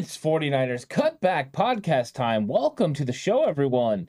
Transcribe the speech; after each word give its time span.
It's 0.00 0.16
49ers 0.16 0.86
Cutback 0.86 1.52
Podcast 1.52 2.14
time. 2.14 2.46
Welcome 2.46 2.94
to 2.94 3.04
the 3.04 3.12
show, 3.12 3.44
everyone. 3.44 4.08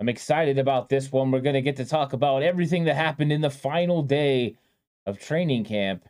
I'm 0.00 0.08
excited 0.08 0.58
about 0.58 0.88
this 0.88 1.12
one. 1.12 1.30
We're 1.30 1.38
going 1.38 1.54
to 1.54 1.62
get 1.62 1.76
to 1.76 1.84
talk 1.84 2.12
about 2.12 2.42
everything 2.42 2.86
that 2.86 2.96
happened 2.96 3.30
in 3.30 3.40
the 3.40 3.48
final 3.48 4.02
day 4.02 4.56
of 5.06 5.20
training 5.20 5.62
camp. 5.62 6.08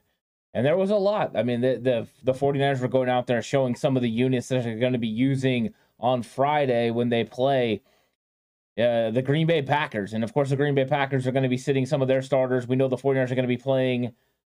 And 0.54 0.64
there 0.64 0.78
was 0.78 0.88
a 0.88 0.96
lot. 0.96 1.36
I 1.36 1.42
mean, 1.42 1.60
the, 1.60 1.76
the, 1.76 2.06
the 2.24 2.32
49ers 2.32 2.80
were 2.80 2.88
going 2.88 3.10
out 3.10 3.26
there 3.26 3.42
showing 3.42 3.74
some 3.74 3.96
of 3.96 4.02
the 4.02 4.08
units 4.08 4.48
that 4.48 4.64
they're 4.64 4.78
going 4.78 4.94
to 4.94 4.98
be 4.98 5.06
using 5.06 5.74
on 6.00 6.22
Friday 6.22 6.90
when 6.90 7.10
they 7.10 7.22
play 7.22 7.82
uh, 8.78 9.10
the 9.10 9.22
Green 9.22 9.46
Bay 9.46 9.60
Packers. 9.60 10.14
And 10.14 10.24
of 10.24 10.32
course, 10.32 10.48
the 10.48 10.56
Green 10.56 10.74
Bay 10.74 10.86
Packers 10.86 11.26
are 11.26 11.32
going 11.32 11.42
to 11.42 11.50
be 11.50 11.58
sitting 11.58 11.84
some 11.84 12.00
of 12.00 12.08
their 12.08 12.22
starters. 12.22 12.66
We 12.66 12.76
know 12.76 12.88
the 12.88 12.96
49ers 12.96 13.30
are 13.30 13.34
going 13.34 13.42
to 13.42 13.46
be 13.46 13.58
playing 13.58 14.14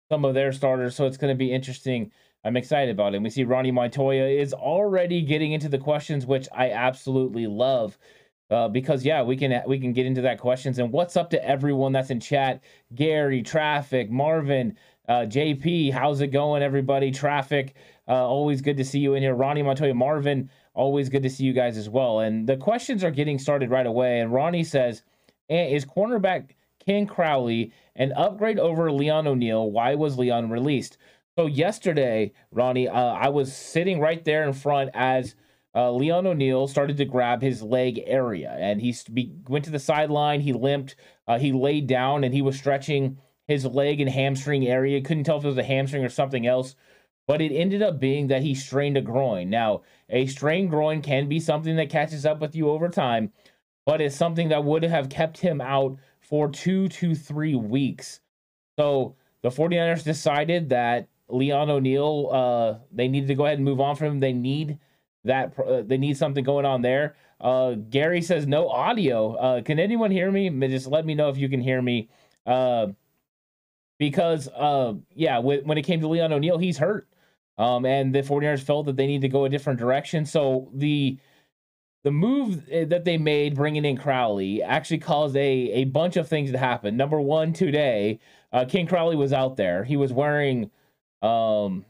some 0.09 0.25
of 0.25 0.35
their 0.35 0.53
starters. 0.53 0.95
So 0.95 1.07
it's 1.07 1.17
going 1.17 1.35
to 1.35 1.39
be 1.39 1.53
interesting 1.53 2.13
I'm 2.45 2.57
excited 2.57 2.91
about 2.91 3.15
it. 3.15 3.23
we 3.23 3.31
see 3.31 3.45
Ronnie 3.45 3.71
Montoya 3.71 4.25
is 4.25 4.55
already 4.55 5.23
getting 5.23 5.53
into 5.53 5.69
the 5.69 5.79
questions, 5.79 6.25
which 6.25 6.49
I 6.53 6.71
absolutely 6.71 7.47
love. 7.47 7.99
Uh, 8.51 8.67
because 8.69 9.05
yeah, 9.05 9.23
we 9.23 9.37
can 9.37 9.63
we 9.69 9.79
can 9.79 9.93
get 9.93 10.07
into 10.07 10.23
that 10.23 10.41
questions 10.41 10.81
and 10.81 10.91
what's 10.91 11.17
up 11.17 11.31
to 11.31 11.45
everyone 11.45 11.93
that's 11.93 12.11
in 12.11 12.19
chat. 12.19 12.65
Gary, 12.95 13.43
Traffic, 13.43 14.11
Marvin, 14.11 14.77
uh, 15.09 15.27
JP, 15.27 15.93
how's 15.93 16.21
it 16.21 16.29
going, 16.29 16.61
everybody? 16.63 17.13
Traffic, 17.13 17.77
uh, 18.09 18.13
always 18.13 18.61
good 18.61 18.77
to 18.79 18.85
see 18.85 18.99
you 18.99 19.15
in 19.15 19.23
here. 19.23 19.35
Ronnie 19.35 19.63
Montoya, 19.63 19.95
Marvin, 19.95 20.51
always 20.75 21.09
good 21.09 21.23
to 21.23 21.31
see 21.31 21.45
you 21.45 21.53
guys 21.53 21.77
as 21.77 21.89
well. 21.89 22.21
And 22.21 22.49
the 22.49 22.57
questions 22.57 23.05
are 23.05 23.13
getting 23.13 23.39
started 23.39 23.71
right 23.71 23.87
away. 23.87 24.19
And 24.19 24.33
Ronnie 24.33 24.65
says, 24.65 25.05
"Is 25.49 25.85
cornerback 25.85 26.51
Ken 26.85 27.07
Crawley 27.07 27.73
an 27.95 28.13
upgrade 28.13 28.59
over 28.59 28.91
Leon 28.91 29.29
O'Neal? 29.29 29.71
Why 29.71 29.95
was 29.95 30.19
Leon 30.19 30.51
released?" 30.51 30.99
So 31.41 31.47
yesterday, 31.47 32.33
Ronnie, 32.53 32.87
uh, 32.87 32.93
I 32.93 33.31
was 33.31 33.57
sitting 33.57 33.99
right 33.99 34.23
there 34.23 34.45
in 34.45 34.53
front 34.53 34.91
as 34.93 35.35
uh, 35.75 35.91
Leon 35.91 36.27
O'Neal 36.27 36.69
started 36.69 36.99
to 36.99 37.07
grab 37.07 37.41
his 37.41 37.63
leg 37.63 37.99
area, 38.05 38.55
and 38.61 38.79
he 38.79 38.95
went 39.49 39.65
to 39.65 39.71
the 39.71 39.79
sideline. 39.79 40.43
He 40.43 40.53
limped. 40.53 40.97
Uh, 41.27 41.39
he 41.39 41.53
laid 41.53 41.87
down, 41.87 42.25
and 42.25 42.35
he 42.35 42.43
was 42.43 42.59
stretching 42.59 43.17
his 43.49 43.65
leg 43.65 44.03
and 44.03 44.11
hamstring 44.11 44.69
area. 44.69 45.01
Couldn't 45.01 45.25
tell 45.25 45.39
if 45.39 45.45
it 45.45 45.49
was 45.49 45.57
a 45.57 45.63
hamstring 45.63 46.05
or 46.05 46.11
something 46.11 46.47
else, 46.47 46.77
but 47.27 47.41
it 47.41 47.55
ended 47.55 47.81
up 47.81 47.99
being 47.99 48.27
that 48.27 48.43
he 48.43 48.55
strained 48.55 48.99
a 48.99 49.01
groin. 49.01 49.49
Now, 49.49 49.81
a 50.11 50.27
strained 50.27 50.69
groin 50.69 51.01
can 51.01 51.27
be 51.27 51.41
something 51.41 51.77
that 51.77 51.89
catches 51.89 52.27
up 52.27 52.43
with 52.43 52.55
you 52.55 52.69
over 52.69 52.91
time, 52.91 53.33
but 53.87 54.03
it's 54.03 54.15
something 54.15 54.51
that 54.51 54.65
would 54.65 54.83
have 54.83 55.09
kept 55.09 55.39
him 55.39 55.63
out 55.63 55.97
for 56.21 56.51
two 56.51 56.89
to 56.89 57.15
three 57.15 57.55
weeks. 57.55 58.21
So 58.79 59.17
the 59.41 59.49
49ers 59.49 60.05
decided 60.05 60.69
that 60.69 61.09
Leon 61.33 61.71
O'Neal, 61.71 62.29
uh, 62.33 62.85
they 62.93 63.09
need 63.09 63.29
to 63.29 63.35
go 63.35 63.47
ahead 63.47 63.59
and 63.59 63.65
move 63.65 63.81
on 63.81 63.97
from 63.97 64.09
him. 64.09 64.21
They 64.21 64.33
need 64.33 64.79
that. 65.25 65.59
Uh, 65.59 65.83
they 65.83 65.99
need 65.99 66.17
something 66.17 66.45
going 66.45 66.65
on 66.65 66.83
there. 66.83 67.17
Uh, 67.41 67.75
Gary 67.75 68.21
says 68.23 68.47
no 68.47 68.69
audio. 68.69 69.35
Uh, 69.35 69.63
can 69.63 69.79
anyone 69.79 70.11
hear 70.11 70.31
me? 70.31 70.51
Just 70.69 70.87
let 70.87 71.07
me 71.07 71.15
know 71.15 71.31
if 71.31 71.39
you 71.39 71.49
can 71.49 71.61
hear 71.61 71.81
me. 71.81 72.09
Uh, 72.47 72.89
because 73.99 74.49
uh, 74.49 74.95
yeah, 75.15 75.39
when, 75.39 75.79
it 75.79 75.83
came 75.83 76.01
to 76.01 76.09
Leon 76.09 76.33
O'Neal, 76.33 76.59
he's 76.59 76.79
hurt. 76.79 77.07
Um, 77.59 77.85
and 77.85 78.15
the 78.15 78.21
49ers 78.21 78.63
felt 78.63 78.87
that 78.87 78.97
they 78.97 79.07
need 79.07 79.21
to 79.21 79.29
go 79.29 79.45
a 79.45 79.49
different 79.49 79.79
direction. 79.79 80.25
So 80.25 80.71
the 80.75 81.19
the 82.03 82.11
move 82.11 82.67
eh, 82.71 82.87
that 82.87 83.05
they 83.05 83.19
made 83.19 83.55
bringing 83.55 83.85
in 83.85 83.99
Crawley 83.99 84.63
actually 84.63 84.99
caused 84.99 85.37
a, 85.37 85.41
a 85.41 85.85
bunch 85.85 86.17
of 86.17 86.29
things 86.29 86.51
to 86.53 86.59
happen. 86.59 86.97
Number 86.97 87.21
one, 87.21 87.53
today, 87.53 88.21
uh, 88.53 88.65
Ken 88.67 88.87
Crawley 88.87 89.17
was 89.17 89.35
out 89.35 89.57
there. 89.57 89.85
He 89.85 89.99
was 89.99 90.13
wearing 90.13 90.71
um, 91.23 91.85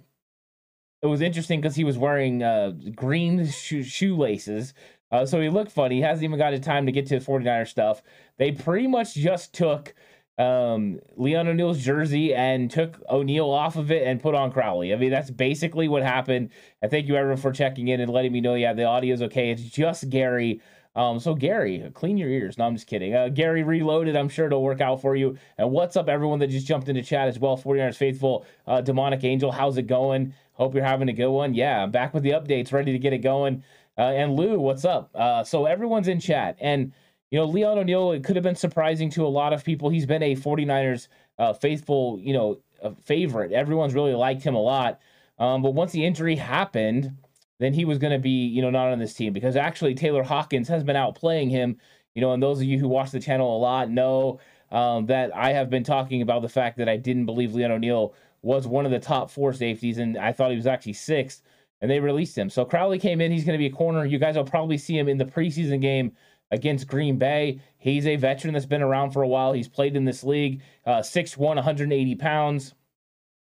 it 1.03 1.07
was 1.07 1.21
interesting 1.21 1.61
because 1.61 1.77
he 1.77 1.85
was 1.85 1.97
wearing 1.97 2.43
uh, 2.43 2.73
green 2.95 3.47
sho- 3.47 3.83
shoelaces. 3.83 4.75
Uh, 5.11 5.27
so 5.27 5.41
he 5.41 5.49
looked 5.49 5.73
funny. 5.73 5.97
He 5.97 6.03
hasn't 6.03 6.25
even 6.25 6.39
got 6.39 6.53
a 6.53 6.59
time 6.59 6.87
to 6.87 6.93
get 6.93 7.07
to 7.07 7.19
49er 7.19 7.67
stuff. 7.67 8.03
They 8.39 8.53
pretty 8.53 8.87
much 8.87 9.15
just 9.15 9.53
took 9.53 9.95
um, 10.39 11.01
Leon 11.17 11.49
O'Neal's 11.49 11.83
jersey 11.83 12.35
and 12.35 12.71
took 12.71 13.01
O'Neal 13.11 13.51
off 13.51 13.77
of 13.77 13.91
it 13.91 14.07
and 14.07 14.23
put 14.23 14.35
on 14.35 14.53
Crawley. 14.53 14.93
I 14.93 14.97
mean, 14.97 15.11
that's 15.11 15.31
basically 15.31 15.89
what 15.89 16.03
happened. 16.03 16.51
I 16.83 16.89
thank 16.89 17.09
you 17.09 17.17
everyone 17.17 17.39
for 17.39 17.53
checking 17.53 17.89
in 17.89 18.01
and 18.01 18.11
letting 18.11 18.33
me 18.33 18.41
know, 18.41 18.55
yeah, 18.55 18.73
the 18.73 18.85
audio 18.85 19.13
is 19.13 19.23
okay. 19.23 19.51
It's 19.51 19.63
just 19.63 20.09
Gary 20.09 20.61
um, 20.97 21.21
so 21.21 21.35
Gary, 21.35 21.89
clean 21.95 22.17
your 22.17 22.29
ears. 22.29 22.59
No, 22.59 22.65
I'm 22.65 22.75
just 22.75 22.89
kidding. 22.89 23.15
Uh, 23.15 23.29
Gary 23.29 23.63
reloaded. 23.63 24.17
I'm 24.17 24.29
sure 24.29 24.47
it'll 24.47 24.63
work 24.63 24.81
out 24.81 25.01
for 25.01 25.15
you. 25.15 25.39
And 25.57 25.71
what's 25.71 25.97
up, 25.97 26.09
everyone 26.09 26.41
that 26.41 26.49
just 26.49 26.67
jumped 26.67 26.89
into 26.89 27.03
chat 27.03 27.29
as 27.29 27.39
well? 27.39 27.57
49ers 27.57 27.97
faithful, 27.97 28.45
uh, 28.67 28.81
demonic 28.81 29.23
angel. 29.23 29.53
How's 29.53 29.77
it 29.79 29.87
going? 29.87 30.35
Hope 30.55 30.75
you're 30.75 30.85
having 30.85 31.09
a 31.09 31.13
good 31.13 31.31
one. 31.31 31.55
Yeah, 31.55 31.83
I'm 31.83 31.91
back 31.91 32.13
with 32.13 32.25
the 32.25 32.31
updates, 32.31 32.73
ready 32.73 32.93
to 32.93 32.99
get 32.99 33.13
it 33.13 33.19
going. 33.19 33.63
Uh, 33.97 34.13
and 34.13 34.35
Lou, 34.35 34.59
what's 34.59 34.85
up? 34.85 35.11
Uh, 35.15 35.45
so 35.45 35.67
everyone's 35.67 36.09
in 36.09 36.21
chat, 36.21 36.57
and 36.61 36.93
you 37.31 37.39
know 37.39 37.45
Leon 37.45 37.79
O'Neal. 37.79 38.13
It 38.13 38.25
could 38.25 38.37
have 38.37 38.43
been 38.43 38.57
surprising 38.57 39.11
to 39.11 39.27
a 39.27 39.29
lot 39.29 39.53
of 39.53 39.65
people. 39.65 39.91
He's 39.91 40.07
been 40.07 40.23
a 40.23 40.35
49ers 40.35 41.09
uh, 41.39 41.53
faithful, 41.53 42.19
you 42.21 42.33
know, 42.33 42.61
favorite. 43.03 43.53
Everyone's 43.53 43.95
really 43.95 44.15
liked 44.15 44.43
him 44.43 44.55
a 44.55 44.61
lot. 44.61 45.01
Um, 45.39 45.63
but 45.63 45.73
once 45.73 45.93
the 45.93 46.05
injury 46.05 46.37
happened 46.37 47.17
then 47.61 47.75
he 47.75 47.85
was 47.85 47.99
going 47.99 48.13
to 48.13 48.19
be, 48.19 48.47
you 48.47 48.63
know, 48.63 48.71
not 48.71 48.91
on 48.91 48.99
this 48.99 49.15
team 49.15 49.33
because 49.33 49.55
actually 49.55 49.95
Taylor 49.95 50.23
Hawkins 50.23 50.67
has 50.69 50.83
been 50.83 50.97
out 50.97 51.15
playing 51.15 51.51
him. 51.51 51.77
You 52.15 52.23
know, 52.23 52.33
and 52.33 52.43
those 52.43 52.59
of 52.59 52.65
you 52.65 52.79
who 52.79 52.89
watch 52.89 53.13
the 53.13 53.21
channel 53.21 53.57
a 53.57 53.59
lot 53.59 53.91
know 53.91 54.41
um, 54.73 55.07
that 55.07 55.35
I 55.37 55.53
have 55.53 55.71
been 55.71 55.85
talking 55.85 56.23
about 56.23 56.43
the 56.43 56.49
fact 56.49 56.79
that 56.79 56.89
I 56.89 56.97
didn't 56.97 57.27
believe 57.27 57.55
Leon 57.55 57.71
O'Neal 57.71 58.15
was 58.43 58.67
one 58.67 58.87
of 58.87 58.91
the 58.91 58.99
top 58.99 59.31
four 59.31 59.53
safeties, 59.53 59.99
and 59.99 60.17
I 60.17 60.33
thought 60.33 60.51
he 60.51 60.57
was 60.57 60.67
actually 60.67 60.95
sixth, 60.95 61.43
and 61.81 61.91
they 61.91 62.01
released 62.01 62.37
him. 62.37 62.49
So 62.49 62.65
Crawley 62.65 62.99
came 62.99 63.21
in. 63.21 63.31
He's 63.31 63.45
going 63.45 63.59
to 63.59 63.63
be 63.63 63.73
a 63.73 63.77
corner. 63.77 64.05
You 64.05 64.19
guys 64.19 64.37
will 64.37 64.45
probably 64.45 64.79
see 64.79 64.99
him 64.99 65.09
in 65.09 65.19
the 65.19 65.25
preseason 65.25 65.81
game 65.81 66.13
against 66.51 66.89
Green 66.89 67.17
Bay. 67.19 67.61
He's 67.79 68.07
a 68.07 68.17
veteran 68.17 68.55
that's 68.55 68.67
been 68.67 68.83
around 68.83 69.11
for 69.11 69.23
a 69.23 69.29
while. 69.29 69.53
He's 69.53 69.69
played 69.69 69.95
in 69.95 70.05
this 70.05 70.25
league, 70.25 70.63
uh, 70.87 71.01
6'1, 71.01 71.39
180 71.39 72.15
pounds. 72.17 72.75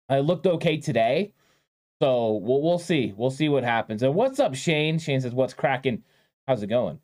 I 0.08 0.20
looked 0.20 0.46
okay 0.46 0.78
today. 0.78 1.34
So 2.00 2.34
we'll, 2.34 2.62
we'll 2.62 2.78
see. 2.78 3.14
We'll 3.16 3.30
see 3.30 3.48
what 3.48 3.64
happens. 3.64 4.02
And 4.02 4.14
what's 4.14 4.40
up, 4.40 4.54
Shane? 4.54 4.98
Shane 4.98 5.20
says, 5.20 5.32
What's 5.32 5.54
cracking? 5.54 6.02
How's 6.46 6.62
it 6.62 6.66
going? 6.68 6.98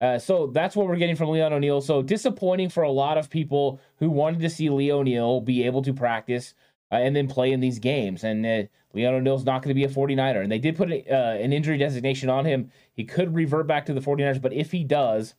Uh, 0.00 0.18
so 0.18 0.48
that's 0.48 0.76
what 0.76 0.86
we're 0.86 0.96
getting 0.96 1.16
from 1.16 1.30
Leon 1.30 1.52
O'Neal. 1.52 1.80
So 1.80 2.02
disappointing 2.02 2.68
for 2.68 2.82
a 2.82 2.90
lot 2.90 3.16
of 3.16 3.30
people 3.30 3.80
who 3.96 4.10
wanted 4.10 4.40
to 4.40 4.50
see 4.50 4.68
Leo 4.68 4.98
O'Neal 4.98 5.40
be 5.40 5.64
able 5.64 5.82
to 5.82 5.94
practice 5.94 6.54
uh, 6.92 6.96
and 6.96 7.16
then 7.16 7.26
play 7.26 7.52
in 7.52 7.60
these 7.60 7.78
games. 7.78 8.22
And 8.22 8.44
uh, 8.44 8.62
Leon 8.92 9.14
O'Neal's 9.14 9.44
not 9.44 9.62
going 9.62 9.70
to 9.70 9.74
be 9.74 9.84
a 9.84 9.88
49er. 9.88 10.42
And 10.42 10.52
they 10.52 10.58
did 10.58 10.76
put 10.76 10.90
a, 10.90 11.04
uh, 11.10 11.34
an 11.34 11.52
injury 11.52 11.78
designation 11.78 12.28
on 12.28 12.44
him. 12.44 12.70
He 12.92 13.04
could 13.04 13.34
revert 13.34 13.66
back 13.66 13.86
to 13.86 13.94
the 13.94 14.00
49ers, 14.00 14.42
but 14.42 14.52
if 14.52 14.72
he 14.72 14.84
does, 14.84 15.34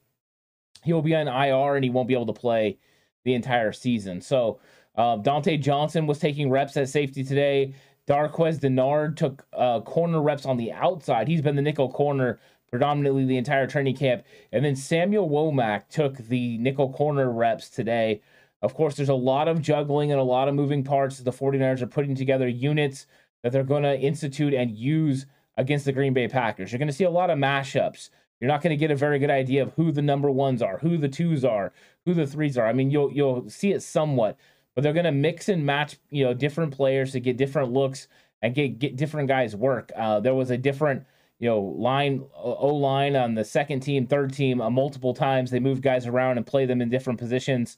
he 0.84 0.94
will 0.94 1.01
be 1.01 1.16
on 1.16 1.28
IR 1.28 1.75
and 1.75 1.84
he 1.84 1.90
won't 1.90 2.08
be 2.08 2.13
able 2.13 2.25
to 2.28 2.34
play 2.34 2.78
the 3.24 3.34
entire 3.34 3.72
season. 3.72 4.22
So 4.22 4.60
uh, 4.96 5.18
Dontae 5.18 5.62
Johnson 5.62 6.08
was 6.08 6.19
taking 6.19 6.50
reps 6.50 6.78
at 6.78 6.90
safety 6.90 7.24
today. 7.24 7.74
Darqueze 8.07 8.60
Dennard 8.60 9.18
took 9.18 9.46
uh, 9.54 9.81
corner 9.81 10.22
reps 10.22 10.46
on 10.46 10.57
the 10.57 10.72
outside. 10.72 11.28
He's 11.28 11.42
been 11.42 11.56
the 11.56 11.62
nickel 11.62 11.92
corner 11.92 12.40
predominantly 12.69 13.25
the 13.25 13.38
entire 13.38 13.68
training 13.68 13.96
camp. 13.96 14.24
And 14.52 14.66
then 14.66 14.75
Samuel 14.75 15.30
Womack 15.30 15.88
took 15.90 16.18
the 16.18 16.57
nickel 16.57 16.92
corner 16.92 17.31
reps 17.31 17.69
today. 17.69 18.22
Of 18.62 18.74
course, 18.74 18.96
there's 18.96 19.10
a 19.10 19.13
lot 19.13 19.48
of 19.48 19.62
juggling 19.62 20.12
and 20.12 20.19
a 20.19 20.24
lot 20.24 20.48
of 20.48 20.56
moving 20.56 20.84
parts. 20.84 21.19
The 21.19 21.31
49ers 21.31 21.81
are 21.81 21.88
putting 21.88 22.16
together 22.16 22.48
units 22.48 23.07
that 23.44 23.52
they're 23.52 23.63
going 23.63 23.84
to 23.84 24.00
institute 24.00 24.54
and 24.54 24.72
use 24.72 25.25
against 25.58 25.86
the 25.86 25.92
Green 25.92 26.13
Bay 26.13 26.28
Packers. 26.28 26.72
You're 26.72 26.80
going 26.80 26.88
to 26.88 26.94
see 26.94 27.04
a 27.04 27.10
lot 27.10 27.30
of 27.30 27.38
mashups. 27.38 28.10
You're 28.40 28.50
not 28.50 28.62
going 28.62 28.72
to 28.72 28.78
get 28.78 28.92
a 28.92 28.96
very 28.96 29.19
good 29.19 29.30
idea 29.30 29.63
of 29.63 29.74
who 29.74 29.92
the 29.92 30.01
number 30.01 30.30
ones 30.30 30.62
are, 30.62 30.80
who 30.80 30.98
the 30.98 31.08
twos 31.08 31.46
are, 31.46 31.72
who 32.06 32.13
the 32.13 32.28
threes 32.28 32.58
are. 32.58 32.68
I 32.68 32.74
mean, 32.74 32.92
you'll 32.92 33.12
you'll 33.12 33.50
see 33.50 33.72
it 33.72 33.81
somewhat, 33.81 34.38
but 34.75 34.83
they're 34.83 34.94
going 34.94 35.06
to 35.06 35.12
mix 35.12 35.50
and 35.50 35.66
match, 35.66 35.98
you 36.10 36.24
know, 36.24 36.33
different 36.33 36.74
players 36.74 37.12
to 37.13 37.19
get 37.19 37.38
different 37.38 37.72
looks 37.72 38.07
and 38.42 38.54
get 38.54 38.80
get 38.80 38.95
different 38.95 39.27
guys 39.27 39.56
work. 39.56 39.92
Uh, 39.95 40.19
there 40.19 40.36
was 40.36 40.51
a 40.51 40.57
different, 40.57 41.06
you 41.39 41.50
know, 41.50 41.60
line 41.60 42.24
O 42.36 42.68
line 42.75 43.16
on 43.16 43.36
the 43.36 43.44
second 43.45 43.81
team, 43.81 44.07
third 44.07 44.33
team, 44.33 44.62
uh, 44.62 44.69
multiple 44.69 45.13
times. 45.13 45.51
They 45.51 45.60
moved 45.60 45.81
guys 45.81 46.07
around 46.07 46.38
and 46.38 46.45
play 46.45 46.66
them 46.66 46.81
in 46.81 46.89
different 46.89 47.19
positions. 47.19 47.77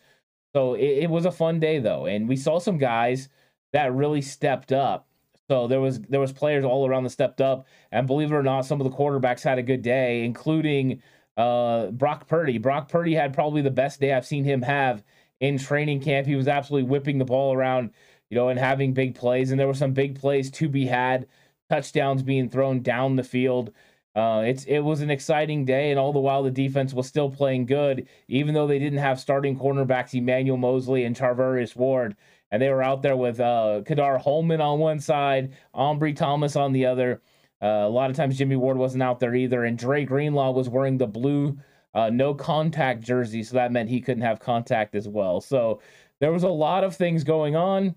So 0.55 0.73
it, 0.73 1.03
it 1.03 1.09
was 1.09 1.25
a 1.25 1.31
fun 1.31 1.59
day 1.59 1.79
though, 1.79 2.05
and 2.05 2.27
we 2.27 2.35
saw 2.35 2.59
some 2.59 2.77
guys 2.77 3.29
that 3.73 3.93
really 3.93 4.21
stepped 4.21 4.71
up 4.71 5.07
so 5.49 5.67
there 5.67 5.79
was 5.79 5.99
there 6.01 6.19
was 6.19 6.33
players 6.33 6.65
all 6.65 6.87
around 6.87 7.03
that 7.03 7.11
stepped 7.11 7.39
up, 7.41 7.67
and 7.91 8.05
believe 8.05 8.31
it 8.31 8.35
or 8.35 8.43
not, 8.43 8.65
some 8.65 8.81
of 8.81 8.89
the 8.89 8.95
quarterbacks 8.95 9.43
had 9.43 9.57
a 9.57 9.63
good 9.63 9.81
day, 9.81 10.25
including 10.25 11.01
uh, 11.37 11.87
Brock 11.91 12.27
Purdy. 12.27 12.57
Brock 12.57 12.89
Purdy 12.89 13.13
had 13.13 13.33
probably 13.33 13.61
the 13.61 13.71
best 13.71 14.01
day 14.01 14.13
I've 14.13 14.25
seen 14.25 14.43
him 14.43 14.61
have 14.63 15.03
in 15.39 15.57
training 15.57 16.01
camp. 16.01 16.27
He 16.27 16.35
was 16.35 16.47
absolutely 16.47 16.89
whipping 16.89 17.17
the 17.17 17.25
ball 17.25 17.53
around, 17.53 17.91
you 18.29 18.35
know, 18.35 18.49
and 18.49 18.59
having 18.59 18.93
big 18.93 19.15
plays. 19.15 19.51
And 19.51 19.59
there 19.59 19.67
were 19.67 19.73
some 19.73 19.93
big 19.93 20.19
plays 20.19 20.51
to 20.51 20.69
be 20.69 20.85
had, 20.85 21.27
touchdowns 21.69 22.23
being 22.23 22.49
thrown 22.49 22.81
down 22.81 23.15
the 23.15 23.23
field. 23.23 23.71
Uh, 24.15 24.43
it's 24.45 24.63
it 24.65 24.79
was 24.79 25.01
an 25.01 25.11
exciting 25.11 25.63
day, 25.63 25.91
and 25.91 25.99
all 25.99 26.11
the 26.11 26.19
while 26.19 26.41
the 26.41 26.49
defense 26.49 26.91
was 26.91 27.05
still 27.05 27.29
playing 27.29 27.67
good, 27.67 28.07
even 28.27 28.55
though 28.55 28.65
they 28.65 28.79
didn't 28.79 28.97
have 28.97 29.19
starting 29.19 29.57
cornerbacks 29.57 30.15
Emmanuel 30.15 30.57
Moseley 30.57 31.03
and 31.03 31.15
Charvarius 31.15 31.75
Ward 31.75 32.15
and 32.51 32.61
they 32.61 32.69
were 32.69 32.83
out 32.83 33.01
there 33.01 33.17
with 33.17 33.39
uh, 33.39 33.81
Ka'dar 33.85 34.19
Hollman 34.19 34.61
on 34.61 34.79
one 34.79 34.99
side, 34.99 35.53
Ambry 35.75 36.15
Thomas 36.15 36.55
on 36.55 36.71
the 36.71 36.85
other. 36.85 37.21
Uh, 37.61 37.67
a 37.67 37.89
lot 37.89 38.09
of 38.09 38.15
times 38.15 38.37
Jimmy 38.37 38.55
Ward 38.55 38.77
wasn't 38.77 39.03
out 39.03 39.19
there 39.19 39.35
either, 39.35 39.65
and 39.65 39.77
Dre 39.77 40.05
Greenlaw 40.05 40.51
was 40.51 40.69
wearing 40.69 40.97
the 40.97 41.07
blue 41.07 41.57
uh, 41.97 42.11
no 42.11 42.31
contact 42.31 43.01
jersey, 43.01 43.41
so 43.41 43.55
that 43.55 43.71
meant 43.71 43.89
he 43.89 43.99
couldn't 43.99 44.21
have 44.21 44.39
contact 44.39 44.93
as 44.93 45.07
well. 45.07 45.41
So 45.41 45.81
there 46.19 46.31
was 46.31 46.43
a 46.43 46.47
lot 46.47 46.83
of 46.83 46.95
things 46.95 47.23
going 47.23 47.55
on, 47.55 47.95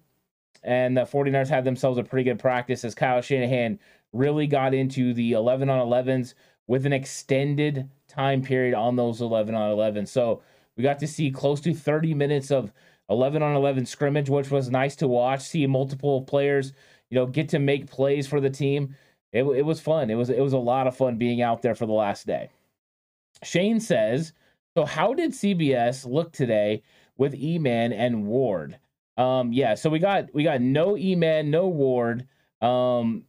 and 0.65 0.97
the 0.97 1.03
49ers 1.03 1.49
had 1.49 1.65
themselves 1.65 1.99
a 1.99 2.03
pretty 2.03 2.25
good 2.25 2.39
practice 2.39 2.83
as 2.83 2.95
Kyle 2.95 3.21
Shanahan 3.21 3.79
really 4.15 4.47
got 4.47 4.73
into 4.73 5.13
the 5.13 5.33
11 5.33 5.69
on 5.69 5.87
11s 5.87 6.33
with 6.67 6.87
an 6.87 6.95
extended 6.95 7.91
time 8.09 8.41
period 8.41 8.73
on 8.73 8.97
those 8.97 9.21
11 9.21 9.55
on 9.55 9.71
11. 9.71 10.07
So 10.07 10.41
we 10.77 10.83
got 10.83 10.99
to 11.01 11.07
see 11.07 11.31
close 11.31 11.61
to 11.61 11.75
30 11.75 12.15
minutes 12.15 12.51
of 12.51 12.73
11 13.11 13.43
on 13.43 13.55
11 13.55 13.85
scrimmage, 13.85 14.31
which 14.31 14.51
was 14.51 14.71
nice 14.71 14.97
to 14.97 15.09
watch. 15.09 15.43
See 15.43 15.67
multiple 15.67 16.23
players, 16.23 16.73
you 17.11 17.17
know, 17.17 17.27
get 17.27 17.51
to 17.51 17.59
make 17.59 17.91
plays 17.91 18.27
for 18.27 18.41
the 18.41 18.49
team. 18.49 18.97
It, 19.31 19.43
it 19.43 19.67
was 19.67 19.79
fun. 19.79 20.09
It 20.09 20.15
was 20.15 20.31
it 20.31 20.41
was 20.41 20.55
a 20.55 20.59
lot 20.59 20.87
of 20.87 20.97
fun 20.97 21.19
being 21.19 21.43
out 21.43 21.61
there 21.61 21.75
for 21.75 21.85
the 21.85 21.93
last 21.93 22.27
day. 22.27 22.49
Shane 23.43 23.81
says, 23.81 24.33
so 24.77 24.85
how 24.85 25.15
did 25.15 25.33
CBS 25.33 26.07
look 26.07 26.33
today 26.33 26.83
with 27.17 27.35
E-Man 27.35 27.93
and 27.93 28.27
Ward? 28.27 28.79
Um, 29.17 29.53
yeah, 29.53 29.75
so 29.75 29.91
we 29.91 29.99
got 29.99 30.33
we 30.33 30.45
got 30.45 30.61
no 30.61 30.97
E-Man, 30.97 31.51
no 31.51 31.69
Ward. 31.69 32.27
Um, 32.63 33.25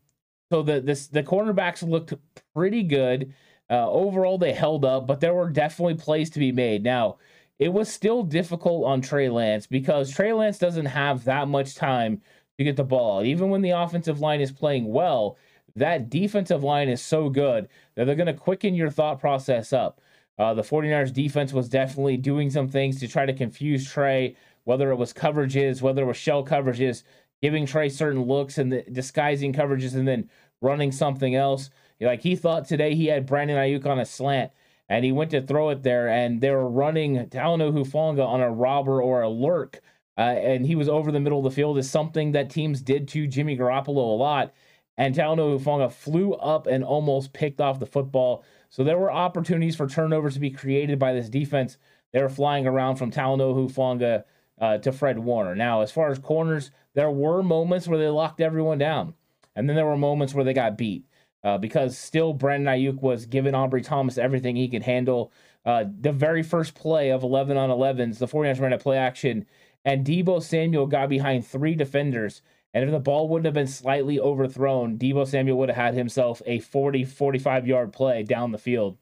so 0.52 0.62
the 0.62 0.80
this 0.82 1.08
the 1.08 1.24
cornerbacks 1.24 1.88
looked 1.88 2.14
pretty 2.54 2.84
good. 2.84 3.34
Uh, 3.70 3.90
overall, 3.90 4.38
they 4.38 4.54
held 4.54 4.84
up, 4.86 5.08
but 5.08 5.22
there 5.22 5.34
were 5.34 5.50
definitely 5.50 5.96
plays 5.96 6.30
to 6.30 6.40
be 6.40 6.52
made. 6.52 6.84
Now, 6.84 7.18
it 7.58 7.70
was 7.70 7.92
still 7.92 8.24
difficult 8.24 8.86
on 8.86 9.02
Trey 9.02 9.30
Lance 9.30 9.66
because 9.68 10.12
Trey 10.14 10.34
Lance 10.34 10.58
doesn't 10.58 10.88
have 10.88 11.24
that 11.26 11.48
much 11.48 11.76
time 11.76 12.22
to 12.58 12.64
get 12.64 12.76
the 12.76 12.84
ball. 12.84 13.24
Even 13.24 13.50
when 13.50 13.62
the 13.62 13.70
offensive 13.72 14.20
line 14.20 14.42
is 14.42 14.52
playing 14.52 14.92
well, 14.92 15.38
that 15.76 16.10
defensive 16.10 16.64
line 16.64 16.90
is 16.90 17.02
so 17.02 17.30
good 17.30 17.68
that 17.96 18.06
they're 18.06 18.16
going 18.16 18.28
to 18.28 18.34
quicken 18.34 18.76
your 18.76 18.90
thought 18.90 19.20
process 19.20 19.74
up. 19.74 20.02
Uh, 20.38 20.54
the 20.54 20.62
49ers 20.62 21.14
defense 21.14 21.54
was 21.54 21.70
definitely 21.70 22.18
doing 22.18 22.50
some 22.50 22.68
things 22.68 23.00
to 23.00 23.08
try 23.08 23.26
to 23.26 23.34
confuse 23.34 23.90
Trey, 23.90 24.36
whether 24.64 24.92
it 24.92 24.96
was 24.96 25.14
coverages, 25.14 25.82
whether 25.82 26.04
it 26.04 26.08
was 26.08 26.18
shell 26.18 26.46
coverages, 26.46 27.04
giving 27.42 27.66
Trey 27.66 27.90
certain 27.90 28.24
looks 28.24 28.58
and 28.58 28.72
the, 28.72 28.82
disguising 28.92 29.54
coverages 29.54 29.96
and 29.96 30.08
then 30.08 30.30
running 30.62 30.92
something 30.92 31.36
else. 31.36 31.70
Like 32.00 32.22
he 32.22 32.36
thought 32.36 32.66
today 32.68 32.96
he 32.96 33.08
had 33.08 33.26
Brandon 33.26 33.58
Aiyuk 33.58 33.86
on 33.86 34.00
a 34.00 34.06
slant 34.06 34.52
and 34.92 35.06
he 35.06 35.14
went 35.14 35.32
to 35.32 35.42
throw 35.42 35.70
it 35.70 35.84
there, 35.84 36.10
and 36.10 36.42
they 36.42 36.52
were 36.52 36.70
running 36.70 37.16
Talanoa 37.28 37.72
Hufanga 37.72 38.28
on 38.28 38.42
a 38.42 38.52
robber 38.52 39.02
or 39.02 39.22
a 39.22 39.30
lurk, 39.30 39.80
uh, 40.18 40.22
and 40.22 40.66
he 40.66 40.76
was 40.76 40.90
over 40.90 41.14
the 41.14 41.20
middle 41.22 41.38
of 41.38 41.46
the 41.46 41.52
field. 41.56 41.78
Is 41.78 41.90
something 41.90 42.34
that 42.34 42.50
teams 42.50 42.82
did 42.82 43.08
to 43.08 43.26
Jimmy 43.26 43.58
Garoppolo 43.58 43.96
a 43.96 44.18
lot, 44.18 44.54
and 44.98 45.16
Talanoa 45.16 45.60
Hufanga 45.60 45.92
flew 45.92 46.34
up 46.34 46.68
and 46.68 46.84
almost 46.84 47.34
picked 47.34 47.62
off 47.62 47.80
the 47.80 47.86
football. 47.86 48.44
So 48.70 48.84
there 48.84 48.98
were 48.98 49.12
opportunities 49.12 49.76
for 49.76 49.88
turnovers 49.88 50.36
to 50.36 50.40
be 50.40 50.52
created 50.52 51.00
by 51.00 51.14
this 51.14 51.30
defense. 51.30 51.78
They 52.12 52.22
were 52.22 52.30
flying 52.30 52.68
around 52.68 52.98
from 52.98 53.12
Talanoa 53.12 53.56
Hufanga 53.56 54.24
uh, 54.60 54.78
to 54.80 54.92
Fred 54.92 55.20
Warner. 55.20 55.56
Now, 55.56 55.82
as 55.82 55.92
far 55.92 56.10
as 56.12 56.20
corners, 56.20 56.72
there 56.94 57.12
were 57.12 57.42
moments 57.42 57.88
where 57.88 57.98
they 57.98 58.10
locked 58.10 58.42
everyone 58.42 58.78
down, 58.78 59.16
and 59.56 59.68
then 59.68 59.76
there 59.76 59.86
were 59.86 59.98
moments 59.98 60.34
where 60.34 60.46
they 60.46 60.54
got 60.54 60.78
beat 60.78 61.06
uh, 61.44 61.58
because 61.58 61.98
still 61.98 62.34
Brandon 62.34 62.74
Aiyuk 62.74 63.02
was 63.02 63.26
giving 63.26 63.54
Ambry 63.54 63.84
Thomas 63.84 64.18
everything 64.18 64.56
he 64.56 64.68
could 64.68 64.84
handle. 64.84 65.32
Uh, 65.66 65.86
the 66.00 66.12
very 66.12 66.44
first 66.44 66.76
play 66.76 67.12
of 67.12 67.24
11 67.24 67.58
on 67.58 67.70
11s, 67.70 68.18
the 68.18 68.28
49ers 68.28 68.60
ran 68.60 68.74
a 68.74 68.78
play 68.78 68.98
action, 68.98 69.46
and 69.86 70.06
Deebo 70.06 70.42
Samuel 70.42 70.88
got 70.88 71.10
behind 71.10 71.46
three 71.46 71.76
defenders. 71.76 72.42
And 72.74 72.84
if 72.84 72.92
the 72.92 73.00
ball 73.00 73.28
wouldn't 73.28 73.46
have 73.46 73.54
been 73.54 73.68
slightly 73.68 74.20
overthrown, 74.20 74.98
Deebo 74.98 75.28
Samuel 75.28 75.58
would 75.58 75.70
have 75.70 75.76
had 75.76 75.94
himself 75.94 76.42
a 76.46 76.60
40, 76.60 77.04
45 77.04 77.68
yard 77.68 77.92
play 77.92 78.24
down 78.24 78.52
the 78.52 78.58
field. 78.58 78.98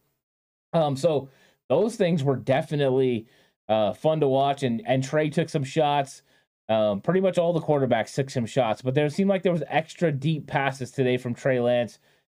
Um, 0.73 0.95
so 0.95 1.29
those 1.67 1.95
things 1.95 2.23
were 2.23 2.35
definitely 2.35 3.27
uh, 3.67 3.93
fun 3.93 4.19
to 4.21 4.27
watch. 4.27 4.63
And, 4.63 4.81
and 4.85 5.03
Trey 5.03 5.29
took 5.29 5.49
some 5.49 5.63
shots. 5.63 6.23
Um, 6.67 7.01
pretty 7.01 7.19
much 7.21 7.38
all 7.38 7.53
the 7.53 7.61
quarterbacks 7.61 8.13
took 8.13 8.29
some 8.29 8.45
shots, 8.45 8.83
but 8.83 8.93
there 8.93 9.09
seemed 9.09 9.29
like 9.29 9.41
there 9.41 9.51
was 9.51 9.63
extra 9.67 10.11
deep 10.11 10.45
passes 10.45 10.91
today 10.91 11.17
from 11.17 11.33
Trey 11.33 11.59
Lance 11.59 11.97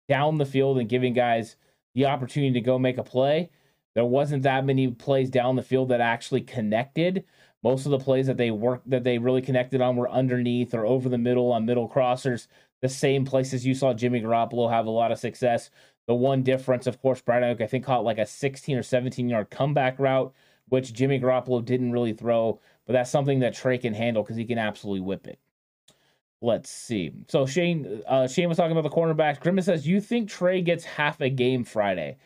down 0.07 0.38
the 0.38 0.45
field 0.45 0.77
and 0.77 0.88
giving 0.88 1.13
guys 1.13 1.55
the 1.95 2.05
opportunity 2.05 2.53
to 2.53 2.62
go 2.62 2.77
make 2.77 3.00
a 3.00 3.03
play. 3.03 3.50
There 3.95 4.05
wasn't 4.05 4.43
that 4.43 4.65
many 4.65 4.89
plays 4.89 5.31
down 5.31 5.55
the 5.55 5.63
field 5.63 5.89
that 5.89 6.00
actually 6.00 6.41
connected. 6.41 7.25
Most 7.63 7.85
of 7.85 7.91
the 7.91 7.99
plays 7.99 8.27
that 8.27 8.37
they 8.37 8.51
worked 8.51 8.89
that 8.89 9.03
they 9.03 9.17
really 9.17 9.41
connected 9.41 9.81
on 9.81 9.95
were 9.95 10.09
underneath 10.09 10.73
or 10.73 10.85
over 10.85 11.09
the 11.09 11.17
middle 11.17 11.51
on 11.51 11.65
middle 11.65 11.89
crossers. 11.89 12.47
The 12.81 12.89
same 12.89 13.25
places 13.25 13.65
you 13.65 13.73
saw 13.73 13.93
Jimmy 13.93 14.21
Garoppolo 14.21 14.69
have 14.69 14.85
a 14.85 14.91
lot 14.91 15.11
of 15.11 15.19
success. 15.19 15.69
The 16.07 16.15
one 16.15 16.41
difference, 16.41 16.87
of 16.87 17.01
course, 17.01 17.21
Brad 17.21 17.43
Oak, 17.43 17.61
I 17.61 17.67
think 17.67 17.85
caught 17.85 18.05
like 18.05 18.17
a 18.17 18.25
16 18.25 18.77
or 18.77 18.83
17 18.83 19.27
yard 19.27 19.49
comeback 19.49 19.99
route, 19.99 20.33
which 20.69 20.93
Jimmy 20.93 21.19
Garoppolo 21.19 21.63
didn't 21.63 21.91
really 21.91 22.13
throw. 22.13 22.59
But 22.87 22.93
that's 22.93 23.11
something 23.11 23.39
that 23.39 23.53
Trey 23.53 23.77
can 23.77 23.93
handle 23.93 24.23
because 24.23 24.37
he 24.37 24.45
can 24.45 24.57
absolutely 24.57 25.01
whip 25.01 25.27
it. 25.27 25.39
Let's 26.41 26.69
see. 26.69 27.11
So 27.27 27.45
Shane, 27.45 28.01
uh, 28.07 28.27
Shane 28.27 28.47
was 28.47 28.57
talking 28.57 28.71
about 28.71 28.89
the 28.89 28.95
cornerbacks. 28.95 29.41
Grimace 29.41 29.65
says, 29.65 29.85
"You 29.85 29.99
think 29.99 30.29
Trey 30.29 30.61
gets 30.61 30.85
half 30.85 31.19
a 31.19 31.29
game 31.29 31.65
Friday?" 31.65 32.17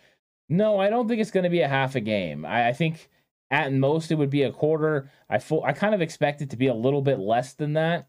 No, 0.49 0.79
I 0.79 0.89
don't 0.89 1.07
think 1.07 1.19
it's 1.19 1.31
going 1.31 1.45
to 1.45 1.49
be 1.49 1.61
a 1.61 1.67
half 1.67 1.95
a 1.95 1.99
game. 1.99 2.45
I, 2.45 2.69
I 2.69 2.73
think 2.73 3.09
At 3.53 3.71
most, 3.71 4.09
it 4.09 4.15
would 4.15 4.31
be 4.31 4.41
a 4.41 4.51
quarter. 4.51 5.11
I 5.29 5.39
I 5.63 5.73
kind 5.73 5.93
of 5.93 6.01
expect 6.01 6.41
it 6.41 6.49
to 6.49 6.57
be 6.57 6.65
a 6.65 6.73
little 6.73 7.03
bit 7.03 7.19
less 7.19 7.53
than 7.53 7.73
that. 7.73 8.07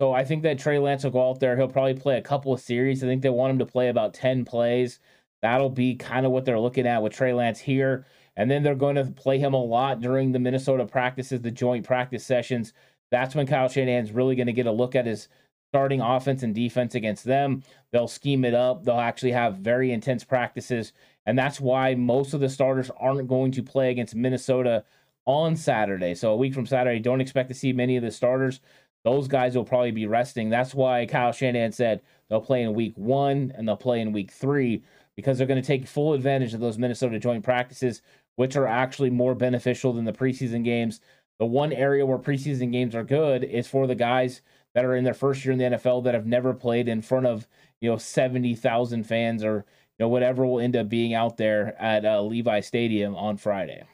So 0.00 0.12
I 0.12 0.24
think 0.24 0.44
that 0.44 0.60
Trey 0.60 0.78
Lance 0.78 1.02
will 1.02 1.10
go 1.10 1.28
out 1.28 1.40
there. 1.40 1.56
He'll 1.56 1.66
probably 1.66 1.94
play 1.94 2.18
a 2.18 2.22
couple 2.22 2.52
of 2.52 2.60
series. 2.60 3.02
I 3.02 3.08
think 3.08 3.22
they 3.22 3.28
want 3.28 3.50
him 3.50 3.58
to 3.58 3.66
play 3.66 3.88
about 3.88 4.14
10 4.14 4.44
plays. 4.44 5.00
That'll 5.42 5.70
be 5.70 5.96
kind 5.96 6.24
of 6.24 6.30
what 6.30 6.44
they're 6.44 6.60
looking 6.60 6.86
at 6.86 7.02
with 7.02 7.14
Trey 7.14 7.32
Lance 7.32 7.58
here. 7.58 8.06
And 8.36 8.48
then 8.48 8.62
they're 8.62 8.76
going 8.76 8.94
to 8.94 9.06
play 9.06 9.40
him 9.40 9.54
a 9.54 9.64
lot 9.64 10.00
during 10.00 10.30
the 10.30 10.38
Minnesota 10.38 10.86
practices, 10.86 11.40
the 11.40 11.50
joint 11.50 11.84
practice 11.84 12.24
sessions. 12.24 12.72
That's 13.10 13.34
when 13.34 13.48
Kyle 13.48 13.68
Shanahan's 13.68 14.12
really 14.12 14.36
going 14.36 14.46
to 14.46 14.52
get 14.52 14.66
a 14.66 14.72
look 14.72 14.94
at 14.94 15.06
his 15.06 15.26
starting 15.72 16.00
offense 16.00 16.44
and 16.44 16.54
defense 16.54 16.94
against 16.94 17.24
them. 17.24 17.64
They'll 17.90 18.06
scheme 18.06 18.44
it 18.44 18.54
up. 18.54 18.84
They'll 18.84 19.00
actually 19.00 19.32
have 19.32 19.56
very 19.56 19.90
intense 19.90 20.22
practices. 20.22 20.92
And 21.26 21.38
that's 21.38 21.60
why 21.60 21.94
most 21.94 22.34
of 22.34 22.40
the 22.40 22.48
starters 22.48 22.90
aren't 22.98 23.28
going 23.28 23.52
to 23.52 23.62
play 23.62 23.90
against 23.90 24.14
Minnesota 24.14 24.84
on 25.26 25.56
Saturday. 25.56 26.14
So 26.14 26.32
a 26.32 26.36
week 26.36 26.54
from 26.54 26.66
Saturday, 26.66 27.00
don't 27.00 27.20
expect 27.20 27.48
to 27.48 27.54
see 27.54 27.72
many 27.72 27.96
of 27.96 28.02
the 28.02 28.12
starters. 28.12 28.60
Those 29.04 29.28
guys 29.28 29.56
will 29.56 29.64
probably 29.64 29.90
be 29.90 30.06
resting. 30.06 30.50
That's 30.50 30.74
why 30.74 31.06
Kyle 31.06 31.32
Shanahan 31.32 31.72
said 31.72 32.02
they'll 32.28 32.40
play 32.40 32.62
in 32.62 32.74
week 32.74 32.96
one 32.96 33.52
and 33.56 33.66
they'll 33.66 33.76
play 33.76 34.00
in 34.00 34.12
week 34.12 34.30
three 34.30 34.82
because 35.16 35.38
they're 35.38 35.46
going 35.46 35.60
to 35.60 35.66
take 35.66 35.86
full 35.86 36.12
advantage 36.12 36.54
of 36.54 36.60
those 36.60 36.78
Minnesota 36.78 37.18
joint 37.18 37.44
practices, 37.44 38.02
which 38.36 38.56
are 38.56 38.66
actually 38.66 39.10
more 39.10 39.34
beneficial 39.34 39.92
than 39.92 40.04
the 40.04 40.12
preseason 40.12 40.64
games. 40.64 41.00
The 41.38 41.46
one 41.46 41.72
area 41.72 42.06
where 42.06 42.18
preseason 42.18 42.72
games 42.72 42.94
are 42.94 43.04
good 43.04 43.44
is 43.44 43.66
for 43.66 43.86
the 43.86 43.94
guys 43.94 44.42
that 44.74 44.84
are 44.84 44.94
in 44.94 45.04
their 45.04 45.14
first 45.14 45.44
year 45.44 45.52
in 45.52 45.58
the 45.58 45.76
NFL 45.76 46.04
that 46.04 46.14
have 46.14 46.26
never 46.26 46.52
played 46.52 46.88
in 46.88 47.02
front 47.02 47.26
of 47.26 47.48
you 47.80 47.90
know 47.90 47.96
seventy 47.96 48.54
thousand 48.54 49.04
fans 49.04 49.42
or 49.44 49.64
know 49.98 50.08
whatever 50.08 50.46
will 50.46 50.60
end 50.60 50.76
up 50.76 50.88
being 50.88 51.14
out 51.14 51.36
there 51.36 51.80
at 51.80 52.04
uh, 52.04 52.22
Levi 52.22 52.60
Stadium 52.60 53.14
on 53.14 53.36
Friday. 53.36 53.84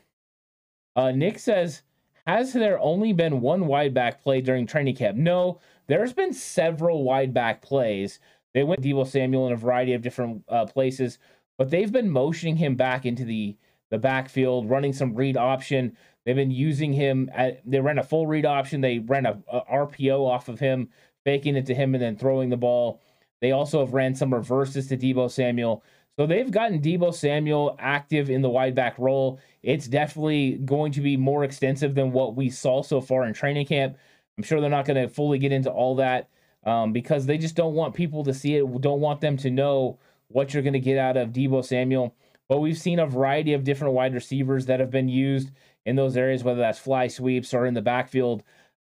Uh, 0.96 1.12
Nick 1.12 1.38
says, 1.38 1.82
"Has 2.26 2.52
there 2.52 2.78
only 2.78 3.12
been 3.12 3.40
one 3.40 3.66
wide 3.66 3.94
back 3.94 4.22
play 4.22 4.40
during 4.40 4.66
training 4.66 4.96
camp?" 4.96 5.16
No, 5.16 5.60
there's 5.86 6.12
been 6.12 6.32
several 6.32 7.04
wide 7.04 7.32
back 7.32 7.62
plays. 7.62 8.18
They 8.54 8.62
went 8.62 8.82
Deebo 8.82 9.06
Samuel 9.06 9.46
in 9.46 9.52
a 9.52 9.56
variety 9.56 9.94
of 9.94 10.02
different 10.02 10.44
uh, 10.48 10.66
places, 10.66 11.18
but 11.56 11.70
they've 11.70 11.92
been 11.92 12.10
motioning 12.10 12.56
him 12.56 12.74
back 12.74 13.06
into 13.06 13.24
the 13.24 13.56
the 13.90 13.98
backfield, 13.98 14.70
running 14.70 14.94
some 14.94 15.14
read 15.14 15.36
option. 15.36 15.96
They've 16.24 16.36
been 16.36 16.50
using 16.50 16.92
him. 16.92 17.30
At, 17.34 17.60
they 17.70 17.80
ran 17.80 17.98
a 17.98 18.02
full 18.02 18.26
read 18.26 18.46
option. 18.46 18.80
They 18.80 19.00
ran 19.00 19.26
a, 19.26 19.38
a 19.52 19.60
RPO 19.70 20.26
off 20.26 20.48
of 20.48 20.60
him, 20.60 20.88
faking 21.24 21.56
it 21.56 21.66
to 21.66 21.74
him, 21.74 21.94
and 21.94 22.02
then 22.02 22.16
throwing 22.16 22.48
the 22.48 22.56
ball. 22.56 23.02
They 23.42 23.50
also 23.50 23.80
have 23.80 23.92
ran 23.92 24.14
some 24.14 24.32
reverses 24.32 24.86
to 24.86 24.96
Deebo 24.96 25.30
Samuel. 25.30 25.82
So 26.16 26.26
they've 26.26 26.50
gotten 26.50 26.80
Deebo 26.80 27.12
Samuel 27.12 27.76
active 27.80 28.30
in 28.30 28.40
the 28.40 28.48
wide 28.48 28.74
back 28.74 28.96
role. 28.98 29.40
It's 29.64 29.88
definitely 29.88 30.52
going 30.64 30.92
to 30.92 31.00
be 31.00 31.16
more 31.16 31.42
extensive 31.42 31.94
than 31.96 32.12
what 32.12 32.36
we 32.36 32.48
saw 32.48 32.82
so 32.82 33.00
far 33.00 33.24
in 33.24 33.34
training 33.34 33.66
camp. 33.66 33.96
I'm 34.38 34.44
sure 34.44 34.60
they're 34.60 34.70
not 34.70 34.86
going 34.86 35.02
to 35.02 35.12
fully 35.12 35.38
get 35.38 35.50
into 35.50 35.70
all 35.70 35.96
that 35.96 36.28
um, 36.64 36.92
because 36.92 37.26
they 37.26 37.36
just 37.36 37.56
don't 37.56 37.74
want 37.74 37.94
people 37.94 38.22
to 38.24 38.32
see 38.32 38.56
it, 38.56 38.80
don't 38.80 39.00
want 39.00 39.20
them 39.20 39.36
to 39.38 39.50
know 39.50 39.98
what 40.28 40.54
you're 40.54 40.62
going 40.62 40.72
to 40.74 40.78
get 40.78 40.96
out 40.96 41.16
of 41.16 41.30
Deebo 41.30 41.64
Samuel. 41.64 42.14
But 42.48 42.60
we've 42.60 42.78
seen 42.78 43.00
a 43.00 43.06
variety 43.06 43.54
of 43.54 43.64
different 43.64 43.94
wide 43.94 44.14
receivers 44.14 44.66
that 44.66 44.78
have 44.78 44.90
been 44.90 45.08
used 45.08 45.50
in 45.84 45.96
those 45.96 46.16
areas, 46.16 46.44
whether 46.44 46.60
that's 46.60 46.78
fly 46.78 47.08
sweeps 47.08 47.52
or 47.52 47.66
in 47.66 47.74
the 47.74 47.82
backfield. 47.82 48.44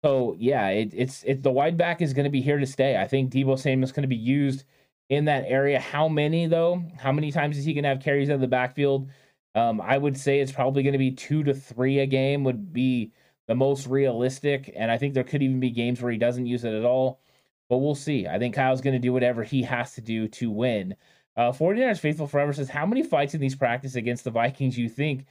So 0.03 0.35
yeah, 0.37 0.69
it, 0.69 0.91
it's 0.93 1.23
it, 1.23 1.43
the 1.43 1.51
wide 1.51 1.77
back 1.77 2.01
is 2.01 2.13
going 2.13 2.25
to 2.25 2.29
be 2.31 2.41
here 2.41 2.59
to 2.59 2.65
stay. 2.67 2.97
I 2.97 3.07
think 3.07 3.33
Samuel 3.33 3.55
is 3.55 3.91
going 3.91 4.03
to 4.03 4.07
be 4.07 4.15
used 4.15 4.63
in 5.09 5.25
that 5.25 5.45
area. 5.47 5.79
How 5.79 6.07
many 6.07 6.47
though? 6.47 6.83
How 6.99 7.11
many 7.11 7.31
times 7.31 7.57
is 7.57 7.65
he 7.65 7.73
going 7.73 7.83
to 7.83 7.89
have 7.89 8.01
carries 8.01 8.29
out 8.29 8.35
of 8.35 8.41
the 8.41 8.47
backfield? 8.47 9.09
Um, 9.55 9.81
I 9.81 9.97
would 9.97 10.17
say 10.17 10.39
it's 10.39 10.51
probably 10.51 10.83
going 10.83 10.93
to 10.93 10.99
be 10.99 11.11
two 11.11 11.43
to 11.43 11.53
three 11.53 11.99
a 11.99 12.05
game 12.05 12.43
would 12.43 12.71
be 12.73 13.11
the 13.47 13.55
most 13.55 13.87
realistic, 13.87 14.71
and 14.75 14.91
I 14.91 14.97
think 14.97 15.13
there 15.13 15.23
could 15.23 15.41
even 15.41 15.59
be 15.59 15.71
games 15.71 16.01
where 16.01 16.11
he 16.11 16.17
doesn't 16.17 16.45
use 16.45 16.63
it 16.63 16.73
at 16.73 16.85
all. 16.85 17.21
But 17.69 17.77
we'll 17.77 17.95
see. 17.95 18.27
I 18.27 18.39
think 18.39 18.55
Kyle's 18.55 18.81
going 18.81 18.93
to 18.93 18.99
do 18.99 19.13
whatever 19.13 19.43
he 19.43 19.63
has 19.63 19.93
to 19.95 20.01
do 20.01 20.27
to 20.29 20.51
win. 20.51 20.95
Uh, 21.35 21.51
49ers 21.51 21.99
Faithful 21.99 22.27
Forever 22.27 22.53
says, 22.53 22.69
How 22.69 22.85
many 22.85 23.03
fights 23.03 23.33
in 23.33 23.41
these 23.41 23.55
practice 23.55 23.95
against 23.95 24.23
the 24.23 24.31
Vikings 24.31 24.77
you 24.77 24.89
think? 24.89 25.25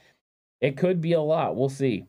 It 0.61 0.77
could 0.77 1.01
be 1.01 1.13
a 1.13 1.21
lot. 1.21 1.55
We'll 1.55 1.69
see. 1.69 2.05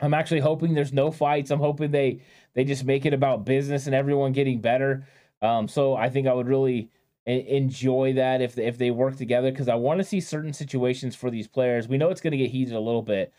I'm 0.00 0.14
actually 0.14 0.40
hoping 0.40 0.74
there's 0.74 0.92
no 0.92 1.10
fights. 1.10 1.50
I'm 1.50 1.60
hoping 1.60 1.90
they 1.90 2.22
they 2.54 2.64
just 2.64 2.84
make 2.84 3.06
it 3.06 3.14
about 3.14 3.44
business 3.44 3.86
and 3.86 3.94
everyone 3.94 4.32
getting 4.32 4.60
better. 4.60 5.06
Um, 5.42 5.68
so 5.68 5.94
I 5.96 6.10
think 6.10 6.26
I 6.26 6.34
would 6.34 6.48
really 6.48 6.90
enjoy 7.26 8.14
that 8.14 8.40
if 8.40 8.58
if 8.58 8.78
they 8.78 8.90
work 8.90 9.16
together 9.16 9.50
because 9.50 9.68
I 9.68 9.74
want 9.74 9.98
to 9.98 10.04
see 10.04 10.20
certain 10.20 10.52
situations 10.52 11.14
for 11.16 11.30
these 11.30 11.48
players. 11.48 11.88
We 11.88 11.98
know 11.98 12.10
it's 12.10 12.20
going 12.20 12.32
to 12.32 12.38
get 12.38 12.50
heated 12.50 12.74
a 12.74 12.80
little 12.80 13.02
bit, 13.02 13.32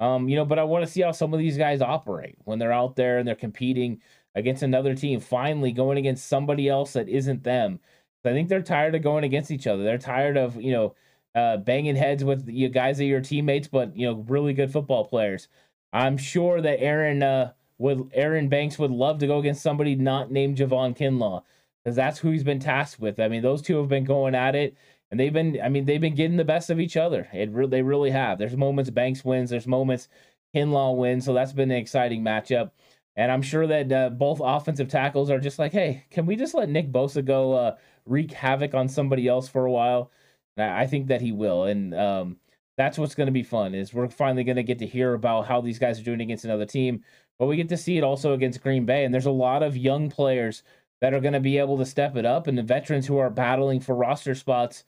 um, 0.00 0.28
you 0.28 0.36
know, 0.36 0.44
but 0.44 0.58
I 0.58 0.64
want 0.64 0.84
to 0.84 0.90
see 0.90 1.02
how 1.02 1.12
some 1.12 1.32
of 1.34 1.38
these 1.40 1.56
guys 1.58 1.80
operate 1.82 2.36
when 2.44 2.58
they're 2.58 2.72
out 2.72 2.96
there 2.96 3.18
and 3.18 3.26
they're 3.28 3.34
competing 3.34 4.00
against 4.34 4.62
another 4.62 4.94
team. 4.94 5.20
Finally, 5.20 5.72
going 5.72 5.98
against 5.98 6.26
somebody 6.28 6.68
else 6.68 6.92
that 6.94 7.08
isn't 7.08 7.44
them. 7.44 7.80
I 8.24 8.32
think 8.32 8.48
they're 8.48 8.62
tired 8.62 8.94
of 8.94 9.02
going 9.02 9.24
against 9.24 9.50
each 9.50 9.66
other. 9.66 9.84
They're 9.84 9.98
tired 9.98 10.36
of 10.36 10.60
you 10.60 10.72
know 10.72 10.94
uh, 11.34 11.58
banging 11.58 11.96
heads 11.96 12.24
with 12.24 12.48
you 12.48 12.68
guys 12.68 12.98
that 12.98 13.04
are 13.04 13.06
your 13.06 13.20
teammates, 13.20 13.68
but 13.68 13.96
you 13.96 14.06
know 14.06 14.24
really 14.28 14.52
good 14.54 14.72
football 14.72 15.04
players. 15.06 15.48
I'm 15.92 16.16
sure 16.18 16.60
that 16.60 16.80
Aaron 16.80 17.22
uh, 17.22 17.52
would 17.78 18.10
Aaron 18.14 18.48
Banks 18.48 18.78
would 18.78 18.90
love 18.90 19.18
to 19.18 19.26
go 19.26 19.38
against 19.38 19.62
somebody 19.62 19.94
not 19.94 20.30
named 20.30 20.58
Javon 20.58 20.96
Kinlaw 20.96 21.42
because 21.82 21.96
that's 21.96 22.18
who 22.18 22.30
he's 22.30 22.44
been 22.44 22.58
tasked 22.58 23.00
with. 23.00 23.20
I 23.20 23.28
mean, 23.28 23.42
those 23.42 23.62
two 23.62 23.78
have 23.78 23.88
been 23.88 24.04
going 24.04 24.34
at 24.34 24.54
it, 24.54 24.76
and 25.10 25.20
they've 25.20 25.32
been 25.32 25.58
I 25.62 25.68
mean 25.68 25.84
they've 25.84 26.00
been 26.00 26.14
getting 26.14 26.36
the 26.36 26.44
best 26.44 26.70
of 26.70 26.80
each 26.80 26.96
other. 26.96 27.28
It 27.32 27.50
re- 27.50 27.66
they 27.66 27.82
really 27.82 28.10
have. 28.10 28.38
There's 28.38 28.56
moments 28.56 28.90
Banks 28.90 29.24
wins. 29.24 29.50
There's 29.50 29.66
moments 29.66 30.08
Kinlaw 30.54 30.96
wins. 30.96 31.24
So 31.24 31.34
that's 31.34 31.52
been 31.52 31.70
an 31.70 31.76
exciting 31.76 32.22
matchup. 32.22 32.70
And 33.16 33.32
I'm 33.32 33.42
sure 33.42 33.66
that 33.66 33.90
uh, 33.90 34.10
both 34.10 34.40
offensive 34.44 34.88
tackles 34.88 35.30
are 35.30 35.40
just 35.40 35.58
like, 35.58 35.72
hey, 35.72 36.04
can 36.10 36.26
we 36.26 36.36
just 36.36 36.54
let 36.54 36.68
Nick 36.68 36.92
Bosa 36.92 37.24
go 37.24 37.54
uh, 37.54 37.76
wreak 38.04 38.32
havoc 38.32 38.74
on 38.74 38.88
somebody 38.88 39.26
else 39.26 39.48
for 39.48 39.64
a 39.64 39.70
while? 39.70 40.10
I 40.58 40.86
think 40.86 41.08
that 41.08 41.22
he 41.22 41.32
will. 41.32 41.64
And 41.64 41.94
um, 41.94 42.36
that's 42.76 42.98
what's 42.98 43.14
going 43.14 43.26
to 43.26 43.32
be 43.32 43.42
fun 43.42 43.74
is 43.74 43.94
we're 43.94 44.08
finally 44.08 44.44
going 44.44 44.56
to 44.56 44.62
get 44.62 44.78
to 44.80 44.86
hear 44.86 45.14
about 45.14 45.46
how 45.46 45.60
these 45.60 45.78
guys 45.78 45.98
are 45.98 46.04
doing 46.04 46.20
against 46.20 46.44
another 46.44 46.66
team. 46.66 47.02
But 47.38 47.46
we 47.46 47.56
get 47.56 47.68
to 47.70 47.76
see 47.76 47.98
it 47.98 48.04
also 48.04 48.32
against 48.32 48.62
Green 48.62 48.84
Bay. 48.84 49.04
And 49.04 49.12
there's 49.12 49.26
a 49.26 49.30
lot 49.30 49.62
of 49.62 49.76
young 49.76 50.10
players 50.10 50.62
that 51.00 51.14
are 51.14 51.20
going 51.20 51.34
to 51.34 51.40
be 51.40 51.58
able 51.58 51.78
to 51.78 51.86
step 51.86 52.16
it 52.16 52.24
up 52.26 52.46
and 52.46 52.56
the 52.56 52.62
veterans 52.62 53.06
who 53.06 53.18
are 53.18 53.30
battling 53.30 53.80
for 53.80 53.94
roster 53.94 54.34
spots. 54.34 54.84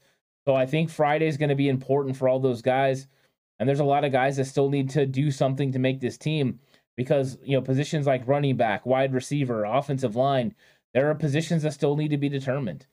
So 0.47 0.55
I 0.55 0.67
think 0.67 0.91
Friday 0.91 1.27
is 1.27 1.37
going 1.37 1.51
to 1.51 1.55
be 1.55 1.69
important 1.69 2.17
for 2.17 2.29
all 2.29 2.41
those 2.41 2.63
guys. 2.63 3.07
And 3.59 3.69
there's 3.69 3.81
a 3.81 3.85
lot 3.85 4.05
of 4.05 4.13
guys 4.13 4.37
that 4.37 4.47
still 4.47 4.71
need 4.71 4.91
to 4.91 5.05
do 5.05 5.31
something 5.31 5.73
to 5.73 5.79
make 5.79 6.01
this 6.01 6.17
team 6.17 6.61
because 6.97 7.39
you 7.45 7.57
know 7.57 7.63
positions 7.63 8.07
like 8.07 8.27
running 8.27 8.57
back, 8.57 8.87
wide 8.87 9.13
receiver, 9.13 9.65
offensive 9.65 10.17
line, 10.17 10.55
there 10.95 11.11
are 11.11 11.15
positions 11.15 11.63
that 11.63 11.73
still 11.73 11.97
need 11.97 12.11
to 12.11 12.17
be 12.17 12.29
determined. 12.29 12.87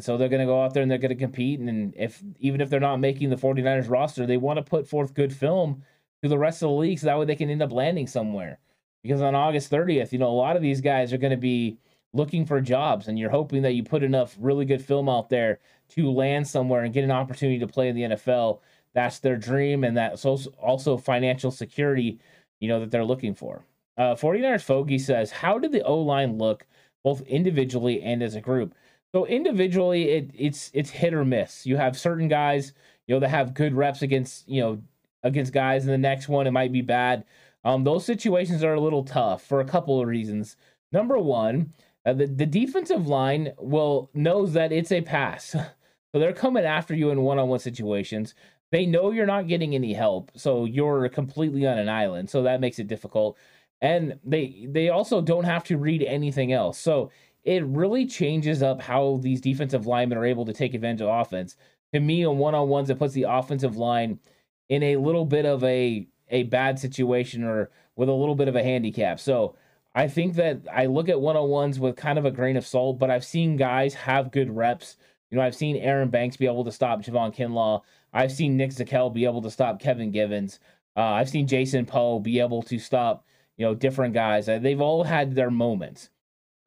So 0.00 0.16
they're 0.16 0.28
going 0.28 0.40
to 0.40 0.46
go 0.46 0.62
out 0.62 0.74
there 0.74 0.82
and 0.82 0.90
they're 0.90 0.98
going 0.98 1.10
to 1.10 1.14
compete 1.14 1.60
and 1.60 1.94
if 1.96 2.22
even 2.38 2.60
if 2.60 2.70
they're 2.70 2.80
not 2.80 2.98
making 2.98 3.30
the 3.30 3.36
49ers 3.36 3.90
roster, 3.90 4.26
they 4.26 4.36
want 4.36 4.58
to 4.58 4.62
put 4.62 4.86
forth 4.88 5.14
good 5.14 5.32
film 5.32 5.82
to 6.22 6.28
the 6.28 6.38
rest 6.38 6.62
of 6.62 6.68
the 6.68 6.74
league 6.74 6.98
so 6.98 7.06
that 7.06 7.18
way 7.18 7.24
they 7.24 7.36
can 7.36 7.50
end 7.50 7.62
up 7.62 7.72
landing 7.72 8.06
somewhere. 8.06 8.58
Because 9.02 9.22
on 9.22 9.34
August 9.34 9.70
30th, 9.70 10.12
you 10.12 10.18
know, 10.18 10.28
a 10.28 10.32
lot 10.32 10.56
of 10.56 10.62
these 10.62 10.80
guys 10.80 11.12
are 11.12 11.18
going 11.18 11.30
to 11.30 11.36
be 11.36 11.78
looking 12.12 12.44
for 12.44 12.60
jobs 12.60 13.08
and 13.08 13.18
you're 13.18 13.30
hoping 13.30 13.62
that 13.62 13.72
you 13.72 13.82
put 13.82 14.02
enough 14.02 14.36
really 14.38 14.64
good 14.64 14.84
film 14.84 15.08
out 15.08 15.30
there 15.30 15.60
to 15.90 16.10
land 16.10 16.46
somewhere 16.46 16.82
and 16.82 16.92
get 16.92 17.04
an 17.04 17.10
opportunity 17.10 17.58
to 17.58 17.66
play 17.66 17.88
in 17.88 17.96
the 17.96 18.02
NFL. 18.02 18.60
That's 18.92 19.20
their 19.20 19.36
dream 19.36 19.84
and 19.84 19.96
that's 19.96 20.24
also 20.24 20.96
financial 20.96 21.50
security 21.50 22.18
you 22.60 22.68
know, 22.68 22.80
that 22.80 22.90
they're 22.90 23.04
looking 23.04 23.34
for. 23.34 23.64
Uh, 23.96 24.14
49ers 24.14 24.62
Fogey 24.62 24.98
says, 24.98 25.30
How 25.30 25.58
did 25.58 25.72
the 25.72 25.82
O 25.82 25.98
line 25.98 26.38
look 26.38 26.66
both 27.02 27.22
individually 27.22 28.02
and 28.02 28.22
as 28.22 28.34
a 28.34 28.40
group? 28.40 28.74
So 29.14 29.26
individually, 29.26 30.10
it, 30.10 30.30
it's 30.34 30.70
it's 30.72 30.90
hit 30.90 31.14
or 31.14 31.24
miss. 31.24 31.66
You 31.66 31.76
have 31.76 31.98
certain 31.98 32.28
guys, 32.28 32.72
you 33.06 33.14
know, 33.14 33.20
that 33.20 33.28
have 33.28 33.54
good 33.54 33.74
reps 33.74 34.02
against, 34.02 34.48
you 34.48 34.60
know, 34.60 34.82
against 35.22 35.52
guys, 35.52 35.84
and 35.84 35.92
the 35.92 35.98
next 35.98 36.28
one 36.28 36.46
it 36.46 36.52
might 36.52 36.72
be 36.72 36.82
bad. 36.82 37.24
Um, 37.64 37.84
those 37.84 38.04
situations 38.04 38.62
are 38.64 38.74
a 38.74 38.80
little 38.80 39.04
tough 39.04 39.42
for 39.42 39.60
a 39.60 39.64
couple 39.64 40.00
of 40.00 40.06
reasons. 40.06 40.56
Number 40.92 41.18
one, 41.18 41.72
uh, 42.06 42.12
the 42.12 42.26
the 42.26 42.46
defensive 42.46 43.06
line 43.08 43.52
will 43.58 44.10
knows 44.14 44.52
that 44.52 44.72
it's 44.72 44.92
a 44.92 45.00
pass, 45.00 45.50
so 46.12 46.18
they're 46.18 46.32
coming 46.32 46.64
after 46.64 46.94
you 46.94 47.10
in 47.10 47.22
one 47.22 47.38
on 47.38 47.48
one 47.48 47.58
situations. 47.58 48.34
They 48.72 48.86
know 48.86 49.10
you're 49.10 49.26
not 49.26 49.48
getting 49.48 49.74
any 49.74 49.92
help, 49.92 50.30
so 50.36 50.64
you're 50.64 51.08
completely 51.08 51.66
on 51.66 51.78
an 51.78 51.88
island. 51.88 52.30
So 52.30 52.44
that 52.44 52.60
makes 52.60 52.78
it 52.78 52.86
difficult. 52.86 53.36
And 53.80 54.20
they 54.24 54.66
they 54.68 54.88
also 54.90 55.20
don't 55.20 55.44
have 55.44 55.64
to 55.64 55.78
read 55.78 56.02
anything 56.04 56.52
else. 56.52 56.78
So 56.78 57.10
it 57.44 57.64
really 57.66 58.06
changes 58.06 58.62
up 58.62 58.80
how 58.80 59.18
these 59.22 59.40
defensive 59.40 59.86
linemen 59.86 60.18
are 60.18 60.26
able 60.26 60.44
to 60.44 60.52
take 60.52 60.74
advantage 60.74 61.02
of 61.02 61.08
offense. 61.08 61.56
To 61.92 62.00
me, 62.00 62.24
on 62.24 62.38
one 62.38 62.54
on 62.54 62.68
ones, 62.68 62.90
it 62.90 62.98
puts 62.98 63.14
the 63.14 63.24
offensive 63.24 63.76
line 63.76 64.20
in 64.68 64.82
a 64.82 64.96
little 64.96 65.24
bit 65.24 65.46
of 65.46 65.64
a 65.64 66.06
a 66.28 66.44
bad 66.44 66.78
situation 66.78 67.42
or 67.42 67.70
with 67.96 68.08
a 68.08 68.12
little 68.12 68.36
bit 68.36 68.48
of 68.48 68.56
a 68.56 68.62
handicap. 68.62 69.18
So 69.18 69.56
I 69.94 70.06
think 70.06 70.34
that 70.34 70.60
I 70.72 70.86
look 70.86 71.08
at 71.08 71.20
one 71.20 71.36
on 71.36 71.48
ones 71.48 71.80
with 71.80 71.96
kind 71.96 72.18
of 72.18 72.24
a 72.24 72.30
grain 72.30 72.56
of 72.56 72.66
salt, 72.66 72.98
but 72.98 73.10
I've 73.10 73.24
seen 73.24 73.56
guys 73.56 73.94
have 73.94 74.30
good 74.30 74.54
reps. 74.54 74.96
You 75.30 75.36
know, 75.36 75.42
I've 75.42 75.56
seen 75.56 75.76
Aaron 75.76 76.08
Banks 76.08 76.36
be 76.36 76.46
able 76.46 76.64
to 76.64 76.72
stop 76.72 77.02
Javon 77.02 77.34
Kinlaw. 77.34 77.82
I've 78.12 78.32
seen 78.32 78.56
Nick 78.56 78.70
Zakelj 78.70 79.12
be 79.12 79.24
able 79.24 79.42
to 79.42 79.50
stop 79.50 79.80
Kevin 79.80 80.10
Givens. 80.10 80.60
Uh, 80.96 81.00
I've 81.00 81.28
seen 81.28 81.46
Jason 81.46 81.86
Poe 81.86 82.18
be 82.18 82.40
able 82.40 82.62
to 82.62 82.78
stop, 82.78 83.24
you 83.56 83.64
know, 83.64 83.74
different 83.74 84.14
guys. 84.14 84.48
Uh, 84.48 84.58
they've 84.58 84.80
all 84.80 85.04
had 85.04 85.34
their 85.34 85.50
moments. 85.50 86.10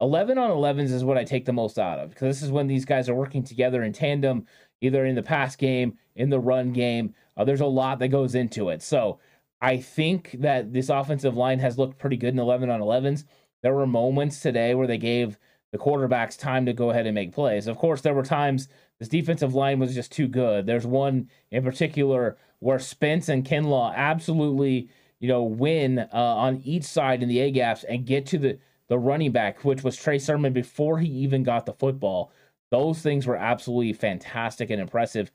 11 0.00 0.38
on 0.38 0.50
11s 0.50 0.92
is 0.92 1.04
what 1.04 1.18
I 1.18 1.24
take 1.24 1.44
the 1.44 1.52
most 1.52 1.78
out 1.78 1.98
of 1.98 2.10
because 2.10 2.36
this 2.36 2.42
is 2.42 2.50
when 2.50 2.66
these 2.66 2.84
guys 2.84 3.08
are 3.08 3.14
working 3.14 3.44
together 3.44 3.82
in 3.82 3.92
tandem, 3.92 4.46
either 4.80 5.06
in 5.06 5.14
the 5.14 5.22
pass 5.22 5.56
game, 5.56 5.96
in 6.16 6.30
the 6.30 6.40
run 6.40 6.72
game. 6.72 7.14
Uh, 7.36 7.44
there's 7.44 7.60
a 7.60 7.66
lot 7.66 7.98
that 7.98 8.08
goes 8.08 8.34
into 8.34 8.68
it. 8.68 8.82
So 8.82 9.18
I 9.60 9.78
think 9.78 10.36
that 10.40 10.72
this 10.72 10.88
offensive 10.88 11.36
line 11.36 11.58
has 11.60 11.78
looked 11.78 11.98
pretty 11.98 12.16
good 12.16 12.34
in 12.34 12.38
11 12.38 12.70
on 12.70 12.80
11s. 12.80 13.24
There 13.62 13.74
were 13.74 13.86
moments 13.86 14.40
today 14.40 14.74
where 14.74 14.86
they 14.86 14.98
gave 14.98 15.38
the 15.72 15.78
quarterbacks 15.78 16.38
time 16.38 16.66
to 16.66 16.72
go 16.72 16.90
ahead 16.90 17.06
and 17.06 17.14
make 17.14 17.32
plays. 17.32 17.66
Of 17.66 17.78
course, 17.78 18.00
there 18.00 18.14
were 18.14 18.22
times 18.22 18.68
this 18.98 19.08
defensive 19.08 19.54
line 19.54 19.78
was 19.78 19.94
just 19.94 20.12
too 20.12 20.28
good. 20.28 20.66
There's 20.66 20.86
one 20.86 21.30
in 21.50 21.64
particular 21.64 22.36
where 22.60 22.78
Spence 22.78 23.28
and 23.28 23.44
Kinlaw 23.44 23.94
absolutely, 23.94 24.88
you 25.18 25.28
know, 25.28 25.42
win 25.42 25.98
uh, 25.98 26.06
on 26.12 26.60
each 26.64 26.84
side 26.84 27.22
in 27.22 27.28
the 27.28 27.40
A 27.40 27.50
gaps 27.50 27.84
and 27.84 28.06
get 28.06 28.26
to 28.26 28.38
the 28.38 28.58
the 28.88 28.98
running 28.98 29.32
back, 29.32 29.64
which 29.64 29.82
was 29.82 29.96
Trey 29.96 30.18
Sermon 30.18 30.52
before 30.52 30.98
he 30.98 31.08
even 31.08 31.42
got 31.42 31.66
the 31.66 31.72
football. 31.72 32.30
Those 32.70 33.00
things 33.00 33.26
were 33.26 33.36
absolutely 33.36 33.92
fantastic 33.92 34.70
and 34.70 34.80
impressive. 34.80 35.30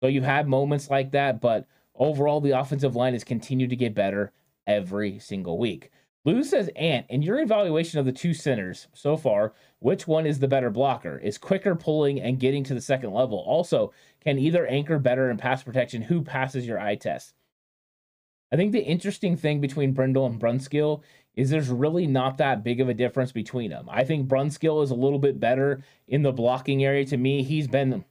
So 0.00 0.08
you've 0.08 0.24
had 0.24 0.48
moments 0.48 0.90
like 0.90 1.12
that, 1.12 1.40
but 1.40 1.66
overall, 1.94 2.40
the 2.40 2.58
offensive 2.58 2.96
line 2.96 3.12
has 3.12 3.24
continued 3.24 3.70
to 3.70 3.76
get 3.76 3.94
better 3.94 4.32
every 4.66 5.18
single 5.18 5.58
week. 5.58 5.90
Lou 6.24 6.42
says, 6.42 6.70
Ant, 6.74 7.06
in 7.10 7.20
your 7.20 7.38
evaluation 7.40 7.98
of 7.98 8.06
the 8.06 8.12
two 8.12 8.32
centers 8.32 8.88
so 8.94 9.16
far, 9.16 9.52
which 9.80 10.08
one 10.08 10.24
is 10.24 10.38
the 10.38 10.48
better 10.48 10.70
blocker? 10.70 11.18
Is 11.18 11.36
quicker 11.36 11.74
pulling 11.74 12.18
and 12.18 12.40
getting 12.40 12.64
to 12.64 12.74
the 12.74 12.80
second 12.80 13.12
level? 13.12 13.38
Also, 13.38 13.92
can 14.20 14.38
either 14.38 14.66
anchor 14.66 14.98
better 14.98 15.30
in 15.30 15.36
pass 15.36 15.62
protection? 15.62 16.00
Who 16.00 16.22
passes 16.22 16.66
your 16.66 16.80
eye 16.80 16.94
test? 16.94 17.34
I 18.50 18.56
think 18.56 18.72
the 18.72 18.84
interesting 18.84 19.36
thing 19.36 19.60
between 19.60 19.92
Brendel 19.92 20.24
and 20.26 20.40
Brunskill 20.40 21.02
is 21.36 21.50
there's 21.50 21.68
really 21.68 22.06
not 22.06 22.38
that 22.38 22.62
big 22.62 22.80
of 22.80 22.88
a 22.88 22.94
difference 22.94 23.32
between 23.32 23.70
them. 23.70 23.88
I 23.90 24.04
think 24.04 24.28
Brunskill 24.28 24.82
is 24.84 24.90
a 24.90 24.94
little 24.94 25.18
bit 25.18 25.40
better 25.40 25.82
in 26.06 26.22
the 26.22 26.32
blocking 26.32 26.84
area. 26.84 27.04
To 27.06 27.16
me, 27.16 27.42
he's 27.42 27.66
been 27.66 28.04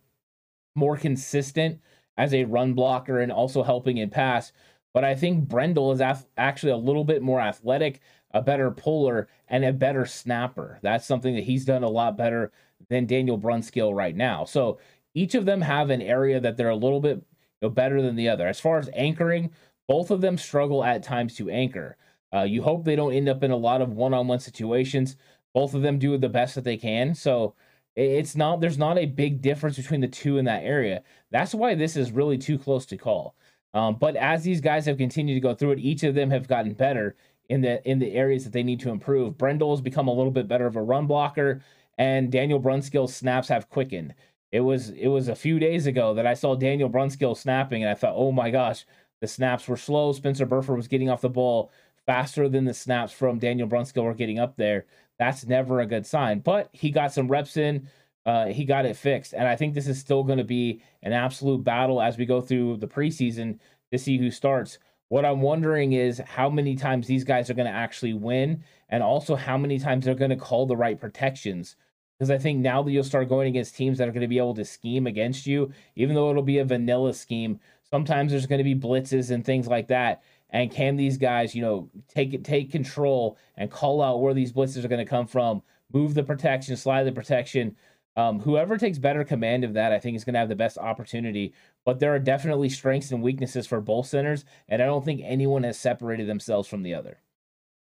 more 0.76 0.98
consistent 0.98 1.80
as 2.18 2.34
a 2.34 2.44
run 2.44 2.74
blocker 2.74 3.20
and 3.20 3.32
also 3.32 3.64
helping 3.64 3.98
in 3.98 4.10
pass. 4.10 4.52
But 4.94 5.04
I 5.04 5.16
think 5.16 5.48
Brendel 5.48 5.92
is 5.92 6.02
actually 6.38 6.72
a 6.72 6.78
little 6.78 7.04
bit 7.04 7.22
more 7.22 7.40
athletic, 7.40 8.02
a 8.32 8.42
better 8.42 8.70
puller, 8.70 9.28
and 9.48 9.64
a 9.66 9.74
better 9.74 10.06
snapper. 10.06 10.80
That's 10.82 11.06
something 11.06 11.34
that 11.36 11.46
he's 11.46 11.66
done 11.66 11.84
a 11.84 11.90
lot 11.90 12.18
better 12.18 12.52
than 12.90 13.08
Daniel 13.08 13.40
Brunskill 13.40 13.96
right 13.96 14.16
now. 14.16 14.46
So 14.46 14.80
each 15.14 15.34
of 15.34 15.46
them 15.46 15.62
have 15.62 15.90
an 15.90 16.02
area 16.02 16.40
that 16.40 16.58
they're 16.58 16.70
a 16.70 16.76
little 16.76 17.00
bit 17.00 17.18
you 17.18 17.24
know, 17.64 17.70
better 17.70 18.02
than 18.02 18.16
the 18.16 18.30
other. 18.30 18.48
As 18.48 18.60
far 18.60 18.78
as 18.78 18.90
anchoring, 18.94 19.52
both 19.88 20.12
of 20.12 20.22
them 20.22 20.38
struggle 20.38 20.84
at 20.84 21.04
times 21.04 21.36
to 21.36 21.50
anchor. 21.50 21.98
Uh, 22.34 22.44
you 22.44 22.62
hope 22.64 22.84
they 22.84 22.96
don't 22.96 23.14
end 23.14 23.30
up 23.30 23.44
in 23.44 23.52
a 23.52 23.56
lot 23.56 23.82
of 23.82 23.94
one-on-one 23.94 24.40
situations. 24.40 25.16
Both 25.54 25.74
of 25.74 25.82
them 25.82 26.00
do 26.00 26.18
the 26.18 26.30
best 26.30 26.56
that 26.56 26.64
they 26.64 26.78
can. 26.78 27.14
So 27.14 27.56
it's 27.96 28.36
not 28.36 28.60
there's 28.60 28.78
not 28.78 28.98
a 28.98 29.06
big 29.06 29.42
difference 29.42 29.78
between 29.78 30.02
the 30.02 30.08
two 30.08 30.38
in 30.38 30.46
that 30.46 30.64
area. 30.64 31.04
That's 31.32 31.54
why 31.54 31.76
this 31.76 31.96
is 31.96 32.12
really 32.12 32.38
too 32.38 32.58
close 32.58 32.86
to 32.88 32.98
call. 32.98 33.36
Um, 33.74 33.96
but 33.96 34.16
as 34.16 34.44
these 34.44 34.62
guys 34.62 34.86
have 34.86 34.98
continued 34.98 35.36
to 35.36 35.40
go 35.40 35.54
through 35.54 35.72
it, 35.72 35.80
each 35.80 36.04
of 36.04 36.16
them 36.16 36.30
have 36.32 36.48
gotten 36.48 36.74
better 36.74 37.16
in 37.50 37.62
the 37.62 37.88
in 37.88 38.00
the 38.00 38.14
areas 38.14 38.44
that 38.44 38.54
they 38.54 38.64
need 38.64 38.80
to 38.82 38.90
improve. 38.90 39.38
Brendel 39.38 39.72
has 39.72 39.82
become 39.82 40.08
a 40.08 40.14
little 40.14 40.32
bit 40.32 40.48
better 40.48 40.66
of 40.66 40.76
a 40.76 40.82
run 40.82 41.08
blocker, 41.08 41.62
and 41.98 42.32
Daniel 42.32 42.60
Brunskill's 42.60 43.16
snaps 43.16 43.48
have 43.50 43.70
quickened. 43.70 44.16
It 44.52 44.62
was 44.62 44.90
it 44.92 45.08
was 45.08 45.28
a 45.28 45.36
few 45.36 45.60
days 45.60 45.86
ago 45.88 46.14
that 46.16 46.28
I 46.28 46.34
saw 46.34 46.56
Daniel 46.56 46.90
Brunskill 46.90 47.38
snapping, 47.38 47.84
and 47.84 47.92
I 47.92 47.96
thought, 47.96 48.16
oh 48.16 48.32
my 48.32 48.50
gosh, 48.52 48.86
the 49.22 49.28
snaps 49.28 49.68
were 49.68 49.78
slow. 49.78 50.14
Spencer 50.14 50.46
Burford 50.46 50.78
was 50.78 50.88
getting 50.88 51.10
off 51.10 51.22
the 51.22 51.30
ball 51.30 51.72
faster 52.06 52.50
than 52.50 52.66
the 52.66 52.74
snaps 52.74 53.12
from 53.12 53.40
Daniel 53.40 53.68
Brunskill 53.68 54.04
were 54.04 54.14
getting 54.14 54.40
up 54.40 54.56
there. 54.56 54.86
That's 55.20 55.46
never 55.46 55.80
a 55.80 55.86
good 55.86 56.06
sign. 56.06 56.40
But 56.40 56.70
he 56.74 56.92
got 56.92 57.14
some 57.14 57.28
reps 57.28 57.58
in. 57.58 57.88
Uh, 58.26 58.48
he 58.48 58.66
got 58.66 58.86
it 58.86 58.96
fixed. 58.96 59.34
And 59.34 59.48
I 59.48 59.56
think 59.56 59.74
this 59.74 59.88
is 59.88 60.00
still 60.00 60.24
going 60.24 60.38
to 60.38 60.44
be 60.44 60.82
an 61.02 61.14
absolute 61.14 61.64
battle 61.64 62.02
as 62.02 62.18
we 62.18 62.26
go 62.26 62.42
through 62.42 62.78
the 62.78 62.88
preseason 62.88 63.60
to 63.92 63.98
see 63.98 64.18
who 64.18 64.32
starts. 64.32 64.80
What 65.10 65.26
I'm 65.26 65.42
wondering 65.42 65.94
is 65.94 66.22
how 66.26 66.50
many 66.50 66.76
times 66.76 67.06
these 67.06 67.24
guys 67.24 67.50
are 67.50 67.54
going 67.54 67.68
to 67.68 67.72
actually 67.72 68.14
win, 68.14 68.64
and 68.90 69.04
also 69.04 69.36
how 69.36 69.58
many 69.58 69.78
times 69.78 70.06
they're 70.06 70.16
going 70.16 70.32
to 70.32 70.36
call 70.36 70.66
the 70.66 70.78
right 70.78 71.00
protections. 71.00 71.76
Because 72.18 72.32
I 72.32 72.38
think 72.38 72.60
now 72.60 72.82
that 72.82 72.92
you'll 72.92 73.04
start 73.04 73.30
going 73.30 73.48
against 73.48 73.76
teams 73.76 73.98
that 73.98 74.08
are 74.08 74.12
going 74.12 74.22
to 74.22 74.28
be 74.28 74.38
able 74.38 74.56
to 74.56 74.66
scheme 74.66 75.06
against 75.06 75.46
you, 75.46 75.72
even 75.96 76.16
though 76.16 76.30
it'll 76.30 76.42
be 76.42 76.60
a 76.60 76.66
vanilla 76.66 77.14
scheme, 77.14 77.60
sometimes 77.84 78.32
there's 78.32 78.48
going 78.48 78.60
to 78.60 78.64
be 78.64 78.76
blitzes 78.76 79.30
and 79.30 79.46
things 79.46 79.68
like 79.68 79.88
that. 79.90 80.24
And 80.54 80.72
can 80.72 80.96
these 80.96 81.18
guys, 81.18 81.54
you 81.54 81.62
know, 81.62 81.90
take 82.08 82.34
it, 82.34 82.46
take 82.46 82.72
control 82.72 83.38
and 83.58 83.70
call 83.70 84.02
out 84.02 84.22
where 84.22 84.34
these 84.34 84.54
blitzes 84.54 84.86
are 84.86 84.88
going 84.88 85.04
to 85.04 85.10
come 85.10 85.28
from, 85.28 85.62
move 85.92 86.14
the 86.14 86.24
protection, 86.24 86.78
slide 86.78 87.04
the 87.04 87.12
protection, 87.12 87.76
um, 88.16 88.40
whoever 88.40 88.78
takes 88.78 89.00
better 89.00 89.24
command 89.24 89.64
of 89.64 89.74
that, 89.74 89.92
I 89.92 90.00
think, 90.00 90.16
is 90.16 90.24
going 90.24 90.34
to 90.34 90.40
have 90.40 90.50
the 90.50 90.56
best 90.56 90.78
opportunity. 90.78 91.54
But 91.84 92.00
there 92.00 92.14
are 92.14 92.20
definitely 92.20 92.70
strengths 92.70 93.12
and 93.12 93.24
weaknesses 93.24 93.66
for 93.66 93.82
both 93.82 94.08
centers, 94.08 94.46
and 94.70 94.82
I 94.82 94.86
don't 94.86 95.04
think 95.04 95.22
anyone 95.24 95.64
has 95.64 95.80
separated 95.80 96.28
themselves 96.28 96.68
from 96.68 96.84
the 96.84 96.94
other. 96.94 97.18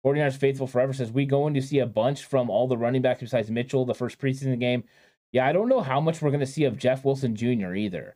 49ers 0.05 0.37
Faithful 0.37 0.67
Forever 0.67 0.93
says, 0.93 1.11
We 1.11 1.25
going 1.25 1.55
to 1.55 1.63
see 1.63 1.79
a 1.79 1.87
bunch 1.87 2.25
from 2.25 2.51
all 2.51 2.69
the 2.69 2.77
running 2.77 3.03
backs 3.03 3.21
besides 3.21 3.51
Mitchell, 3.51 3.85
the 3.85 3.95
first 3.95 4.19
preseason 4.19 4.61
game. 4.61 4.85
Yeah, 5.33 5.47
I 5.47 5.53
don't 5.53 5.69
know 5.69 5.81
how 5.81 6.01
much 6.01 6.23
we're 6.23 6.31
going 6.31 6.41
to 6.41 6.47
see 6.47 6.65
of 6.65 6.79
Jeff 6.79 7.05
Wilson 7.05 7.35
Jr. 7.35 7.75
either. 7.75 8.15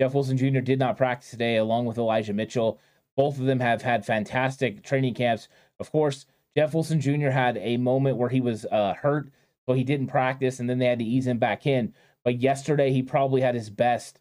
Jeff 0.00 0.14
Wilson 0.14 0.36
Jr. 0.36 0.60
did 0.60 0.78
not 0.78 0.96
practice 0.96 1.30
today, 1.30 1.56
along 1.56 1.86
with 1.86 1.98
Elijah 1.98 2.32
Mitchell. 2.32 2.78
Both 3.16 3.38
of 3.38 3.46
them 3.46 3.60
have 3.60 3.82
had 3.82 4.04
fantastic 4.04 4.82
training 4.82 5.14
camps. 5.14 5.48
Of 5.78 5.90
course, 5.90 6.26
Jeff 6.56 6.74
Wilson 6.74 7.00
Jr. 7.00 7.30
had 7.30 7.56
a 7.58 7.76
moment 7.76 8.16
where 8.16 8.28
he 8.28 8.40
was 8.40 8.64
uh, 8.70 8.94
hurt 8.94 9.30
so 9.66 9.74
he 9.74 9.84
didn't 9.84 10.08
practice, 10.08 10.60
and 10.60 10.68
then 10.68 10.78
they 10.78 10.86
had 10.86 10.98
to 10.98 11.04
ease 11.04 11.26
him 11.26 11.38
back 11.38 11.66
in. 11.66 11.94
But 12.22 12.40
yesterday, 12.40 12.92
he 12.92 13.02
probably 13.02 13.40
had 13.40 13.54
his 13.54 13.70
best 13.70 14.20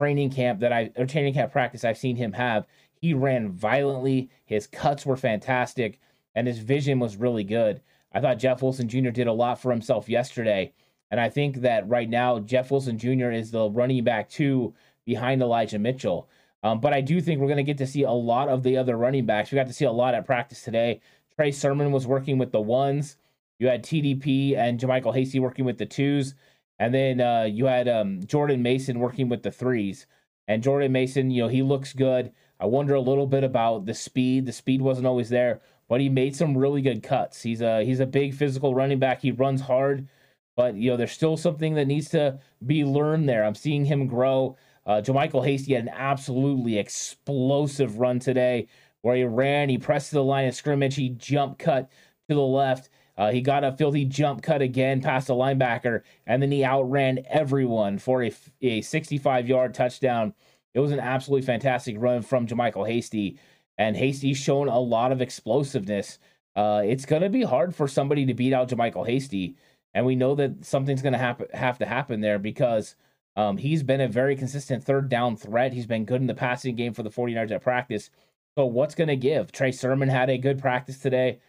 training 0.00 0.30
camp 0.30 0.60
that 0.60 0.72
I 0.72 0.90
or 0.96 1.06
training 1.06 1.34
camp 1.34 1.52
practice 1.52 1.84
I've 1.84 1.98
seen 1.98 2.16
him 2.16 2.32
have. 2.32 2.66
He 2.94 3.14
ran 3.14 3.50
violently. 3.50 4.30
His 4.44 4.66
cuts 4.66 5.06
were 5.06 5.16
fantastic, 5.16 5.98
and 6.34 6.46
his 6.46 6.58
vision 6.58 6.98
was 6.98 7.16
really 7.16 7.44
good. 7.44 7.80
I 8.12 8.20
thought 8.20 8.38
Jeff 8.38 8.62
Wilson 8.62 8.88
Jr. 8.88 9.10
did 9.10 9.26
a 9.26 9.32
lot 9.32 9.60
for 9.60 9.70
himself 9.70 10.08
yesterday, 10.08 10.72
and 11.10 11.20
I 11.20 11.30
think 11.30 11.56
that 11.58 11.88
right 11.88 12.08
now 12.08 12.38
Jeff 12.38 12.70
Wilson 12.70 12.98
Jr. 12.98 13.30
is 13.30 13.50
the 13.50 13.70
running 13.70 14.04
back 14.04 14.28
two 14.28 14.74
behind 15.04 15.42
Elijah 15.42 15.78
Mitchell. 15.78 16.28
Um, 16.62 16.80
but 16.80 16.92
I 16.92 17.00
do 17.00 17.20
think 17.20 17.40
we're 17.40 17.48
going 17.48 17.56
to 17.56 17.62
get 17.62 17.78
to 17.78 17.86
see 17.86 18.02
a 18.02 18.10
lot 18.10 18.48
of 18.48 18.62
the 18.62 18.76
other 18.76 18.96
running 18.96 19.26
backs. 19.26 19.50
We 19.50 19.56
got 19.56 19.66
to 19.66 19.72
see 19.72 19.84
a 19.84 19.92
lot 19.92 20.14
at 20.14 20.26
practice 20.26 20.62
today. 20.62 21.00
Trey 21.34 21.50
Sermon 21.50 21.92
was 21.92 22.06
working 22.06 22.38
with 22.38 22.52
the 22.52 22.60
ones. 22.60 23.16
You 23.58 23.68
had 23.68 23.82
TDP 23.82 24.56
and 24.56 24.78
JaMycal 24.78 25.14
Hasty 25.14 25.40
working 25.40 25.64
with 25.64 25.78
the 25.78 25.86
twos, 25.86 26.34
and 26.78 26.92
then 26.92 27.20
uh, 27.20 27.44
you 27.44 27.66
had 27.66 27.88
um, 27.88 28.20
Jordan 28.26 28.62
Mason 28.62 28.98
working 28.98 29.28
with 29.28 29.42
the 29.42 29.50
threes. 29.50 30.06
And 30.48 30.62
Jordan 30.62 30.92
Mason, 30.92 31.30
you 31.30 31.42
know, 31.42 31.48
he 31.48 31.62
looks 31.62 31.92
good. 31.92 32.32
I 32.58 32.66
wonder 32.66 32.94
a 32.94 33.00
little 33.00 33.26
bit 33.26 33.44
about 33.44 33.86
the 33.86 33.94
speed. 33.94 34.46
The 34.46 34.52
speed 34.52 34.82
wasn't 34.82 35.06
always 35.06 35.28
there, 35.28 35.60
but 35.88 36.00
he 36.00 36.08
made 36.08 36.36
some 36.36 36.56
really 36.56 36.82
good 36.82 37.02
cuts. 37.02 37.42
He's 37.42 37.60
a 37.60 37.84
he's 37.84 38.00
a 38.00 38.06
big 38.06 38.34
physical 38.34 38.74
running 38.74 38.98
back. 38.98 39.20
He 39.22 39.30
runs 39.30 39.62
hard, 39.62 40.08
but 40.56 40.74
you 40.74 40.90
know, 40.90 40.96
there's 40.96 41.12
still 41.12 41.36
something 41.36 41.74
that 41.74 41.86
needs 41.86 42.08
to 42.10 42.38
be 42.64 42.84
learned 42.84 43.28
there. 43.28 43.44
I'm 43.44 43.54
seeing 43.54 43.84
him 43.84 44.06
grow. 44.06 44.56
Uh, 44.84 45.00
JaMycal 45.00 45.44
Hasty 45.44 45.74
had 45.74 45.84
an 45.84 45.90
absolutely 45.94 46.78
explosive 46.78 47.98
run 47.98 48.18
today 48.18 48.66
where 49.02 49.16
he 49.16 49.24
ran, 49.24 49.68
he 49.68 49.78
pressed 49.78 50.10
to 50.10 50.16
the 50.16 50.24
line 50.24 50.46
of 50.46 50.54
scrimmage, 50.54 50.94
he 50.94 51.10
jump 51.10 51.58
cut 51.58 51.90
to 52.28 52.34
the 52.34 52.40
left, 52.40 52.88
uh, 53.16 53.30
he 53.30 53.40
got 53.40 53.64
a 53.64 53.72
filthy 53.72 54.04
jump 54.04 54.42
cut 54.42 54.62
again 54.62 55.00
past 55.00 55.26
the 55.26 55.34
linebacker, 55.34 56.02
and 56.26 56.42
then 56.42 56.50
he 56.50 56.64
outran 56.64 57.24
everyone 57.28 57.98
for 57.98 58.22
a, 58.22 58.32
a 58.62 58.80
65 58.80 59.48
yard 59.48 59.74
touchdown. 59.74 60.32
It 60.74 60.80
was 60.80 60.92
an 60.92 61.00
absolutely 61.00 61.46
fantastic 61.46 61.96
run 61.98 62.22
from 62.22 62.46
JaMycal 62.46 62.88
Hasty, 62.88 63.38
and 63.76 63.96
Hasty's 63.96 64.38
shown 64.38 64.68
a 64.68 64.78
lot 64.78 65.12
of 65.12 65.20
explosiveness. 65.20 66.18
Uh, 66.56 66.82
it's 66.84 67.04
going 67.04 67.22
to 67.22 67.28
be 67.28 67.42
hard 67.42 67.74
for 67.74 67.86
somebody 67.86 68.24
to 68.26 68.34
beat 68.34 68.54
out 68.54 68.70
JaMycal 68.70 69.06
Hasty, 69.06 69.56
and 69.92 70.06
we 70.06 70.16
know 70.16 70.34
that 70.34 70.64
something's 70.64 71.02
going 71.02 71.12
to 71.12 71.48
have 71.52 71.78
to 71.78 71.86
happen 71.86 72.20
there 72.20 72.38
because 72.38 72.96
um, 73.36 73.56
he's 73.56 73.82
been 73.82 74.00
a 74.00 74.08
very 74.08 74.36
consistent 74.36 74.84
third 74.84 75.08
down 75.08 75.36
threat. 75.36 75.72
He's 75.72 75.86
been 75.86 76.04
good 76.04 76.20
in 76.20 76.26
the 76.26 76.34
passing 76.34 76.76
game 76.76 76.92
for 76.92 77.02
the 77.02 77.10
49ers 77.10 77.50
at 77.50 77.62
practice. 77.62 78.10
So 78.56 78.66
what's 78.66 78.94
going 78.94 79.08
to 79.08 79.16
give? 79.16 79.52
Trey 79.52 79.72
Sermon 79.72 80.08
had 80.08 80.28
a 80.28 80.36
good 80.36 80.58
practice 80.58 80.98
today. 80.98 81.40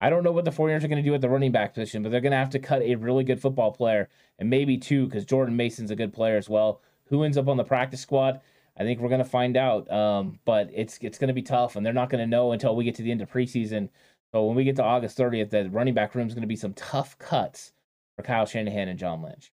I 0.00 0.10
don't 0.10 0.24
know 0.24 0.32
what 0.32 0.44
the 0.44 0.50
49ers 0.50 0.84
are 0.84 0.88
going 0.88 1.02
to 1.02 1.08
do 1.08 1.14
at 1.14 1.20
the 1.20 1.28
running 1.28 1.52
back 1.52 1.74
position, 1.74 2.02
but 2.02 2.10
they're 2.10 2.20
going 2.20 2.32
to 2.32 2.38
have 2.38 2.50
to 2.50 2.58
cut 2.58 2.82
a 2.82 2.96
really 2.96 3.24
good 3.24 3.40
football 3.40 3.72
player 3.72 4.08
and 4.38 4.50
maybe 4.50 4.76
two 4.76 5.06
because 5.06 5.24
Jordan 5.24 5.56
Mason's 5.56 5.90
a 5.90 5.96
good 5.96 6.12
player 6.12 6.36
as 6.36 6.48
well. 6.48 6.80
Who 7.06 7.22
ends 7.22 7.36
up 7.36 7.48
on 7.48 7.56
the 7.56 7.64
practice 7.64 8.00
squad? 8.00 8.40
I 8.76 8.84
think 8.84 9.00
we're 9.00 9.08
going 9.08 9.22
to 9.22 9.24
find 9.24 9.56
out. 9.56 9.90
Um, 9.92 10.38
but 10.44 10.70
it's 10.72 10.98
it's 11.02 11.18
going 11.18 11.28
to 11.28 11.34
be 11.34 11.42
tough, 11.42 11.76
and 11.76 11.84
they're 11.84 11.92
not 11.92 12.10
going 12.10 12.22
to 12.22 12.26
know 12.26 12.52
until 12.52 12.74
we 12.74 12.84
get 12.84 12.94
to 12.96 13.02
the 13.02 13.10
end 13.10 13.20
of 13.20 13.30
preseason. 13.30 13.90
So 14.32 14.44
when 14.44 14.56
we 14.56 14.64
get 14.64 14.76
to 14.76 14.82
August 14.82 15.18
30th, 15.18 15.50
the 15.50 15.68
running 15.70 15.94
back 15.94 16.14
room 16.14 16.26
is 16.26 16.34
going 16.34 16.42
to 16.42 16.48
be 16.48 16.56
some 16.56 16.72
tough 16.72 17.18
cuts 17.18 17.72
for 18.16 18.22
Kyle 18.22 18.46
Shanahan 18.46 18.88
and 18.88 18.98
John 18.98 19.22
Lynch. 19.22 19.52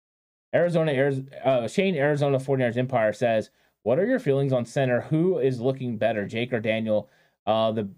Arizona, 0.54 0.92
Arizona 0.92 1.28
uh, 1.44 1.68
Shane 1.68 1.96
Arizona 1.96 2.38
49ers 2.38 2.78
Empire 2.78 3.14
says, 3.14 3.50
What 3.84 4.00
are 4.00 4.06
your 4.06 4.20
feelings 4.20 4.54
on 4.54 4.66
center? 4.66 5.02
Who 5.02 5.40
is 5.40 5.60
looking 5.60 5.98
better, 5.98 6.26
Jake 6.26 6.54
or 6.54 6.60
Daniel? 6.60 7.10
Uh, 7.46 7.72
the 7.72 7.90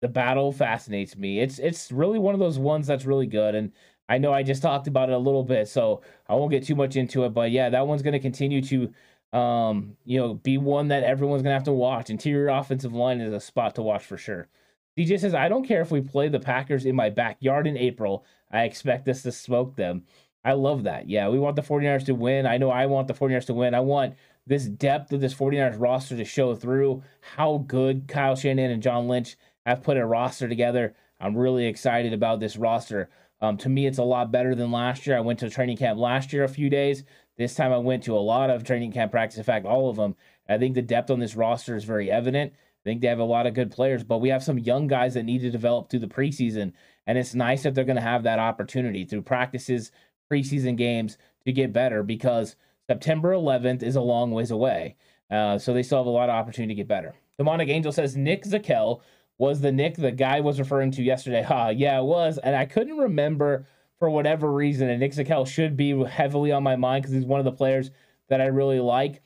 the 0.00 0.08
battle 0.08 0.52
fascinates 0.52 1.16
me. 1.16 1.40
It's 1.40 1.58
it's 1.58 1.90
really 1.90 2.18
one 2.18 2.34
of 2.34 2.40
those 2.40 2.58
ones 2.58 2.86
that's 2.86 3.06
really 3.06 3.26
good, 3.26 3.54
and 3.54 3.72
I 4.08 4.18
know 4.18 4.32
I 4.32 4.42
just 4.42 4.62
talked 4.62 4.86
about 4.86 5.08
it 5.08 5.14
a 5.14 5.18
little 5.18 5.44
bit, 5.44 5.68
so 5.68 6.02
I 6.28 6.34
won't 6.34 6.50
get 6.50 6.64
too 6.64 6.74
much 6.74 6.96
into 6.96 7.24
it. 7.24 7.30
But 7.30 7.50
yeah, 7.50 7.70
that 7.70 7.86
one's 7.86 8.02
going 8.02 8.12
to 8.12 8.18
continue 8.18 8.60
to, 8.62 9.38
um, 9.38 9.96
you 10.04 10.20
know, 10.20 10.34
be 10.34 10.58
one 10.58 10.88
that 10.88 11.04
everyone's 11.04 11.42
going 11.42 11.52
to 11.52 11.58
have 11.58 11.64
to 11.64 11.72
watch. 11.72 12.10
Interior 12.10 12.48
offensive 12.48 12.92
line 12.92 13.20
is 13.20 13.32
a 13.32 13.40
spot 13.40 13.74
to 13.76 13.82
watch 13.82 14.04
for 14.04 14.18
sure. 14.18 14.48
DJ 14.96 15.18
says, 15.18 15.34
I 15.34 15.48
don't 15.48 15.66
care 15.66 15.80
if 15.80 15.90
we 15.90 16.00
play 16.00 16.28
the 16.28 16.38
Packers 16.38 16.84
in 16.86 16.94
my 16.94 17.10
backyard 17.10 17.66
in 17.66 17.76
April. 17.76 18.24
I 18.50 18.64
expect 18.64 19.08
us 19.08 19.22
to 19.22 19.32
smoke 19.32 19.74
them. 19.74 20.04
I 20.44 20.52
love 20.52 20.84
that. 20.84 21.08
Yeah, 21.08 21.28
we 21.28 21.38
want 21.38 21.56
the 21.56 21.62
49ers 21.62 22.04
to 22.06 22.14
win. 22.14 22.46
I 22.46 22.58
know 22.58 22.70
I 22.70 22.86
want 22.86 23.08
the 23.08 23.14
49ers 23.14 23.46
to 23.46 23.54
win. 23.54 23.74
I 23.74 23.80
want 23.80 24.14
this 24.46 24.66
depth 24.66 25.12
of 25.12 25.20
this 25.20 25.34
49ers 25.34 25.80
roster 25.80 26.16
to 26.16 26.24
show 26.24 26.54
through 26.54 27.02
how 27.20 27.64
good 27.66 28.06
Kyle 28.08 28.36
Shanahan 28.36 28.70
and 28.70 28.82
John 28.82 29.08
Lynch 29.08 29.36
have 29.64 29.82
put 29.82 29.96
a 29.96 30.04
roster 30.04 30.48
together. 30.48 30.94
I'm 31.18 31.36
really 31.36 31.66
excited 31.66 32.12
about 32.12 32.40
this 32.40 32.56
roster. 32.56 33.08
Um, 33.40 33.56
to 33.58 33.68
me, 33.68 33.86
it's 33.86 33.98
a 33.98 34.04
lot 34.04 34.30
better 34.30 34.54
than 34.54 34.70
last 34.70 35.06
year. 35.06 35.16
I 35.16 35.20
went 35.20 35.38
to 35.38 35.50
training 35.50 35.78
camp 35.78 35.98
last 35.98 36.32
year 36.32 36.44
a 36.44 36.48
few 36.48 36.68
days. 36.68 37.04
This 37.36 37.54
time 37.54 37.72
I 37.72 37.78
went 37.78 38.02
to 38.04 38.16
a 38.16 38.20
lot 38.20 38.50
of 38.50 38.64
training 38.64 38.92
camp 38.92 39.12
practice. 39.12 39.38
In 39.38 39.44
fact, 39.44 39.66
all 39.66 39.88
of 39.88 39.96
them. 39.96 40.14
I 40.48 40.58
think 40.58 40.74
the 40.74 40.82
depth 40.82 41.10
on 41.10 41.20
this 41.20 41.34
roster 41.34 41.74
is 41.74 41.84
very 41.84 42.10
evident. 42.10 42.52
I 42.52 42.90
think 42.90 43.00
they 43.00 43.08
have 43.08 43.18
a 43.18 43.24
lot 43.24 43.46
of 43.46 43.54
good 43.54 43.70
players, 43.70 44.04
but 44.04 44.18
we 44.18 44.28
have 44.28 44.44
some 44.44 44.58
young 44.58 44.86
guys 44.86 45.14
that 45.14 45.22
need 45.24 45.40
to 45.40 45.50
develop 45.50 45.88
through 45.88 46.00
the 46.00 46.06
preseason. 46.06 46.72
And 47.06 47.16
it's 47.16 47.34
nice 47.34 47.62
that 47.62 47.74
they're 47.74 47.84
going 47.84 47.96
to 47.96 48.02
have 48.02 48.22
that 48.24 48.38
opportunity 48.38 49.04
through 49.04 49.22
practices, 49.22 49.90
preseason 50.30 50.76
games 50.76 51.18
to 51.44 51.52
get 51.52 51.72
better 51.72 52.02
because 52.02 52.56
September 52.88 53.32
11th 53.32 53.82
is 53.82 53.96
a 53.96 54.00
long 54.00 54.30
ways 54.30 54.50
away. 54.50 54.96
Uh, 55.30 55.58
so 55.58 55.72
they 55.72 55.82
still 55.82 55.98
have 55.98 56.06
a 56.06 56.10
lot 56.10 56.28
of 56.28 56.34
opportunity 56.34 56.74
to 56.74 56.78
get 56.78 56.88
better. 56.88 57.14
Demonic 57.38 57.68
Angel 57.68 57.92
says 57.92 58.16
Nick 58.16 58.44
Zakelj 58.44 59.00
was 59.38 59.60
the 59.60 59.72
Nick 59.72 59.96
the 59.96 60.12
guy 60.12 60.40
was 60.40 60.58
referring 60.58 60.90
to 60.92 61.02
yesterday. 61.02 61.42
Ha, 61.42 61.64
huh, 61.64 61.70
yeah, 61.70 61.98
it 61.98 62.04
was. 62.04 62.38
And 62.38 62.54
I 62.54 62.66
couldn't 62.66 62.96
remember 62.96 63.66
for 63.98 64.10
whatever 64.10 64.52
reason. 64.52 64.88
And 64.88 65.00
Nick 65.00 65.12
Zakelj 65.12 65.48
should 65.48 65.76
be 65.76 66.04
heavily 66.04 66.52
on 66.52 66.62
my 66.62 66.76
mind 66.76 67.02
because 67.02 67.14
he's 67.14 67.24
one 67.24 67.40
of 67.40 67.44
the 67.44 67.52
players 67.52 67.90
that 68.28 68.40
I 68.40 68.46
really 68.46 68.80
like. 68.80 69.22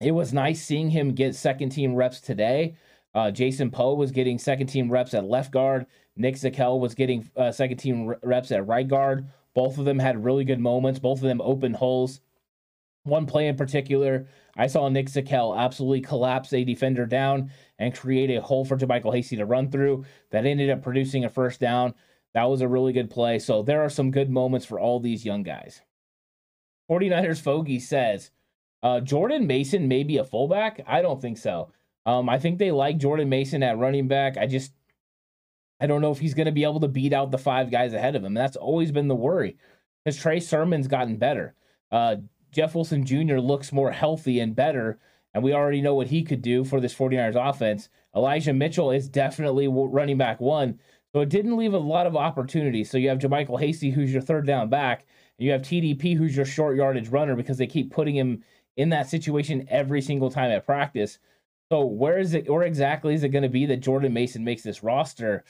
It 0.00 0.12
was 0.12 0.32
nice 0.32 0.62
seeing 0.62 0.90
him 0.90 1.12
get 1.12 1.34
second 1.34 1.70
team 1.70 1.94
reps 1.94 2.20
today. 2.20 2.76
Uh, 3.14 3.30
Jason 3.30 3.70
Poe 3.70 3.94
was 3.94 4.10
getting 4.10 4.38
second 4.38 4.66
team 4.66 4.90
reps 4.90 5.14
at 5.14 5.24
left 5.24 5.50
guard. 5.50 5.86
Nick 6.16 6.34
Zakelj 6.34 6.78
was 6.78 6.94
getting 6.94 7.28
uh, 7.36 7.50
second 7.50 7.78
team 7.78 8.14
reps 8.22 8.52
at 8.52 8.66
right 8.66 8.86
guard. 8.86 9.26
Both 9.56 9.78
of 9.78 9.86
them 9.86 9.98
had 9.98 10.22
really 10.22 10.44
good 10.44 10.60
moments. 10.60 10.98
Both 10.98 11.22
of 11.22 11.28
them 11.28 11.40
opened 11.40 11.76
holes. 11.76 12.20
One 13.04 13.24
play 13.24 13.48
in 13.48 13.56
particular, 13.56 14.26
I 14.54 14.66
saw 14.66 14.86
Nick 14.90 15.06
Zakelj 15.06 15.56
absolutely 15.56 16.02
collapse 16.02 16.52
a 16.52 16.62
defender 16.62 17.06
down 17.06 17.50
and 17.78 17.94
create 17.94 18.28
a 18.30 18.42
hole 18.42 18.66
for 18.66 18.76
JaMycal 18.76 19.14
Hasty 19.14 19.36
to 19.36 19.46
run 19.46 19.70
through 19.70 20.04
that 20.30 20.44
ended 20.44 20.68
up 20.68 20.82
producing 20.82 21.24
a 21.24 21.30
first 21.30 21.58
down. 21.58 21.94
That 22.34 22.50
was 22.50 22.60
a 22.60 22.68
really 22.68 22.92
good 22.92 23.08
play. 23.08 23.38
So 23.38 23.62
there 23.62 23.82
are 23.82 23.88
some 23.88 24.10
good 24.10 24.28
moments 24.28 24.66
for 24.66 24.78
all 24.78 25.00
these 25.00 25.24
young 25.24 25.42
guys. 25.42 25.80
49ers 26.90 27.40
Fogey 27.40 27.80
says, 27.80 28.32
uh, 28.82 29.00
Jordan 29.00 29.46
Mason 29.46 29.88
may 29.88 30.02
be 30.02 30.18
a 30.18 30.24
fullback. 30.24 30.84
I 30.86 31.00
don't 31.00 31.22
think 31.22 31.38
so. 31.38 31.72
Um, 32.04 32.28
I 32.28 32.38
think 32.38 32.58
they 32.58 32.72
like 32.72 32.98
Jordan 32.98 33.30
Mason 33.30 33.62
at 33.62 33.78
running 33.78 34.06
back. 34.06 34.36
I 34.36 34.46
just, 34.46 34.72
I 35.80 35.86
don't 35.86 36.00
know 36.00 36.12
if 36.12 36.18
he's 36.18 36.34
going 36.34 36.46
to 36.46 36.52
be 36.52 36.64
able 36.64 36.80
to 36.80 36.88
beat 36.88 37.12
out 37.12 37.30
the 37.30 37.38
five 37.38 37.70
guys 37.70 37.92
ahead 37.92 38.16
of 38.16 38.22
him. 38.22 38.26
And 38.26 38.36
that's 38.36 38.56
always 38.56 38.92
been 38.92 39.08
the 39.08 39.14
worry 39.14 39.56
because 40.04 40.18
Trey 40.20 40.40
Sermon's 40.40 40.88
gotten 40.88 41.16
better. 41.16 41.54
Uh, 41.90 42.16
Jeff 42.52 42.74
Wilson 42.74 43.04
Jr. 43.04 43.36
looks 43.36 43.72
more 43.72 43.92
healthy 43.92 44.40
and 44.40 44.56
better, 44.56 44.98
and 45.34 45.44
we 45.44 45.52
already 45.52 45.82
know 45.82 45.94
what 45.94 46.06
he 46.06 46.22
could 46.22 46.40
do 46.40 46.64
for 46.64 46.80
this 46.80 46.94
49ers 46.94 47.36
offense. 47.36 47.88
Elijah 48.14 48.54
Mitchell 48.54 48.90
is 48.90 49.08
definitely 49.08 49.68
running 49.68 50.16
back 50.16 50.40
one, 50.40 50.80
so 51.12 51.20
it 51.20 51.28
didn't 51.28 51.56
leave 51.56 51.74
a 51.74 51.78
lot 51.78 52.06
of 52.06 52.16
opportunities. 52.16 52.90
So 52.90 52.96
you 52.96 53.10
have 53.10 53.18
JaMycal 53.18 53.60
Hasty, 53.60 53.90
who's 53.90 54.12
your 54.12 54.22
third 54.22 54.46
down 54.46 54.70
back, 54.70 55.04
and 55.38 55.46
you 55.46 55.52
have 55.52 55.62
TDP, 55.62 56.16
who's 56.16 56.34
your 56.34 56.46
short 56.46 56.76
yardage 56.76 57.08
runner, 57.08 57.36
because 57.36 57.58
they 57.58 57.66
keep 57.66 57.92
putting 57.92 58.16
him 58.16 58.42
in 58.76 58.88
that 58.90 59.08
situation 59.08 59.66
every 59.70 60.00
single 60.00 60.30
time 60.30 60.50
at 60.50 60.64
practice. 60.64 61.18
So 61.70 61.84
where 61.84 62.18
is 62.18 62.34
it, 62.34 62.48
or 62.48 62.62
exactly 62.62 63.14
is 63.14 63.24
it 63.24 63.30
going 63.30 63.42
to 63.42 63.48
be 63.48 63.66
that 63.66 63.78
Jordan 63.78 64.12
Mason 64.12 64.44
makes 64.44 64.62
this 64.62 64.82
roster? 64.82 65.44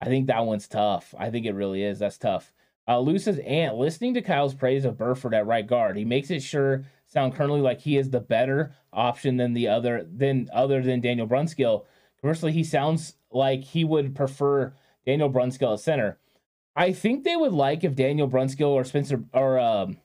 I 0.00 0.06
think 0.06 0.26
that 0.26 0.46
one's 0.46 0.68
tough. 0.68 1.14
I 1.18 1.30
think 1.30 1.44
it 1.44 1.54
really 1.54 1.82
is. 1.82 1.98
That's 1.98 2.18
tough. 2.18 2.52
Uh, 2.88 2.98
Lou 2.98 3.18
says, 3.18 3.38
Ant, 3.40 3.76
listening 3.76 4.14
to 4.14 4.22
Kyle's 4.22 4.54
praise 4.54 4.84
of 4.84 4.96
Burford 4.96 5.34
at 5.34 5.46
right 5.46 5.66
guard, 5.66 5.96
he 5.96 6.04
makes 6.04 6.30
it 6.30 6.42
sure 6.42 6.84
sound 7.06 7.34
currently 7.34 7.60
like 7.60 7.80
he 7.80 7.96
is 7.98 8.10
the 8.10 8.20
better 8.20 8.72
option 8.92 9.36
than 9.36 9.52
the 9.52 9.68
other 9.68 10.06
than 10.10 10.48
other 10.52 10.82
than 10.82 11.00
Daniel 11.00 11.28
Brunskill. 11.28 11.84
Conversely, 12.20 12.52
he 12.52 12.64
sounds 12.64 13.14
like 13.30 13.62
he 13.62 13.84
would 13.84 14.14
prefer 14.14 14.72
Daniel 15.06 15.30
Brunskill 15.30 15.74
at 15.74 15.80
center. 15.80 16.18
I 16.74 16.92
think 16.92 17.24
they 17.24 17.36
would 17.36 17.52
like 17.52 17.84
if 17.84 17.94
Daniel 17.94 18.28
Brunskill 18.28 18.70
or 18.70 18.84
Spencer 18.84 19.22
or 19.32 19.58
um, 19.58 19.98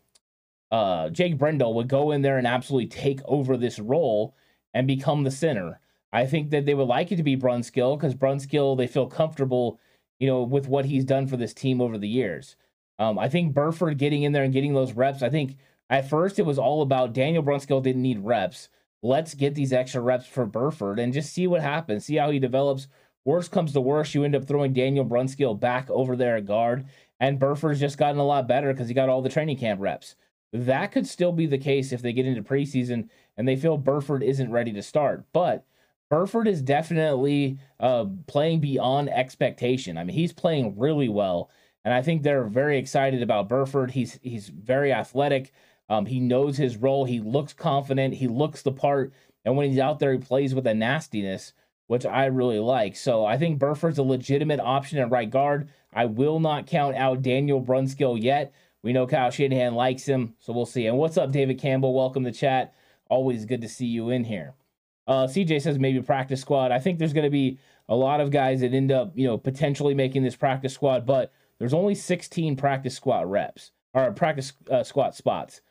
uh, 0.72 1.10
Jake 1.10 1.38
Brendel 1.38 1.74
would 1.76 1.88
go 1.88 2.12
in 2.12 2.22
there 2.22 2.38
and 2.38 2.48
absolutely 2.48 2.88
take 2.88 3.22
over 3.26 3.56
this 3.56 3.80
role 3.80 4.36
and 4.76 4.86
become 4.86 5.24
the 5.24 5.32
center. 5.32 5.80
I 6.14 6.28
think 6.28 6.52
that 6.52 6.66
they 6.66 6.76
would 6.76 6.88
like 6.88 7.12
it 7.12 7.16
to 7.16 7.24
be 7.24 7.36
Brunskill 7.36 7.98
because 7.98 8.14
Brunskill 8.14 8.78
they 8.78 8.86
feel 8.86 9.08
comfortable, 9.08 9.80
you 10.20 10.28
know, 10.28 10.44
with 10.44 10.68
what 10.68 10.86
he's 10.86 11.06
done 11.06 11.26
for 11.26 11.38
this 11.38 11.54
team 11.54 11.82
over 11.82 11.98
the 11.98 12.08
years. 12.08 12.58
Um, 13.00 13.18
I 13.18 13.28
think 13.28 13.54
Burford 13.54 13.98
getting 13.98 14.24
in 14.24 14.34
there 14.34 14.44
and 14.44 14.54
getting 14.54 14.74
those 14.74 14.94
reps. 14.94 15.24
I 15.24 15.30
think 15.30 15.58
at 15.90 16.10
first 16.10 16.38
it 16.38 16.46
was 16.46 16.60
all 16.60 16.82
about 16.82 17.14
Daniel 17.14 17.44
Brunskill 17.44 17.82
didn't 17.82 18.02
need 18.02 18.20
reps. 18.20 18.70
Let's 19.02 19.34
get 19.34 19.56
these 19.56 19.74
extra 19.74 20.02
reps 20.02 20.26
for 20.28 20.46
Burford 20.46 21.00
and 21.00 21.14
just 21.14 21.34
see 21.34 21.48
what 21.48 21.62
happens. 21.62 22.06
See 22.06 22.16
how 22.18 22.32
he 22.32 22.40
develops. 22.40 22.88
Worst 23.24 23.52
comes 23.52 23.74
to 23.74 23.82
worst, 23.82 24.14
you 24.14 24.24
end 24.24 24.36
up 24.36 24.46
throwing 24.46 24.74
Daniel 24.74 25.06
Brunskill 25.06 25.60
back 25.60 25.90
over 25.90 26.16
there 26.16 26.38
at 26.38 26.46
guard, 26.46 26.86
and 27.20 27.40
Burford's 27.40 27.80
just 27.80 27.98
gotten 27.98 28.20
a 28.20 28.26
lot 28.26 28.48
better 28.48 28.72
because 28.72 28.88
he 28.88 28.94
got 28.94 29.10
all 29.10 29.24
the 29.24 29.30
training 29.30 29.58
camp 29.58 29.82
reps. 29.82 30.16
That 30.56 30.92
could 30.92 31.06
still 31.06 31.34
be 31.34 31.46
the 31.48 31.58
case 31.58 31.92
if 31.92 32.02
they 32.02 32.14
get 32.14 32.26
into 32.26 32.42
preseason 32.42 33.10
and 33.36 33.48
they 33.48 33.58
feel 33.58 33.78
Burford 33.78 34.24
isn't 34.24 34.52
ready 34.52 34.72
to 34.72 34.82
start. 34.82 35.26
But 35.34 35.66
Burford 36.10 36.48
is 36.48 36.62
definitely 36.62 37.58
uh, 37.80 38.06
playing 38.28 38.62
beyond 38.62 39.10
expectation. 39.10 39.98
I 39.98 40.04
mean, 40.04 40.16
he's 40.16 40.32
playing 40.32 40.78
really 40.80 41.10
well, 41.10 41.50
and 41.84 41.94
I 41.94 42.02
think 42.02 42.24
they're 42.24 42.46
very 42.46 42.78
excited 42.78 43.22
about 43.22 43.50
Burford. 43.50 43.92
He's 43.92 44.20
he's 44.22 44.50
very 44.50 44.94
athletic. 44.94 45.52
Um, 45.90 46.06
he 46.06 46.20
knows 46.20 46.58
his 46.58 46.78
role. 46.78 47.06
He 47.06 47.20
looks 47.20 47.54
confident. 47.54 48.16
He 48.16 48.28
looks 48.28 48.62
the 48.62 48.72
part, 48.72 49.12
and 49.44 49.58
when 49.58 49.70
he's 49.70 49.80
out 49.80 50.00
there, 50.00 50.14
he 50.14 50.20
plays 50.20 50.56
with 50.56 50.68
a 50.68 50.74
nastiness, 50.74 51.54
which 51.88 52.06
I 52.06 52.26
really 52.28 52.60
like. 52.60 52.96
So 52.96 53.26
I 53.26 53.38
think 53.38 53.60
Burford's 53.60 53.98
a 53.98 54.04
legitimate 54.04 54.60
option 54.60 55.00
at 55.00 55.12
right 55.12 55.30
guard. 55.30 55.70
I 55.92 56.06
will 56.06 56.40
not 56.40 56.68
count 56.68 56.96
out 56.96 57.24
Daniel 57.24 57.62
Brunskill 57.62 58.22
yet. 58.22 58.54
We 58.86 58.94
know 58.94 59.08
Kyle 59.08 59.32
Shanahan 59.32 59.74
likes 59.74 60.06
him, 60.06 60.36
so 60.38 60.54
we'll 60.54 60.68
see. 60.68 60.86
And 60.86 61.00
what's 61.00 61.18
up, 61.18 61.32
David 61.32 61.60
Campbell? 61.60 61.96
Welcome 61.96 62.24
to 62.24 62.32
chat. 62.32 62.76
Always 63.10 63.46
good 63.46 63.62
to 63.62 63.68
see 63.68 63.88
you 63.88 64.12
in 64.12 64.24
here. 64.24 64.54
Uh, 65.08 65.26
CJ 65.26 65.64
says 65.64 65.80
maybe 65.80 66.00
practice 66.04 66.42
squad. 66.42 66.72
I 66.72 66.78
think 66.78 67.00
there's 67.00 67.12
going 67.12 67.24
to 67.24 67.32
be 67.32 67.58
a 67.90 67.96
lot 67.96 68.22
of 68.22 68.30
guys 68.30 68.62
that 68.62 68.76
end 68.76 68.92
up, 68.92 69.12
you 69.16 69.26
know, 69.26 69.40
potentially 69.40 69.96
making 69.96 70.22
this 70.22 70.36
practice 70.36 70.72
squad, 70.72 71.04
but 71.04 71.34
there's 71.58 71.74
only 71.74 71.96
16 71.96 72.58
practice 72.58 72.96
squad 72.96 73.26
reps 73.26 73.72
or 73.96 74.12
practice 74.12 74.54
uh, 74.70 74.84
squad 74.84 75.16
spots. 75.16 75.62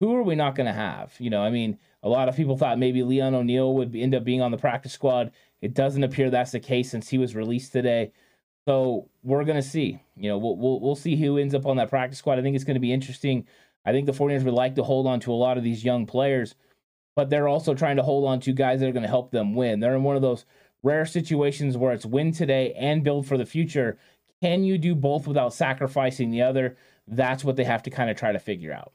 Who 0.00 0.12
are 0.16 0.24
we 0.24 0.34
not 0.34 0.56
going 0.56 0.66
to 0.66 0.72
have? 0.72 1.14
You 1.20 1.30
know, 1.30 1.42
I 1.42 1.50
mean, 1.50 1.78
a 2.02 2.08
lot 2.08 2.28
of 2.28 2.34
people 2.34 2.56
thought 2.56 2.80
maybe 2.80 3.04
Leon 3.04 3.36
O'Neal 3.36 3.72
would 3.74 3.94
end 3.94 4.16
up 4.16 4.24
being 4.24 4.42
on 4.42 4.50
the 4.50 4.58
practice 4.58 4.92
squad. 4.92 5.30
It 5.60 5.74
doesn't 5.74 6.02
appear 6.02 6.28
that's 6.28 6.50
the 6.50 6.58
case 6.58 6.90
since 6.90 7.08
he 7.08 7.18
was 7.18 7.36
released 7.36 7.70
today. 7.70 8.10
So 8.66 9.08
we're 9.22 9.44
gonna 9.44 9.62
see. 9.62 10.00
You 10.16 10.30
know, 10.30 10.38
we'll 10.38 10.56
we'll, 10.56 10.80
we'll 10.80 10.96
see 10.96 11.16
who 11.16 11.38
ends 11.38 11.54
up 11.54 11.66
on 11.66 11.76
that 11.76 11.90
practice 11.90 12.18
squad. 12.18 12.38
I 12.38 12.42
think 12.42 12.56
it's 12.56 12.64
to 12.76 12.80
be 12.80 12.92
interesting. 12.92 13.46
I 13.84 13.92
think 13.92 14.06
the 14.06 14.12
49ers 14.12 14.44
would 14.44 14.54
like 14.54 14.74
to 14.76 14.82
hold 14.82 15.06
on 15.06 15.20
to 15.20 15.32
a 15.32 15.34
lot 15.34 15.58
of 15.58 15.64
these 15.64 15.84
young 15.84 16.06
players, 16.06 16.54
but 17.16 17.28
they're 17.28 17.48
also 17.48 17.74
trying 17.74 17.96
to 17.96 18.02
hold 18.02 18.26
on 18.26 18.40
to 18.40 18.52
guys 18.52 18.80
that 18.80 18.88
are 18.88 18.92
to 18.92 19.08
help 19.08 19.30
them 19.30 19.54
win. 19.54 19.80
They're 19.80 19.94
in 19.94 20.02
one 20.02 20.16
of 20.16 20.22
those 20.22 20.46
rare 20.82 21.04
situations 21.04 21.76
where 21.76 21.92
it's 21.92 22.06
win 22.06 22.32
today 22.32 22.72
and 22.74 23.04
build 23.04 23.26
for 23.26 23.36
the 23.36 23.46
future. 23.46 23.98
Can 24.42 24.64
you 24.64 24.78
do 24.78 24.94
both 24.94 25.26
without 25.26 25.54
sacrificing 25.54 26.30
the 26.30 26.42
other? 26.42 26.76
That's 27.06 27.44
what 27.44 27.56
they 27.56 27.64
have 27.64 27.82
to 27.84 27.90
kind 27.90 28.10
of 28.10 28.16
try 28.16 28.32
to 28.32 28.38
figure 28.38 28.72
out. 28.72 28.92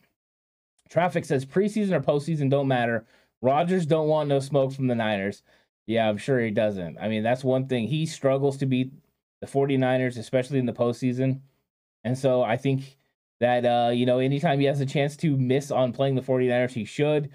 Traffic 0.89 1.25
says 1.25 1.45
preseason 1.45 1.91
or 1.91 2.01
postseason 2.01 2.49
don't 2.49 2.67
matter. 2.67 3.05
Rodgers 3.41 3.86
don't 3.86 4.08
want 4.08 4.29
no 4.29 4.39
smoke 4.39 4.73
from 4.73 4.88
the 4.88 4.95
Niners. 4.95 5.43
Yeah, 5.86 6.10
I'm 6.10 6.17
sure 6.17 6.39
he 6.39 6.51
doesn't. 6.51 6.97
I 6.99 7.08
mean, 7.08 7.23
that's 7.23 7.43
one 7.43 7.67
thing. 7.67 7.88
He 7.88 8.05
struggles 8.05 8.58
to 8.58 8.65
beat 8.65 8.91
the 9.41 9.47
49ers, 9.47 10.17
especially 10.17 10.60
in 10.60 10.65
the 10.65 10.73
postseason. 10.73 11.41
And 12.04 12.17
so 12.17 12.41
I 12.41 12.58
think 12.58 12.97
that, 13.39 13.65
uh, 13.65 13.91
you 13.91 14.06
know, 14.06 14.19
anytime 14.19 14.60
he 14.60 14.65
has 14.65 14.82
a 14.82 14.86
chance 14.86 15.15
to 15.17 15.38
miss 15.38 15.71
on 15.71 15.93
playing 15.93 16.15
the 16.15 16.21
49ers, 16.21 16.71
he 16.71 16.86
should. 16.86 17.30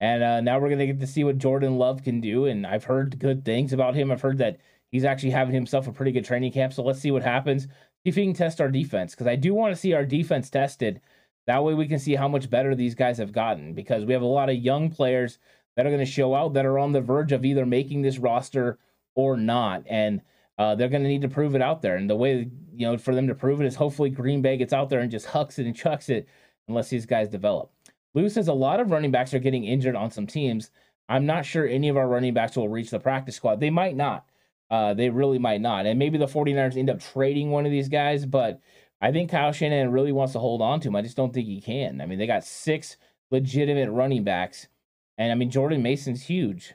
And 0.00 0.22
uh, 0.22 0.40
now 0.40 0.58
we're 0.58 0.68
going 0.68 0.78
to 0.78 0.86
get 0.86 1.00
to 1.00 1.06
see 1.06 1.24
what 1.24 1.38
Jordan 1.38 1.76
Love 1.76 2.02
can 2.02 2.20
do. 2.20 2.46
And 2.46 2.66
I've 2.66 2.84
heard 2.84 3.18
good 3.18 3.44
things 3.44 3.72
about 3.72 3.94
him. 3.94 4.10
I've 4.10 4.22
heard 4.22 4.38
that 4.38 4.58
he's 4.90 5.04
actually 5.04 5.30
having 5.30 5.54
himself 5.54 5.86
a 5.86 5.92
pretty 5.92 6.12
good 6.12 6.24
training 6.24 6.52
camp. 6.52 6.72
So 6.72 6.82
let's 6.82 7.00
see 7.00 7.10
what 7.10 7.22
happens. 7.22 7.64
See 7.64 8.08
if 8.08 8.16
he 8.16 8.24
can 8.24 8.34
test 8.34 8.60
our 8.60 8.70
defense 8.70 9.14
because 9.14 9.26
I 9.26 9.36
do 9.36 9.52
want 9.52 9.74
to 9.74 9.80
see 9.80 9.92
our 9.92 10.06
defense 10.06 10.48
tested. 10.48 11.00
That 11.46 11.62
way 11.64 11.74
we 11.74 11.86
can 11.86 11.98
see 11.98 12.14
how 12.14 12.28
much 12.28 12.48
better 12.48 12.74
these 12.74 12.94
guys 12.94 13.18
have 13.18 13.32
gotten 13.32 13.74
because 13.74 14.04
we 14.04 14.14
have 14.14 14.22
a 14.22 14.26
lot 14.26 14.48
of 14.48 14.56
young 14.56 14.90
players 14.90 15.38
that 15.76 15.86
are 15.86 15.90
going 15.90 16.04
to 16.04 16.10
show 16.10 16.34
out 16.34 16.54
that 16.54 16.66
are 16.66 16.78
on 16.78 16.92
the 16.92 17.00
verge 17.00 17.32
of 17.32 17.44
either 17.44 17.66
making 17.66 18.02
this 18.02 18.18
roster 18.18 18.78
or 19.14 19.36
not. 19.36 19.82
And 19.86 20.22
uh, 20.60 20.74
they're 20.74 20.90
going 20.90 21.02
to 21.02 21.08
need 21.08 21.22
to 21.22 21.28
prove 21.28 21.54
it 21.54 21.62
out 21.62 21.80
there. 21.80 21.96
And 21.96 22.10
the 22.10 22.14
way, 22.14 22.46
you 22.74 22.86
know, 22.86 22.98
for 22.98 23.14
them 23.14 23.28
to 23.28 23.34
prove 23.34 23.62
it 23.62 23.66
is 23.66 23.76
hopefully 23.76 24.10
Green 24.10 24.42
Bay 24.42 24.58
gets 24.58 24.74
out 24.74 24.90
there 24.90 25.00
and 25.00 25.10
just 25.10 25.24
hucks 25.26 25.58
it 25.58 25.64
and 25.64 25.74
chucks 25.74 26.10
it 26.10 26.28
unless 26.68 26.90
these 26.90 27.06
guys 27.06 27.30
develop. 27.30 27.72
Lou 28.12 28.28
says 28.28 28.46
a 28.46 28.52
lot 28.52 28.78
of 28.78 28.90
running 28.90 29.10
backs 29.10 29.32
are 29.32 29.38
getting 29.38 29.64
injured 29.64 29.96
on 29.96 30.10
some 30.10 30.26
teams. 30.26 30.70
I'm 31.08 31.24
not 31.24 31.46
sure 31.46 31.66
any 31.66 31.88
of 31.88 31.96
our 31.96 32.06
running 32.06 32.34
backs 32.34 32.56
will 32.56 32.68
reach 32.68 32.90
the 32.90 33.00
practice 33.00 33.36
squad. 33.36 33.58
They 33.58 33.70
might 33.70 33.96
not. 33.96 34.26
Uh, 34.70 34.92
they 34.92 35.08
really 35.08 35.38
might 35.38 35.62
not. 35.62 35.86
And 35.86 35.98
maybe 35.98 36.18
the 36.18 36.26
49ers 36.26 36.76
end 36.76 36.90
up 36.90 37.00
trading 37.00 37.50
one 37.50 37.64
of 37.64 37.72
these 37.72 37.88
guys, 37.88 38.26
but 38.26 38.60
I 39.00 39.12
think 39.12 39.30
Kyle 39.30 39.52
Shanahan 39.52 39.90
really 39.90 40.12
wants 40.12 40.34
to 40.34 40.40
hold 40.40 40.60
on 40.60 40.80
to 40.80 40.88
him. 40.88 40.96
I 40.96 41.00
just 41.00 41.16
don't 41.16 41.32
think 41.32 41.46
he 41.46 41.62
can. 41.62 42.02
I 42.02 42.06
mean, 42.06 42.18
they 42.18 42.26
got 42.26 42.44
six 42.44 42.98
legitimate 43.30 43.90
running 43.90 44.24
backs. 44.24 44.68
And 45.16 45.32
I 45.32 45.36
mean, 45.36 45.50
Jordan 45.50 45.82
Mason's 45.82 46.24
huge. 46.24 46.74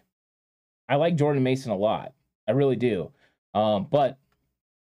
I 0.89 0.95
like 0.95 1.17
Jordan 1.17 1.43
Mason 1.43 1.71
a 1.71 1.77
lot. 1.77 2.13
I 2.47 2.51
really 2.51 2.75
do. 2.75 3.11
Um, 3.55 3.87
but 3.89 4.19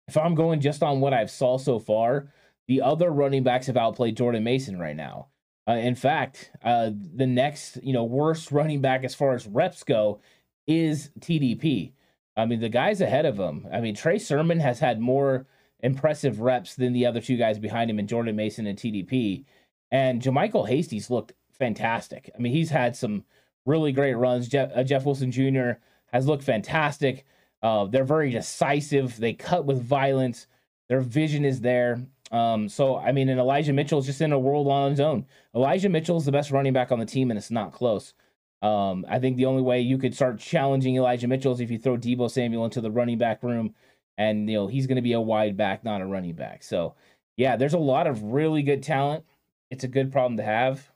if 0.09 0.17
I'm 0.17 0.35
going 0.35 0.59
just 0.59 0.83
on 0.83 0.99
what 0.99 1.13
I've 1.13 1.31
saw 1.31 1.57
so 1.57 1.79
far, 1.79 2.33
the 2.67 2.81
other 2.81 3.11
running 3.11 3.43
backs 3.43 3.67
have 3.67 3.77
outplayed 3.77 4.17
Jordan 4.17 4.43
Mason 4.43 4.79
right 4.79 4.95
now. 4.95 5.27
Uh, 5.67 5.73
in 5.73 5.95
fact, 5.95 6.51
uh, 6.63 6.91
the 6.93 7.25
next, 7.25 7.77
you 7.81 7.93
know, 7.93 8.03
worst 8.03 8.51
running 8.51 8.81
back 8.81 9.03
as 9.03 9.15
far 9.15 9.33
as 9.33 9.47
reps 9.47 9.83
go 9.83 10.19
is 10.67 11.11
TDP. 11.19 11.93
I 12.37 12.45
mean, 12.45 12.59
the 12.59 12.69
guys 12.69 13.01
ahead 13.01 13.25
of 13.25 13.39
him. 13.39 13.67
I 13.71 13.79
mean, 13.79 13.95
Trey 13.95 14.19
Sermon 14.19 14.59
has 14.59 14.79
had 14.79 14.99
more 14.99 15.47
impressive 15.81 16.39
reps 16.39 16.75
than 16.75 16.93
the 16.93 17.05
other 17.05 17.21
two 17.21 17.37
guys 17.37 17.59
behind 17.59 17.89
him 17.89 17.99
in 17.99 18.07
Jordan 18.07 18.35
Mason 18.35 18.67
and 18.67 18.77
TDP. 18.77 19.45
And 19.91 20.21
JaMycal 20.21 20.67
Hasty's 20.67 21.09
looked 21.09 21.33
fantastic. 21.57 22.29
I 22.35 22.41
mean, 22.41 22.51
he's 22.51 22.71
had 22.71 22.95
some 22.95 23.23
really 23.65 23.91
great 23.91 24.15
runs. 24.15 24.47
Jeff, 24.47 24.71
uh, 24.75 24.83
Jeff 24.83 25.05
Wilson 25.05 25.31
Jr. 25.31 25.71
has 26.11 26.27
looked 26.27 26.43
fantastic. 26.43 27.25
Uh, 27.61 27.85
they're 27.85 28.03
very 28.03 28.31
decisive. 28.31 29.17
They 29.17 29.33
cut 29.33 29.65
with 29.65 29.81
violence. 29.81 30.47
Their 30.89 31.01
vision 31.01 31.45
is 31.45 31.61
there. 31.61 31.99
Um, 32.31 32.69
so 32.69 32.97
I 32.97 33.11
mean, 33.11 33.29
and 33.29 33.39
Elijah 33.39 33.73
Mitchell 33.73 33.99
is 33.99 34.05
just 34.05 34.21
in 34.21 34.33
a 34.33 34.39
world 34.39 34.67
on 34.67 34.91
his 34.91 34.99
own. 34.99 35.25
Elijah 35.55 35.89
Mitchell 35.89 36.17
is 36.17 36.25
the 36.25 36.31
best 36.31 36.51
running 36.51 36.73
back 36.73 36.91
on 36.91 36.99
the 36.99 37.05
team, 37.05 37.31
and 37.31 37.37
it's 37.37 37.51
not 37.51 37.71
close. 37.71 38.13
Um, 38.61 39.05
I 39.07 39.19
think 39.19 39.37
the 39.37 39.45
only 39.45 39.61
way 39.61 39.81
you 39.81 39.97
could 39.97 40.15
start 40.15 40.39
challenging 40.39 40.95
Elijah 40.95 41.27
Mitchell 41.27 41.53
is 41.53 41.59
if 41.59 41.69
you 41.69 41.77
throw 41.77 41.97
Deebo 41.97 42.29
Samuel 42.31 42.65
into 42.65 42.81
the 42.81 42.91
running 42.91 43.17
back 43.17 43.43
room, 43.43 43.75
and 44.17 44.49
you 44.49 44.55
know 44.55 44.67
he's 44.67 44.87
going 44.87 44.95
to 44.95 45.01
be 45.01 45.13
a 45.13 45.21
wide 45.21 45.55
back, 45.57 45.83
not 45.83 46.01
a 46.01 46.05
running 46.05 46.33
back. 46.33 46.63
So 46.63 46.95
yeah, 47.37 47.57
there's 47.57 47.73
a 47.73 47.79
lot 47.79 48.07
of 48.07 48.23
really 48.23 48.63
good 48.63 48.81
talent. 48.81 49.23
It's 49.69 49.83
a 49.83 49.89
good 49.89 50.11
problem 50.11 50.37
to 50.37 50.43
have, 50.43 50.91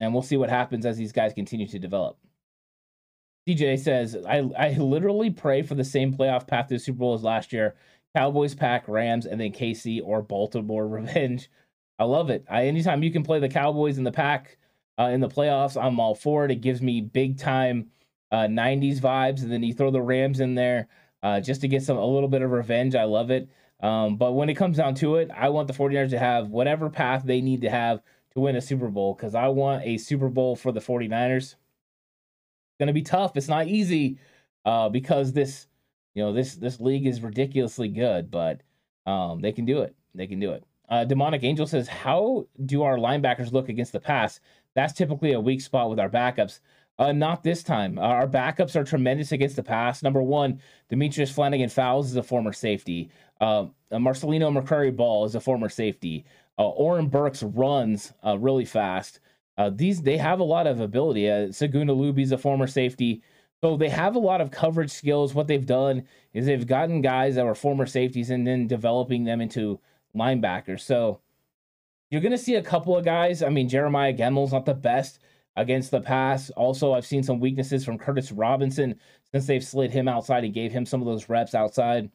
and 0.00 0.12
we'll 0.12 0.22
see 0.22 0.36
what 0.36 0.50
happens 0.50 0.86
as 0.86 0.96
these 0.96 1.12
guys 1.12 1.32
continue 1.34 1.66
to 1.68 1.78
develop. 1.78 2.18
DJ 3.48 3.78
says, 3.78 4.14
I, 4.28 4.48
I 4.58 4.72
literally 4.74 5.30
pray 5.30 5.62
for 5.62 5.74
the 5.74 5.84
same 5.84 6.14
playoff 6.14 6.46
path 6.46 6.68
to 6.68 6.74
the 6.74 6.78
Super 6.78 6.98
Bowl 6.98 7.14
as 7.14 7.22
last 7.22 7.50
year. 7.50 7.76
Cowboys, 8.14 8.54
Pack, 8.54 8.86
Rams, 8.88 9.24
and 9.24 9.40
then 9.40 9.52
KC 9.52 10.02
or 10.04 10.20
Baltimore 10.20 10.86
revenge. 10.88 11.50
I 11.98 12.04
love 12.04 12.28
it. 12.28 12.44
I, 12.50 12.66
anytime 12.66 13.02
you 13.02 13.10
can 13.10 13.22
play 13.22 13.40
the 13.40 13.48
Cowboys 13.48 13.96
and 13.96 14.06
the 14.06 14.12
Pack 14.12 14.58
uh, 14.98 15.04
in 15.04 15.20
the 15.20 15.28
playoffs, 15.28 15.82
I'm 15.82 15.98
all 15.98 16.14
for 16.14 16.44
it. 16.44 16.50
It 16.50 16.60
gives 16.60 16.82
me 16.82 17.00
big 17.00 17.38
time 17.38 17.86
uh, 18.30 18.46
90s 18.46 19.00
vibes. 19.00 19.42
And 19.42 19.50
then 19.50 19.62
you 19.62 19.72
throw 19.72 19.90
the 19.90 20.02
Rams 20.02 20.40
in 20.40 20.54
there 20.54 20.88
uh, 21.22 21.40
just 21.40 21.62
to 21.62 21.68
get 21.68 21.82
some 21.82 21.96
a 21.96 22.04
little 22.04 22.28
bit 22.28 22.42
of 22.42 22.50
revenge. 22.50 22.94
I 22.94 23.04
love 23.04 23.30
it. 23.30 23.48
Um, 23.80 24.16
but 24.16 24.32
when 24.32 24.50
it 24.50 24.54
comes 24.54 24.76
down 24.76 24.94
to 24.96 25.16
it, 25.16 25.30
I 25.34 25.48
want 25.48 25.68
the 25.68 25.74
49ers 25.74 26.10
to 26.10 26.18
have 26.18 26.48
whatever 26.48 26.90
path 26.90 27.22
they 27.24 27.40
need 27.40 27.62
to 27.62 27.70
have 27.70 28.02
to 28.34 28.40
win 28.40 28.56
a 28.56 28.60
Super 28.60 28.88
Bowl 28.88 29.14
because 29.14 29.34
I 29.34 29.48
want 29.48 29.84
a 29.84 29.96
Super 29.96 30.28
Bowl 30.28 30.54
for 30.54 30.72
the 30.72 30.80
49ers 30.80 31.54
going 32.78 32.88
to 32.88 32.92
be 32.92 33.02
tough. 33.02 33.36
It's 33.36 33.48
not 33.48 33.66
easy 33.66 34.18
uh, 34.64 34.88
because 34.88 35.32
this, 35.32 35.66
you 36.14 36.22
know, 36.22 36.32
this 36.32 36.54
this 36.56 36.80
league 36.80 37.06
is 37.06 37.20
ridiculously 37.22 37.88
good, 37.88 38.30
but 38.30 38.62
um, 39.06 39.40
they 39.40 39.52
can 39.52 39.64
do 39.64 39.80
it. 39.80 39.94
They 40.14 40.26
can 40.26 40.40
do 40.40 40.52
it. 40.52 40.64
Uh, 40.88 41.04
Demonic 41.04 41.44
Angel 41.44 41.66
says, 41.66 41.88
"How 41.88 42.46
do 42.64 42.82
our 42.82 42.96
linebackers 42.96 43.52
look 43.52 43.68
against 43.68 43.92
the 43.92 44.00
pass? 44.00 44.40
That's 44.74 44.92
typically 44.92 45.32
a 45.32 45.40
weak 45.40 45.60
spot 45.60 45.90
with 45.90 46.00
our 46.00 46.08
backups. 46.08 46.60
Uh, 46.98 47.12
not 47.12 47.44
this 47.44 47.62
time. 47.62 47.96
our 47.98 48.26
backups 48.26 48.74
are 48.74 48.82
tremendous 48.82 49.30
against 49.30 49.54
the 49.54 49.62
pass. 49.62 50.02
Number 50.02 50.20
one, 50.20 50.60
Demetrius 50.88 51.30
Flannigan-Fowles 51.30 52.10
is 52.10 52.16
a 52.16 52.24
former 52.24 52.52
safety. 52.52 53.10
Uh, 53.40 53.66
Marcelino 53.92 54.50
McCrary-Ball 54.52 55.24
is 55.24 55.36
a 55.36 55.40
former 55.40 55.68
safety. 55.68 56.24
Uh, 56.58 56.68
Oren 56.70 57.06
Burks 57.06 57.44
runs 57.44 58.12
uh, 58.26 58.36
really 58.36 58.64
fast. 58.64 59.20
Uh, 59.58 59.70
these 59.74 60.00
they 60.00 60.16
have 60.16 60.40
a 60.40 60.44
lot 60.44 60.66
of 60.66 60.80
ability. 60.80 61.28
Uh, 61.28 61.48
Segun 61.48 61.90
Olubi's 61.90 62.32
a 62.32 62.38
former 62.38 62.68
safety, 62.68 63.22
so 63.60 63.76
they 63.76 63.88
have 63.88 64.14
a 64.14 64.20
lot 64.20 64.40
of 64.40 64.52
coverage 64.52 64.90
skills. 64.90 65.34
What 65.34 65.48
they've 65.48 65.66
done 65.66 66.04
is 66.32 66.46
they've 66.46 66.66
gotten 66.66 67.02
guys 67.02 67.34
that 67.34 67.44
were 67.44 67.56
former 67.56 67.84
safeties 67.84 68.30
and 68.30 68.46
then 68.46 68.68
developing 68.68 69.24
them 69.24 69.40
into 69.40 69.80
linebackers. 70.16 70.80
So 70.80 71.20
you're 72.10 72.20
going 72.20 72.32
to 72.32 72.38
see 72.38 72.54
a 72.54 72.62
couple 72.62 72.96
of 72.96 73.04
guys. 73.04 73.42
I 73.42 73.48
mean, 73.48 73.68
Jeremiah 73.68 74.12
Gemmel's 74.12 74.52
not 74.52 74.64
the 74.64 74.74
best 74.74 75.18
against 75.56 75.90
the 75.90 76.00
pass. 76.00 76.50
Also, 76.50 76.92
I've 76.92 77.04
seen 77.04 77.24
some 77.24 77.40
weaknesses 77.40 77.84
from 77.84 77.98
Curtis 77.98 78.30
Robinson 78.30 78.94
since 79.32 79.46
they've 79.46 79.64
slid 79.64 79.90
him 79.90 80.06
outside 80.06 80.44
and 80.44 80.54
gave 80.54 80.70
him 80.70 80.86
some 80.86 81.00
of 81.00 81.06
those 81.06 81.28
reps 81.28 81.54
outside. 81.54 82.10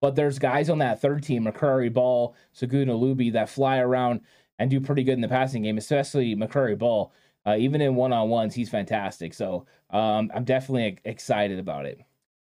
But 0.00 0.14
there's 0.14 0.38
guys 0.38 0.70
on 0.70 0.78
that 0.78 1.00
third 1.00 1.24
team, 1.24 1.44
McCrary 1.44 1.92
Ball, 1.92 2.36
Segun 2.54 2.86
Olubi, 2.86 3.32
that 3.32 3.48
fly 3.48 3.78
around 3.78 4.20
and 4.58 4.70
do 4.70 4.80
pretty 4.80 5.04
good 5.04 5.14
in 5.14 5.20
the 5.20 5.28
passing 5.28 5.62
game, 5.62 5.78
especially 5.78 6.34
McCrary-Ball. 6.34 7.12
Uh, 7.46 7.56
even 7.58 7.80
in 7.80 7.94
one 7.94 8.12
on 8.12 8.28
ones, 8.28 8.54
he's 8.54 8.68
fantastic. 8.68 9.32
So 9.32 9.66
um, 9.90 10.30
I'm 10.34 10.44
definitely 10.44 10.98
excited 11.04 11.58
about 11.58 11.86
it. 11.86 12.00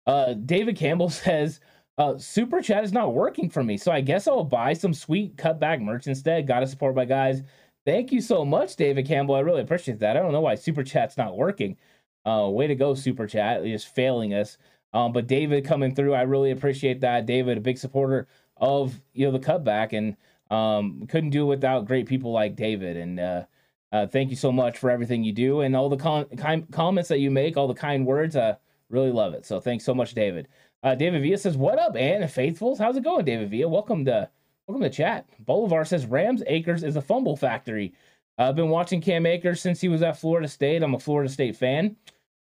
Uh, 0.07 0.35
David 0.35 0.77
Campbell 0.77 1.11
says, 1.11 1.61
uh, 1.99 2.17
Super 2.17 2.63
Chat 2.63 2.83
is 2.83 2.93
not 2.93 3.15
working 3.15 3.51
for 3.51 3.63
me. 3.63 3.77
So 3.77 3.93
I 3.93 4.01
guess 4.01 4.27
I'll 4.27 4.45
buy 4.45 4.73
some 4.73 4.95
sweet 4.95 5.37
cutback 5.37 5.81
merch 5.81 6.07
instead. 6.07 6.47
Got 6.47 6.61
to 6.61 6.67
support 6.67 6.95
my 6.95 7.05
guys. 7.05 7.43
Thank 7.85 8.13
you 8.13 8.21
so 8.21 8.45
much, 8.45 8.77
David 8.77 9.07
Campbell. 9.07 9.35
I 9.35 9.41
really 9.41 9.63
appreciate 9.63 9.99
that. 10.01 10.17
I 10.17 10.21
don't 10.21 10.33
know 10.33 10.41
why 10.41 10.55
Super 10.55 10.83
Chat's 10.83 11.17
not 11.17 11.37
working. 11.37 11.77
Uh, 12.25 12.49
way 12.51 12.67
to 12.67 12.75
go, 12.75 12.95
Super 12.95 13.27
Chat. 13.27 13.65
Just 13.65 13.95
failing 13.95 14.35
us. 14.35 14.59
Um, 14.93 15.13
but 15.13 15.27
David 15.27 15.65
coming 15.65 15.95
through, 15.95 16.15
I 16.15 16.23
really 16.23 16.51
appreciate 16.51 17.01
that. 17.01 17.27
David, 17.27 17.59
a 17.59 17.61
big 17.61 17.79
supporter 17.79 18.29
of 18.57 19.01
you 19.13 19.27
know 19.27 19.33
the 19.33 19.45
cutback, 19.45 19.93
and 19.93 20.17
um, 20.51 21.07
couldn't 21.09 21.31
do 21.31 21.45
it 21.45 21.57
without 21.57 21.87
great 21.87 22.07
people 22.07 22.33
like 22.33 22.57
David. 22.57 22.97
And 22.97 23.21
uh, 23.21 23.45
uh, 23.93 24.07
thank 24.07 24.31
you 24.31 24.37
so 24.37 24.53
much 24.53 24.79
for 24.79 24.91
everything 24.91 25.25
you 25.25 25.33
do 25.33 25.61
and 25.61 25.75
all 25.77 25.89
the 25.89 25.97
kind 25.97 26.71
comments 26.73 27.09
that 27.09 27.21
you 27.21 27.31
make, 27.31 27.57
all 27.57 27.69
the 27.69 27.75
kind 27.75 28.07
words. 28.07 28.37
I 28.37 28.57
really 28.89 29.13
love 29.13 29.35
it. 29.35 29.47
So 29.47 29.61
thanks 29.61 29.85
so 29.85 29.95
much, 29.95 30.15
David. 30.15 30.49
Uh, 30.83 30.95
David 30.95 31.23
Villa 31.23 31.39
says, 31.39 31.57
"What 31.57 31.79
up, 31.79 31.97
and 31.97 32.31
faithfuls? 32.31 32.79
How's 32.79 32.97
it 32.97 33.05
going, 33.05 33.25
David 33.25 33.51
Villa? 33.51 33.69
Welcome 33.69 34.05
to 34.07 34.29
welcome 34.67 34.83
to 34.83 34.91
chat." 34.91 35.29
Bolivar 35.41 35.85
says, 35.85 36.07
"Rams 36.07 36.43
Akers 36.47 36.83
is 36.83 36.97
a 36.97 37.03
fumble 37.03 37.37
factory." 37.37 37.93
I've 38.39 38.57
been 38.57 38.71
watching 38.71 39.03
Cam 39.03 39.27
Akers 39.27 39.61
since 39.61 39.83
he 39.83 39.89
was 39.89 40.03
at 40.03 40.19
Florida 40.19 40.49
State. 40.49 40.83
I'm 40.83 40.95
a 40.95 40.99
Florida 40.99 41.31
State 41.31 41.57
fan. 41.57 41.97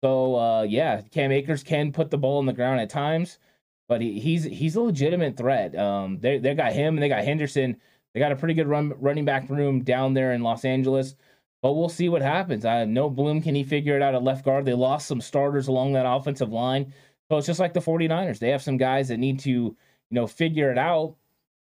So 0.03 0.36
uh, 0.36 0.62
yeah, 0.63 1.01
Cam 1.12 1.31
Akers 1.31 1.63
can 1.63 1.91
put 1.91 2.10
the 2.10 2.17
ball 2.17 2.39
in 2.39 2.47
the 2.47 2.53
ground 2.53 2.79
at 2.79 2.89
times 2.89 3.38
but 3.88 4.02
he, 4.02 4.19
he's 4.19 4.43
he's 4.43 4.76
a 4.76 4.82
legitimate 4.82 5.38
threat. 5.38 5.76
Um, 5.78 6.19
they 6.19 6.38
they 6.38 6.54
got 6.56 6.74
him 6.74 6.95
and 6.95 7.04
they 7.04 7.10
got 7.10 7.24
Henderson. 7.24 7.78
They 8.13 8.19
got 8.19 8.32
a 8.32 8.36
pretty 8.36 8.54
good 8.54 8.67
run, 8.67 8.93
running 8.98 9.26
back 9.26 9.50
room 9.50 9.84
down 9.84 10.13
there 10.13 10.34
in 10.34 10.41
Los 10.41 10.65
Angeles. 10.65 11.15
But 11.62 11.74
we'll 11.74 11.89
see 11.89 12.10
what 12.10 12.21
happens. 12.21 12.63
I 12.63 12.86
know 12.86 13.10
Bloom 13.10 13.41
can 13.41 13.56
he 13.56 13.63
figure 13.63 13.95
it 13.95 14.02
out 14.02 14.15
at 14.15 14.24
left 14.24 14.45
guard. 14.45 14.65
They 14.65 14.74
lost 14.74 15.08
some 15.08 15.19
starters 15.19 15.67
along 15.67 15.93
that 15.93 16.06
offensive 16.08 16.52
line. 16.52 16.93
So 17.30 17.38
it's 17.38 17.48
just 17.48 17.60
like 17.60 17.74
the 17.74 17.80
49ers. 17.80 18.39
They 18.39 18.50
have 18.50 18.62
some 18.62 18.78
guys 18.78 19.08
that 19.08 19.17
need 19.17 19.39
to, 19.39 19.50
you 19.50 19.76
know, 20.12 20.28
figure 20.28 20.71
it 20.71 20.78
out. 20.78 21.15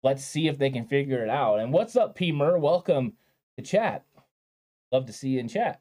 Let's 0.02 0.24
see 0.24 0.48
if 0.48 0.58
they 0.58 0.70
can 0.70 0.86
figure 0.86 1.22
it 1.22 1.28
out. 1.28 1.58
And 1.58 1.72
what's 1.72 1.94
up, 1.94 2.14
P. 2.14 2.32
Mur? 2.32 2.58
Welcome 2.58 3.12
to 3.56 3.62
chat. 3.62 4.04
Love 4.90 5.06
to 5.06 5.12
see 5.12 5.28
you 5.30 5.40
in 5.40 5.48
chat. 5.48 5.80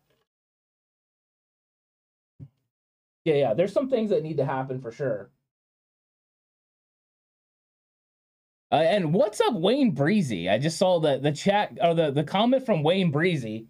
Yeah, 3.23 3.35
yeah. 3.35 3.53
There's 3.53 3.73
some 3.73 3.89
things 3.89 4.09
that 4.09 4.23
need 4.23 4.37
to 4.37 4.45
happen 4.45 4.81
for 4.81 4.91
sure. 4.91 5.29
Uh, 8.71 8.75
and 8.75 9.13
what's 9.13 9.41
up, 9.41 9.53
Wayne 9.53 9.91
Breezy? 9.91 10.47
I 10.47 10.57
just 10.57 10.77
saw 10.77 10.99
the 10.99 11.17
the 11.17 11.31
chat 11.31 11.77
or 11.81 11.93
the 11.93 12.11
the 12.11 12.23
comment 12.23 12.65
from 12.65 12.83
Wayne 12.83 13.11
Breezy. 13.11 13.67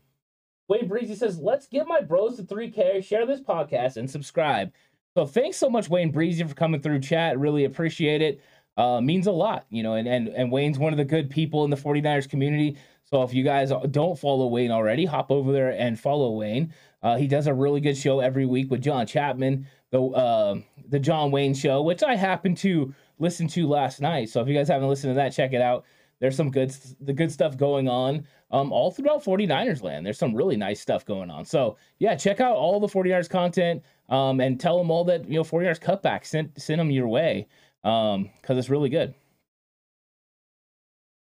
Wayne 0.67 0.87
Breezy 0.87 1.15
says, 1.15 1.39
"Let's 1.39 1.67
get 1.67 1.87
my 1.87 2.01
bros 2.01 2.37
to 2.37 2.43
3K, 2.43 3.03
share 3.03 3.25
this 3.25 3.41
podcast, 3.41 3.97
and 3.97 4.09
subscribe." 4.09 4.71
So 5.15 5.25
thanks 5.25 5.57
so 5.57 5.69
much, 5.69 5.89
Wayne 5.89 6.11
Breezy, 6.11 6.43
for 6.43 6.53
coming 6.53 6.81
through 6.81 6.99
chat. 6.99 7.39
Really 7.39 7.65
appreciate 7.65 8.21
it. 8.21 8.41
Uh, 8.77 9.01
means 9.01 9.27
a 9.27 9.31
lot, 9.31 9.65
you 9.71 9.81
know. 9.81 9.95
And 9.95 10.07
and 10.07 10.27
and 10.27 10.51
Wayne's 10.51 10.77
one 10.77 10.93
of 10.93 10.97
the 10.97 11.05
good 11.05 11.31
people 11.31 11.63
in 11.63 11.71
the 11.71 11.77
49ers 11.77 12.29
community. 12.29 12.77
So 13.05 13.23
if 13.23 13.33
you 13.33 13.43
guys 13.43 13.73
don't 13.89 14.17
follow 14.17 14.47
Wayne 14.47 14.71
already, 14.71 15.05
hop 15.05 15.31
over 15.31 15.51
there 15.51 15.71
and 15.71 15.99
follow 15.99 16.31
Wayne. 16.31 16.73
Uh, 17.01 17.17
he 17.17 17.27
does 17.27 17.47
a 17.47 17.53
really 17.53 17.81
good 17.81 17.97
show 17.97 18.19
every 18.19 18.45
week 18.45 18.69
with 18.69 18.81
John 18.81 19.07
Chapman, 19.07 19.67
the 19.89 20.01
uh, 20.01 20.55
the 20.87 20.99
John 20.99 21.31
Wayne 21.31 21.55
Show, 21.55 21.81
which 21.81 22.03
I 22.03 22.15
happen 22.15 22.53
to 22.55 22.93
listened 23.21 23.49
to 23.51 23.67
last 23.67 24.01
night. 24.01 24.29
So 24.29 24.41
if 24.41 24.47
you 24.47 24.53
guys 24.53 24.67
haven't 24.67 24.89
listened 24.89 25.11
to 25.11 25.15
that, 25.15 25.31
check 25.33 25.53
it 25.53 25.61
out. 25.61 25.85
There's 26.19 26.35
some 26.35 26.51
good 26.51 26.75
the 26.99 27.13
good 27.13 27.31
stuff 27.31 27.57
going 27.57 27.87
on 27.87 28.27
um, 28.51 28.71
all 28.71 28.91
throughout 28.91 29.23
49ers 29.23 29.81
land. 29.81 30.05
There's 30.05 30.19
some 30.19 30.35
really 30.35 30.57
nice 30.57 30.79
stuff 30.79 31.05
going 31.05 31.31
on. 31.31 31.45
So 31.45 31.77
yeah, 31.99 32.15
check 32.15 32.39
out 32.39 32.55
all 32.55 32.79
the 32.79 32.87
49ers 32.87 33.29
content. 33.29 33.83
um, 34.09 34.39
and 34.41 34.59
tell 34.59 34.77
them 34.77 34.91
all 34.91 35.03
that 35.05 35.27
you 35.27 35.35
know 35.35 35.43
40 35.43 35.65
yards 35.65 35.79
cutback 35.79 36.25
sent 36.25 36.61
send 36.61 36.79
them 36.79 36.91
your 36.91 37.07
way 37.07 37.47
um, 37.83 38.29
because 38.41 38.57
it's 38.57 38.69
really 38.69 38.89
good. 38.89 39.15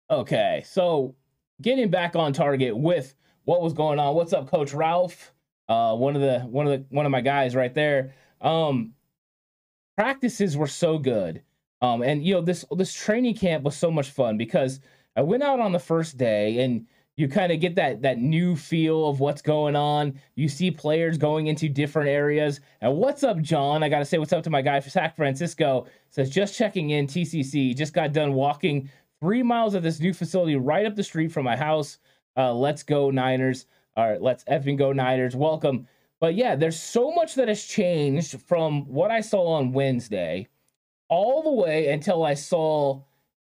Okay, 0.10 0.63
so 0.65 1.15
getting 1.62 1.89
back 1.89 2.15
on 2.15 2.34
target 2.34 2.76
with 2.76 3.15
what 3.46 3.62
was 3.62 3.74
going 3.74 4.00
on. 4.00 4.15
What's 4.15 4.34
up, 4.34 4.50
Coach 4.50 4.74
Ralph? 4.74 5.32
Uh, 5.69 5.96
one 5.96 6.15
of 6.15 6.22
the 6.22 6.39
one 6.41 6.67
of 6.67 6.72
the 6.74 6.86
one 6.96 7.06
of 7.06 7.12
my 7.12 7.22
guys 7.22 7.56
right 7.56 7.74
there. 7.74 8.13
Um, 8.41 8.93
practices 9.98 10.58
were 10.58 10.67
so 10.67 10.98
good. 10.98 11.41
Um, 11.84 12.02
and 12.02 12.26
you 12.26 12.34
know 12.34 12.41
this 12.41 12.63
this 12.78 12.93
training 12.93 13.36
camp 13.36 13.65
was 13.65 13.76
so 13.76 13.91
much 13.91 14.10
fun 14.10 14.38
because 14.38 14.80
I 15.17 15.22
went 15.22 15.43
out 15.43 15.60
on 15.60 15.74
the 15.74 15.80
first 15.80 16.17
day 16.17 16.63
and 16.63 16.88
you 17.17 17.28
kind 17.28 17.52
of 17.52 17.60
get 17.60 17.76
that 17.76 18.02
that 18.04 18.17
new 18.19 18.56
feel 18.56 19.06
of 19.06 19.19
what's 19.19 19.41
going 19.41 19.76
on. 19.76 20.17
You 20.36 20.48
see 20.48 20.72
players 20.72 21.17
going 21.17 21.48
into 21.48 21.67
different 21.67 22.08
areas. 22.08 22.62
And 22.80 22.96
what's 22.96 23.22
up, 23.22 23.41
John? 23.41 23.84
I 23.84 23.89
got 23.89 24.00
to 24.00 24.06
say 24.06 24.17
what's 24.17 24.32
up 24.32 24.43
to 24.46 24.50
my 24.50 24.62
guy 24.62 24.80
San 24.80 25.12
Francisco. 25.12 25.86
Says 26.10 26.30
just 26.30 26.58
checking 26.58 26.91
in. 26.91 27.06
TCC 27.06 27.76
just 27.76 27.93
got 27.93 28.13
done 28.13 28.34
walking 28.34 28.89
three 29.19 29.43
miles 29.43 29.76
of 29.76 29.84
this 29.84 30.00
new 30.00 30.13
facility 30.13 30.56
right 30.56 30.86
up 30.86 30.96
the 30.96 31.04
street 31.04 31.34
from 31.34 31.43
my 31.43 31.58
house. 31.58 31.98
Uh, 32.38 32.54
let's 32.54 32.82
go 32.82 33.12
Niners. 33.12 33.65
All 33.98 34.10
right, 34.10 34.22
let's 34.22 34.46
effing 34.46 34.78
go 34.78 34.93
Niners. 34.93 35.36
Welcome. 35.36 35.86
But 36.22 36.36
yeah, 36.36 36.56
there's 36.56 36.80
so 36.80 37.12
much 37.12 37.36
that 37.36 37.50
has 37.50 37.65
changed 37.65 38.41
from 38.41 38.86
what 38.88 39.12
I 39.12 39.19
saw 39.19 39.56
on 39.56 39.74
Wednesday 39.74 40.48
all 41.13 41.43
the 41.43 41.52
way 41.52 41.89
until 41.89 42.23
I 42.23 42.34
saw 42.34 43.02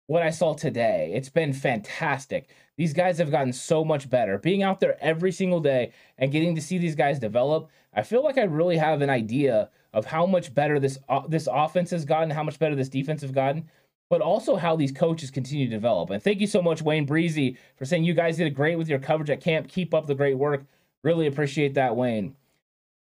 what 0.05 0.21
I 0.21 0.29
saw 0.29 0.53
today. 0.53 1.11
It's 1.15 1.29
been 1.29 1.51
fantastic. 1.51 2.47
These 2.77 2.93
guys 2.93 3.17
have 3.17 3.31
gotten 3.31 3.53
so 3.53 3.83
much 3.83 4.07
better. 4.07 4.37
Being 4.37 4.61
out 4.61 4.79
there 4.79 5.03
every 5.03 5.31
single 5.31 5.59
day 5.59 5.91
and 6.19 6.31
getting 6.31 6.53
to 6.53 6.61
see 6.61 6.77
these 6.77 6.93
guys 6.93 7.17
develop, 7.17 7.71
I 7.91 8.03
feel 8.03 8.23
like 8.23 8.37
I 8.37 8.43
really 8.43 8.77
have 8.77 9.01
an 9.01 9.09
idea 9.09 9.71
of 9.93 10.05
how 10.05 10.27
much 10.27 10.53
better 10.53 10.79
this 10.79 10.99
uh, 11.09 11.25
this 11.27 11.47
offense 11.51 11.89
has 11.89 12.05
gotten, 12.05 12.29
how 12.29 12.43
much 12.43 12.59
better 12.59 12.75
this 12.75 12.89
defense 12.89 13.23
has 13.23 13.31
gotten, 13.31 13.67
but 14.11 14.21
also 14.21 14.57
how 14.57 14.75
these 14.75 14.91
coaches 14.91 15.31
continue 15.31 15.65
to 15.65 15.71
develop. 15.71 16.11
And 16.11 16.21
thank 16.21 16.41
you 16.41 16.47
so 16.47 16.61
much, 16.61 16.83
Wayne 16.83 17.07
Breezy, 17.07 17.57
for 17.77 17.85
saying 17.85 18.03
you 18.03 18.13
guys 18.13 18.37
did 18.37 18.53
great 18.53 18.77
with 18.77 18.89
your 18.89 18.99
coverage 18.99 19.31
at 19.31 19.41
camp. 19.41 19.69
Keep 19.69 19.95
up 19.95 20.05
the 20.05 20.13
great 20.13 20.37
work. 20.37 20.65
Really 21.03 21.25
appreciate 21.25 21.73
that, 21.73 21.95
Wayne. 21.95 22.35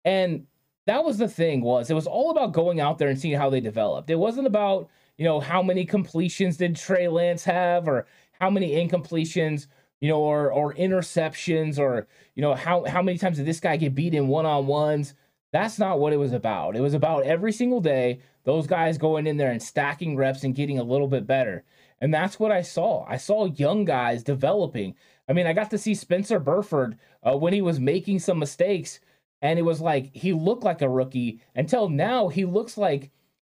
And 0.04 0.46
that 0.90 1.04
was 1.04 1.18
the 1.18 1.28
thing 1.28 1.62
was 1.62 1.90
it 1.90 1.94
was 1.94 2.06
all 2.06 2.30
about 2.30 2.52
going 2.52 2.80
out 2.80 2.98
there 2.98 3.08
and 3.08 3.18
seeing 3.18 3.38
how 3.38 3.48
they 3.50 3.60
developed. 3.60 4.10
It 4.10 4.16
wasn't 4.16 4.46
about 4.46 4.90
you 5.20 5.24
know, 5.24 5.38
how 5.38 5.62
many 5.62 5.84
completions 5.84 6.56
did 6.56 6.74
Trey 6.74 7.06
Lance 7.06 7.44
have, 7.44 7.86
or 7.86 8.06
how 8.40 8.48
many 8.48 8.70
incompletions, 8.70 9.66
you 10.00 10.08
know, 10.08 10.18
or 10.18 10.50
or 10.50 10.72
interceptions, 10.76 11.78
or 11.78 12.08
you 12.34 12.40
know, 12.40 12.54
how 12.54 12.86
how 12.86 13.02
many 13.02 13.18
times 13.18 13.36
did 13.36 13.44
this 13.44 13.60
guy 13.60 13.76
get 13.76 13.94
beat 13.94 14.14
in 14.14 14.28
one 14.28 14.46
on 14.46 14.66
ones? 14.66 15.12
That's 15.52 15.78
not 15.78 16.00
what 16.00 16.14
it 16.14 16.16
was 16.16 16.32
about. 16.32 16.74
It 16.74 16.80
was 16.80 16.94
about 16.94 17.24
every 17.24 17.52
single 17.52 17.82
day 17.82 18.22
those 18.44 18.66
guys 18.66 18.96
going 18.96 19.26
in 19.26 19.36
there 19.36 19.50
and 19.50 19.62
stacking 19.62 20.16
reps 20.16 20.42
and 20.42 20.54
getting 20.54 20.78
a 20.78 20.82
little 20.84 21.08
bit 21.08 21.26
better. 21.26 21.64
And 22.00 22.14
that's 22.14 22.40
what 22.40 22.50
I 22.50 22.62
saw. 22.62 23.04
I 23.06 23.18
saw 23.18 23.44
young 23.44 23.84
guys 23.84 24.22
developing. 24.22 24.94
I 25.28 25.34
mean, 25.34 25.46
I 25.46 25.52
got 25.52 25.68
to 25.72 25.78
see 25.78 25.94
Spencer 25.94 26.38
Burford 26.38 26.96
uh, 27.22 27.36
when 27.36 27.52
he 27.52 27.60
was 27.60 27.78
making 27.78 28.20
some 28.20 28.38
mistakes, 28.38 29.00
and 29.42 29.58
it 29.58 29.62
was 29.62 29.80
like 29.80 30.14
he 30.14 30.32
looked 30.32 30.64
like 30.64 30.82
a 30.82 30.88
rookie 30.88 31.40
until 31.54 31.88
now 31.88 32.28
he 32.28 32.44
looks 32.44 32.76
like 32.76 33.10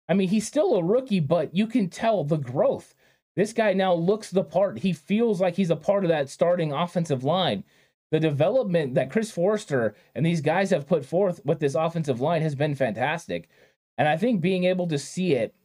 I 0.07 0.13
mean, 0.13 0.27
he's 0.29 0.47
still 0.47 0.75
a 0.75 0.83
rookie, 0.83 1.19
but 1.19 1.55
you 1.55 1.67
can 1.67 1.89
tell 1.89 2.23
the 2.23 2.37
growth. 2.37 2.93
This 3.35 3.53
guy 3.53 3.73
now 3.73 3.93
looks 3.93 4.29
the 4.29 4.43
part. 4.43 4.79
He 4.79 4.93
feels 4.93 5.41
like 5.41 5.55
he's 5.55 5.69
a 5.69 5.75
part 5.75 6.03
of 6.03 6.09
that 6.09 6.29
starting 6.29 6.71
offensive 6.71 7.23
line. 7.23 7.63
The 8.11 8.19
development 8.19 8.93
that 8.93 9.09
Chris 9.09 9.31
Foerster 9.31 9.95
and 10.13 10.25
these 10.25 10.41
guys 10.41 10.69
have 10.69 10.87
put 10.87 11.05
forth 11.05 11.43
with 11.45 11.59
this 11.59 11.73
offensive 11.73 12.21
line 12.21 12.41
has 12.43 12.53
been 12.53 12.75
fantastic. 12.75 13.49
And 13.97 14.07
I 14.07 14.17
think 14.17 14.41
being 14.41 14.65
able 14.65 14.87
to 14.87 14.99
see 14.99 15.33
it 15.33 15.55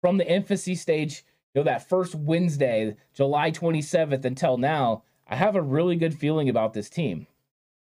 from 0.00 0.18
the 0.18 0.30
infancy 0.30 0.74
stage, 0.74 1.24
you 1.54 1.60
know, 1.60 1.64
that 1.64 1.88
first 1.88 2.14
Wednesday, 2.14 2.94
July 3.14 3.50
27th 3.50 4.24
until 4.24 4.58
now, 4.58 5.02
I 5.26 5.34
have 5.36 5.56
a 5.56 5.62
really 5.62 5.96
good 5.96 6.14
feeling 6.14 6.48
about 6.48 6.72
this 6.72 6.88
team. 6.88 7.26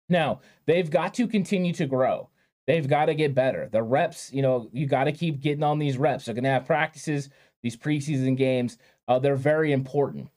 Now, 0.08 0.40
they've 0.66 0.90
got 0.90 1.14
to 1.14 1.26
continue 1.26 1.72
to 1.74 1.86
grow. 1.86 2.28
They've 2.66 2.86
got 2.86 3.06
to 3.06 3.14
get 3.14 3.34
better. 3.34 3.68
The 3.70 3.82
reps, 3.82 4.32
you 4.32 4.42
know, 4.42 4.68
you 4.72 4.86
got 4.86 5.04
to 5.04 5.12
keep 5.12 5.40
getting 5.40 5.64
on 5.64 5.78
these 5.78 5.98
reps. 5.98 6.24
They're 6.24 6.34
going 6.34 6.44
to 6.44 6.50
have 6.50 6.66
practices, 6.66 7.28
these 7.62 7.76
preseason 7.76 8.36
games. 8.36 8.78
Uh, 9.08 9.18
they're 9.18 9.36
very 9.36 9.72
important. 9.72 10.28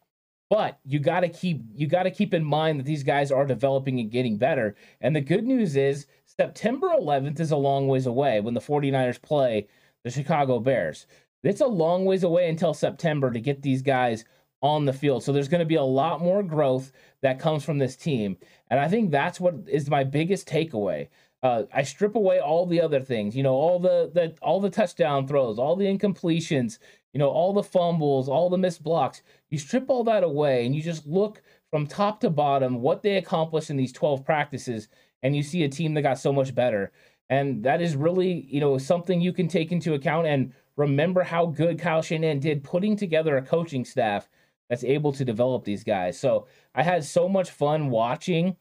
But 0.49 0.79
you 0.85 0.99
got 0.99 1.21
to 1.21 1.29
keep 1.29 1.63
you 1.73 1.87
got 1.87 2.03
to 2.03 2.11
keep 2.11 2.33
in 2.33 2.43
mind 2.43 2.79
that 2.79 2.85
these 2.85 3.03
guys 3.03 3.31
are 3.31 3.45
developing 3.45 3.99
and 3.99 4.11
getting 4.11 4.37
better. 4.37 4.75
And 5.01 5.15
the 5.15 5.21
good 5.21 5.43
news 5.43 5.75
is 5.75 6.05
September 6.25 6.89
11th 6.89 7.39
is 7.39 7.51
a 7.51 7.57
long 7.57 7.87
ways 7.87 8.05
away 8.05 8.41
when 8.41 8.53
the 8.53 8.61
49ers 8.61 9.21
play 9.21 9.67
the 10.03 10.11
Chicago 10.11 10.59
Bears. 10.59 11.07
It's 11.43 11.61
a 11.61 11.67
long 11.67 12.05
ways 12.05 12.23
away 12.23 12.49
until 12.49 12.73
September 12.73 13.31
to 13.31 13.39
get 13.39 13.61
these 13.61 13.81
guys 13.81 14.25
on 14.61 14.85
the 14.85 14.93
field. 14.93 15.23
So 15.23 15.31
there's 15.31 15.47
going 15.47 15.59
to 15.59 15.65
be 15.65 15.75
a 15.75 15.83
lot 15.83 16.21
more 16.21 16.41
growth 16.43 16.91
that 17.21 17.39
comes 17.39 17.63
from 17.63 17.77
this 17.77 17.95
team. 17.95 18.37
And 18.69 18.79
I 18.79 18.87
think 18.87 19.11
that's 19.11 19.39
what 19.39 19.55
is 19.67 19.89
my 19.89 20.03
biggest 20.03 20.47
takeaway. 20.47 21.09
Uh, 21.43 21.63
I 21.73 21.83
strip 21.83 22.15
away 22.15 22.39
all 22.39 22.65
the 22.65 22.81
other 22.81 22.99
things, 22.99 23.35
you 23.35 23.43
know, 23.43 23.53
all 23.53 23.79
the, 23.79 24.09
the 24.11 24.35
all 24.41 24.59
the 24.59 24.69
touchdown 24.69 25.27
throws, 25.27 25.59
all 25.59 25.75
the 25.75 25.85
incompletions, 25.85 26.79
you 27.13 27.19
know, 27.19 27.29
all 27.29 27.53
the 27.53 27.61
fumbles, 27.61 28.27
all 28.27 28.49
the 28.49 28.57
missed 28.57 28.81
blocks. 28.81 29.21
You 29.49 29.59
strip 29.59 29.89
all 29.89 30.03
that 30.05 30.23
away 30.23 30.65
and 30.65 30.75
you 30.75 30.81
just 30.81 31.05
look 31.05 31.43
from 31.69 31.85
top 31.85 32.19
to 32.21 32.31
bottom 32.31 32.81
what 32.81 33.03
they 33.03 33.17
accomplished 33.17 33.69
in 33.69 33.77
these 33.77 33.91
12 33.91 34.25
practices 34.25 34.87
and 35.21 35.35
you 35.35 35.43
see 35.43 35.63
a 35.63 35.69
team 35.69 35.93
that 35.93 36.01
got 36.01 36.17
so 36.17 36.33
much 36.33 36.55
better. 36.55 36.91
And 37.29 37.63
that 37.63 37.81
is 37.81 37.95
really, 37.95 38.47
you 38.49 38.59
know, 38.59 38.77
something 38.77 39.21
you 39.21 39.33
can 39.33 39.47
take 39.47 39.71
into 39.71 39.93
account 39.93 40.27
and 40.27 40.53
remember 40.77 41.23
how 41.23 41.47
good 41.47 41.79
Kyle 41.79 42.01
Shanahan 42.01 42.39
did 42.39 42.63
putting 42.63 42.95
together 42.95 43.37
a 43.37 43.41
coaching 43.41 43.85
staff 43.85 44.29
that's 44.69 44.83
able 44.83 45.11
to 45.13 45.25
develop 45.25 45.63
these 45.63 45.83
guys. 45.83 46.19
So 46.19 46.47
I 46.73 46.83
had 46.83 47.03
so 47.03 47.29
much 47.29 47.51
fun 47.51 47.89
watching 47.89 48.55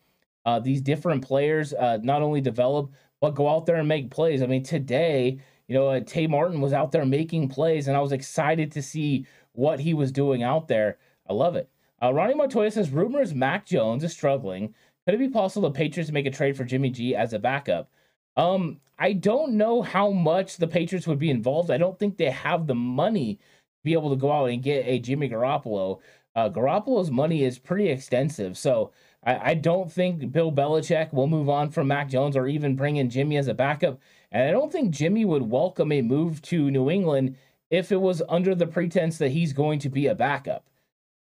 uh, 0.44 0.60
these 0.60 0.80
different 0.80 1.24
players 1.24 1.72
uh, 1.72 1.98
not 2.02 2.22
only 2.22 2.40
develop 2.40 2.92
but 3.20 3.34
go 3.34 3.48
out 3.48 3.64
there 3.64 3.76
and 3.76 3.88
make 3.88 4.10
plays. 4.10 4.42
I 4.42 4.46
mean, 4.46 4.62
today, 4.62 5.38
you 5.66 5.74
know, 5.74 5.88
uh, 5.88 6.00
Tay 6.00 6.26
Martin 6.26 6.60
was 6.60 6.74
out 6.74 6.92
there 6.92 7.06
making 7.06 7.48
plays, 7.48 7.88
and 7.88 7.96
I 7.96 8.00
was 8.00 8.12
excited 8.12 8.70
to 8.72 8.82
see 8.82 9.26
what 9.52 9.80
he 9.80 9.94
was 9.94 10.12
doing 10.12 10.42
out 10.42 10.68
there. 10.68 10.98
I 11.26 11.32
love 11.32 11.56
it. 11.56 11.70
Uh, 12.02 12.12
Ronnie 12.12 12.34
Montoya 12.34 12.70
says 12.70 12.90
rumors 12.90 13.32
Mac 13.32 13.64
Jones 13.64 14.04
is 14.04 14.12
struggling. 14.12 14.74
Could 15.06 15.14
it 15.14 15.18
be 15.18 15.30
possible 15.30 15.70
the 15.70 15.74
Patriots 15.74 16.10
make 16.10 16.26
a 16.26 16.30
trade 16.30 16.54
for 16.54 16.64
Jimmy 16.64 16.90
G 16.90 17.16
as 17.16 17.32
a 17.32 17.38
backup? 17.38 17.90
Um, 18.36 18.80
I 18.98 19.14
don't 19.14 19.54
know 19.54 19.80
how 19.80 20.10
much 20.10 20.58
the 20.58 20.68
Patriots 20.68 21.06
would 21.06 21.18
be 21.18 21.30
involved. 21.30 21.70
I 21.70 21.78
don't 21.78 21.98
think 21.98 22.18
they 22.18 22.30
have 22.30 22.66
the 22.66 22.74
money 22.74 23.38
be 23.85 23.92
able 23.92 24.11
to 24.11 24.16
go 24.16 24.33
out 24.33 24.47
and 24.47 24.62
get 24.62 24.85
a 24.87 24.99
Jimmy 24.99 25.29
Garoppolo. 25.29 26.01
Uh, 26.35 26.51
Garoppolo's 26.51 27.11
money 27.11 27.44
is 27.44 27.59
pretty 27.59 27.88
extensive, 27.88 28.59
so 28.59 28.90
I, 29.23 29.51
I 29.51 29.55
don't 29.55 29.92
think 29.92 30.33
Bill 30.33 30.51
Belichick 30.51 31.12
will 31.12 31.29
move 31.29 31.49
on 31.49 31.70
from 31.70 31.88
Mac 31.88 32.09
Jones 32.09 32.37
or 32.37 32.49
even 32.49 32.75
bring 32.75 32.97
in 32.97 33.11
Jimmy 33.11 33.37
as 33.37 33.47
a 33.47 33.55
backup. 33.55 34.01
And 34.33 34.49
I 34.49 34.51
don't 34.51 34.73
think 34.73 34.90
Jimmy 34.90 35.25
would 35.25 35.42
welcome 35.42 35.92
a 35.92 36.03
move 36.03 36.42
to 36.42 36.70
New 36.70 36.90
England 36.90 37.37
if 37.70 37.92
it 37.92 38.01
was 38.01 38.23
under 38.29 38.55
the 38.55 38.66
pretense 38.66 39.18
that 39.18 39.31
he's 39.31 39.53
going 39.53 39.79
to 39.81 39.88
be 39.88 40.07
a 40.07 40.14
backup. 40.14 40.68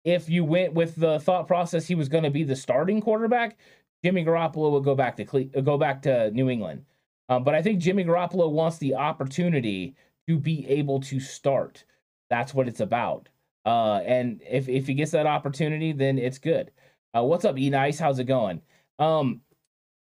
If 0.03 0.29
you 0.29 0.43
went 0.43 0.73
with 0.73 0.95
the 0.95 1.19
thought 1.19 1.47
process 1.47 1.87
he 1.87 1.95
was 1.95 2.09
going 2.09 2.23
to 2.23 2.29
be 2.29 2.43
the 2.43 2.55
starting 2.55 3.01
quarterback, 3.01 3.57
Jimmy 4.03 4.23
Garoppolo 4.23 4.71
would 4.71 4.83
go 4.83 4.95
back 4.95 5.17
to 5.17 5.25
Cle- 5.25 5.61
go 5.63 5.77
back 5.77 6.01
to 6.03 6.31
New 6.31 6.49
England. 6.49 6.85
Um, 7.29 7.43
but 7.43 7.55
I 7.55 7.61
think 7.61 7.79
Jimmy 7.79 8.05
Garoppolo 8.05 8.49
wants 8.49 8.77
the 8.77 8.95
opportunity 8.95 9.95
to 10.27 10.37
be 10.37 10.67
able 10.67 11.01
to 11.01 11.19
start. 11.19 11.83
That's 12.29 12.53
what 12.53 12.67
it's 12.67 12.79
about. 12.79 13.29
Uh, 13.65 14.01
and 14.05 14.41
if 14.49 14.69
if 14.69 14.87
he 14.87 14.93
gets 14.93 15.11
that 15.11 15.27
opportunity, 15.27 15.91
then 15.91 16.17
it's 16.17 16.37
good. 16.37 16.71
Uh, 17.15 17.23
what's 17.23 17.45
up, 17.45 17.57
E 17.57 17.69
Nice? 17.69 17.99
How's 17.99 18.19
it 18.19 18.25
going? 18.25 18.61
Um, 18.99 19.41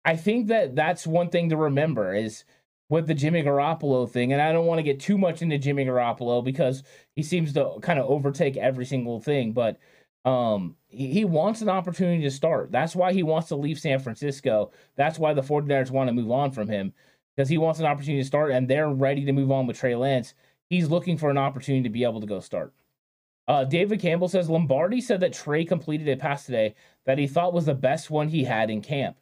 I 0.05 0.15
think 0.15 0.47
that 0.47 0.75
that's 0.75 1.07
one 1.07 1.29
thing 1.29 1.49
to 1.49 1.57
remember 1.57 2.13
is 2.13 2.43
with 2.89 3.07
the 3.07 3.15
Jimmy 3.15 3.41
Garoppolo 3.41 4.09
thing, 4.09 4.33
and 4.33 4.41
I 4.41 4.51
don't 4.51 4.67
want 4.67 4.79
to 4.79 4.83
get 4.83 4.99
too 4.99 5.17
much 5.17 5.41
into 5.41 5.57
Jimmy 5.57 5.85
Garoppolo 5.85 6.43
because 6.43 6.83
he 7.15 7.23
seems 7.23 7.53
to 7.53 7.77
kind 7.81 7.99
of 7.99 8.05
overtake 8.05 8.57
every 8.57 8.85
single 8.85 9.19
thing, 9.19 9.53
but 9.53 9.79
um, 10.25 10.75
he, 10.87 11.11
he 11.11 11.25
wants 11.25 11.61
an 11.61 11.69
opportunity 11.69 12.21
to 12.23 12.31
start. 12.31 12.71
That's 12.71 12.95
why 12.95 13.13
he 13.13 13.23
wants 13.23 13.47
to 13.49 13.55
leave 13.55 13.79
San 13.79 13.99
Francisco. 13.99 14.71
That's 14.95 15.17
why 15.17 15.33
the 15.33 15.41
49ers 15.41 15.91
want 15.91 16.07
to 16.09 16.13
move 16.13 16.31
on 16.31 16.51
from 16.51 16.67
him 16.67 16.93
because 17.35 17.49
he 17.49 17.57
wants 17.57 17.79
an 17.79 17.85
opportunity 17.85 18.21
to 18.21 18.27
start, 18.27 18.51
and 18.51 18.67
they're 18.67 18.89
ready 18.89 19.25
to 19.25 19.31
move 19.31 19.51
on 19.51 19.67
with 19.67 19.77
Trey 19.77 19.95
Lance. 19.95 20.35
He's 20.69 20.89
looking 20.89 21.17
for 21.17 21.29
an 21.29 21.37
opportunity 21.37 21.83
to 21.83 21.89
be 21.89 22.03
able 22.03 22.21
to 22.21 22.27
go 22.27 22.39
start. 22.39 22.73
Uh, 23.47 23.63
David 23.63 23.99
Campbell 23.99 24.27
says 24.27 24.49
Lombardi 24.49 24.99
said 25.01 25.19
that 25.19 25.33
Trey 25.33 25.65
completed 25.65 26.07
a 26.09 26.15
pass 26.15 26.45
today 26.45 26.73
that 27.05 27.19
he 27.19 27.27
thought 27.27 27.53
was 27.53 27.65
the 27.65 27.75
best 27.75 28.09
one 28.09 28.27
he 28.27 28.43
had 28.43 28.71
in 28.71 28.81
camp. 28.81 29.17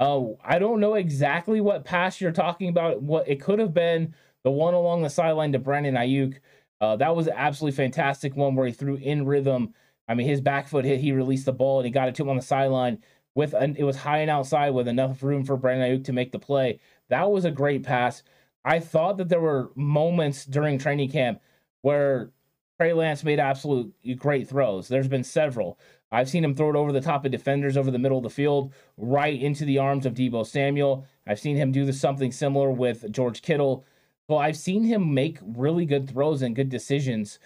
Uh, 0.00 0.22
I 0.42 0.58
don't 0.58 0.80
know 0.80 0.94
exactly 0.94 1.60
what 1.60 1.84
pass 1.84 2.20
you're 2.20 2.32
talking 2.32 2.68
about. 2.68 3.02
What 3.02 3.28
it 3.28 3.40
could 3.40 3.58
have 3.58 3.74
been 3.74 4.14
the 4.42 4.50
one 4.50 4.74
along 4.74 5.02
the 5.02 5.10
sideline 5.10 5.52
to 5.52 5.58
Brandon 5.58 5.94
Aiyuk. 5.94 6.38
Uh, 6.80 6.96
that 6.96 7.14
was 7.14 7.28
absolutely 7.28 7.76
fantastic 7.76 8.34
one 8.34 8.54
where 8.54 8.66
he 8.66 8.72
threw 8.72 8.96
in 8.96 9.26
rhythm. 9.26 9.74
I 10.08 10.14
mean, 10.14 10.26
his 10.26 10.40
back 10.40 10.66
foot 10.66 10.84
hit, 10.84 11.00
he 11.00 11.12
released 11.12 11.44
the 11.44 11.52
ball 11.52 11.78
and 11.78 11.86
he 11.86 11.92
got 11.92 12.08
it 12.08 12.14
to 12.16 12.22
him 12.22 12.30
on 12.30 12.36
the 12.36 12.42
sideline 12.42 12.98
with 13.34 13.54
an, 13.54 13.76
it 13.76 13.84
was 13.84 13.96
high 13.96 14.18
and 14.18 14.30
outside 14.30 14.70
with 14.70 14.88
enough 14.88 15.22
room 15.22 15.44
for 15.44 15.56
Brandon 15.56 15.98
Aiyuk 15.98 16.04
to 16.06 16.12
make 16.12 16.32
the 16.32 16.38
play. 16.38 16.80
That 17.10 17.30
was 17.30 17.44
a 17.44 17.50
great 17.50 17.82
pass. 17.82 18.22
I 18.64 18.80
thought 18.80 19.16
that 19.16 19.28
there 19.28 19.40
were 19.40 19.70
moments 19.74 20.44
during 20.44 20.78
training 20.78 21.10
camp 21.10 21.40
where 21.82 22.30
Trey 22.78 22.92
Lance 22.92 23.24
made 23.24 23.38
absolute 23.38 23.94
great 24.16 24.48
throws. 24.48 24.88
There's 24.88 25.08
been 25.08 25.24
several. 25.24 25.78
I've 26.12 26.28
seen 26.28 26.44
him 26.44 26.54
throw 26.54 26.70
it 26.70 26.76
over 26.76 26.92
the 26.92 27.00
top 27.00 27.24
of 27.24 27.30
defenders 27.30 27.76
over 27.76 27.90
the 27.90 27.98
middle 27.98 28.18
of 28.18 28.24
the 28.24 28.30
field, 28.30 28.72
right 28.96 29.40
into 29.40 29.64
the 29.64 29.78
arms 29.78 30.06
of 30.06 30.14
Deebo 30.14 30.46
Samuel. 30.46 31.06
I've 31.26 31.38
seen 31.38 31.56
him 31.56 31.72
do 31.72 31.90
something 31.92 32.32
similar 32.32 32.70
with 32.70 33.10
George 33.12 33.42
Kittle. 33.42 33.84
So 34.28 34.36
I've 34.36 34.56
seen 34.56 34.84
him 34.84 35.14
make 35.14 35.38
really 35.42 35.84
good 35.84 36.08
throws 36.08 36.42
and 36.42 36.56
good 36.56 36.68
decisions 36.68 37.38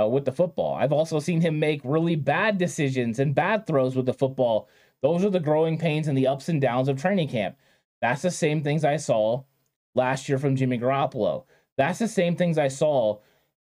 uh, 0.00 0.08
with 0.08 0.24
the 0.24 0.32
football. 0.32 0.74
I've 0.74 0.92
also 0.92 1.18
seen 1.18 1.40
him 1.40 1.58
make 1.58 1.80
really 1.84 2.16
bad 2.16 2.58
decisions 2.58 3.18
and 3.18 3.34
bad 3.34 3.66
throws 3.66 3.96
with 3.96 4.06
the 4.06 4.14
football. 4.14 4.68
Those 5.02 5.24
are 5.24 5.30
the 5.30 5.40
growing 5.40 5.78
pains 5.78 6.06
and 6.08 6.16
the 6.16 6.26
ups 6.28 6.48
and 6.48 6.60
downs 6.60 6.88
of 6.88 7.00
training 7.00 7.28
camp. 7.28 7.56
That's 8.00 8.22
the 8.22 8.30
same 8.30 8.62
things 8.62 8.84
I 8.84 8.96
saw 8.96 9.44
last 9.94 10.28
year 10.28 10.38
from 10.38 10.56
Jimmy 10.56 10.78
Garoppolo. 10.78 11.44
That's 11.76 11.98
the 11.98 12.08
same 12.08 12.36
things 12.36 12.58
I 12.58 12.68
saw 12.68 13.18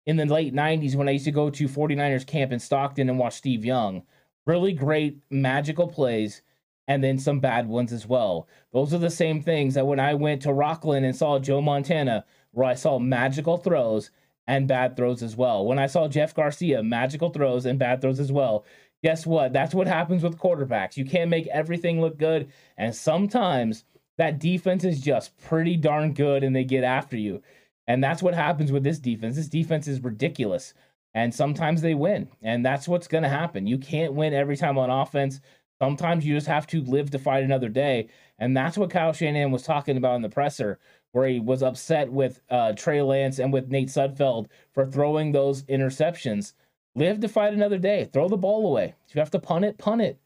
in 0.06 0.16
the 0.16 0.26
late 0.26 0.54
90s 0.54 0.94
when 0.94 1.08
I 1.08 1.12
used 1.12 1.24
to 1.26 1.30
go 1.30 1.50
to 1.50 1.68
49ers 1.68 2.26
camp 2.26 2.52
in 2.52 2.58
Stockton 2.58 3.08
and 3.08 3.18
watch 3.18 3.34
Steve 3.34 3.64
Young. 3.64 4.02
Really 4.46 4.72
great, 4.72 5.18
magical 5.30 5.86
plays, 5.86 6.42
and 6.88 7.04
then 7.04 7.18
some 7.18 7.38
bad 7.38 7.68
ones 7.68 7.92
as 7.92 8.06
well. 8.06 8.48
Those 8.72 8.92
are 8.92 8.98
the 8.98 9.10
same 9.10 9.42
things 9.42 9.74
that 9.74 9.86
when 9.86 10.00
I 10.00 10.14
went 10.14 10.42
to 10.42 10.52
Rockland 10.52 11.06
and 11.06 11.14
saw 11.14 11.38
Joe 11.38 11.60
Montana, 11.60 12.24
where 12.52 12.66
I 12.66 12.74
saw 12.74 12.98
magical 12.98 13.58
throws 13.58 14.10
and 14.48 14.66
bad 14.66 14.96
throws 14.96 15.22
as 15.22 15.36
well. 15.36 15.64
When 15.64 15.78
I 15.78 15.86
saw 15.86 16.08
Jeff 16.08 16.34
Garcia, 16.34 16.82
magical 16.82 17.30
throws 17.30 17.66
and 17.66 17.78
bad 17.78 18.00
throws 18.00 18.18
as 18.18 18.32
well. 18.32 18.64
Guess 19.04 19.24
what? 19.24 19.52
That's 19.52 19.74
what 19.74 19.86
happens 19.86 20.22
with 20.22 20.38
quarterbacks. 20.38 20.96
You 20.96 21.04
can't 21.04 21.30
make 21.30 21.46
everything 21.46 22.00
look 22.00 22.18
good. 22.18 22.50
And 22.76 22.94
sometimes 22.94 23.84
that 24.18 24.38
defense 24.38 24.84
is 24.84 25.00
just 25.00 25.36
pretty 25.38 25.76
darn 25.76 26.12
good 26.12 26.44
and 26.44 26.54
they 26.54 26.64
get 26.64 26.84
after 26.84 27.16
you. 27.16 27.42
And 27.86 28.02
that's 28.02 28.22
what 28.22 28.34
happens 28.34 28.70
with 28.70 28.84
this 28.84 28.98
defense. 28.98 29.36
This 29.36 29.48
defense 29.48 29.88
is 29.88 30.02
ridiculous. 30.02 30.74
And 31.14 31.34
sometimes 31.34 31.82
they 31.82 31.94
win. 31.94 32.28
And 32.42 32.64
that's 32.64 32.86
what's 32.86 33.08
going 33.08 33.24
to 33.24 33.28
happen. 33.28 33.66
You 33.66 33.78
can't 33.78 34.14
win 34.14 34.32
every 34.32 34.56
time 34.56 34.78
on 34.78 34.90
offense. 34.90 35.40
Sometimes 35.82 36.24
you 36.24 36.34
just 36.34 36.46
have 36.46 36.66
to 36.68 36.82
live 36.82 37.10
to 37.10 37.18
fight 37.18 37.42
another 37.42 37.68
day. 37.68 38.08
And 38.38 38.56
that's 38.56 38.78
what 38.78 38.90
Kyle 38.90 39.12
Shanahan 39.12 39.50
was 39.50 39.62
talking 39.62 39.96
about 39.96 40.16
in 40.16 40.22
the 40.22 40.28
presser 40.28 40.78
where 41.12 41.28
he 41.28 41.40
was 41.40 41.62
upset 41.62 42.10
with 42.10 42.40
uh, 42.50 42.72
Trey 42.72 43.02
Lance 43.02 43.38
and 43.38 43.52
with 43.52 43.70
Nate 43.70 43.88
Sudfeld 43.88 44.46
for 44.72 44.86
throwing 44.86 45.32
those 45.32 45.64
interceptions. 45.64 46.52
Live 46.94 47.20
to 47.20 47.28
fight 47.28 47.52
another 47.52 47.78
day. 47.78 48.08
Throw 48.12 48.28
the 48.28 48.36
ball 48.36 48.66
away. 48.66 48.94
If 49.08 49.14
you 49.14 49.20
have 49.20 49.30
to 49.32 49.38
punt 49.38 49.64
it, 49.64 49.78
punt 49.78 50.02
it. 50.02 50.20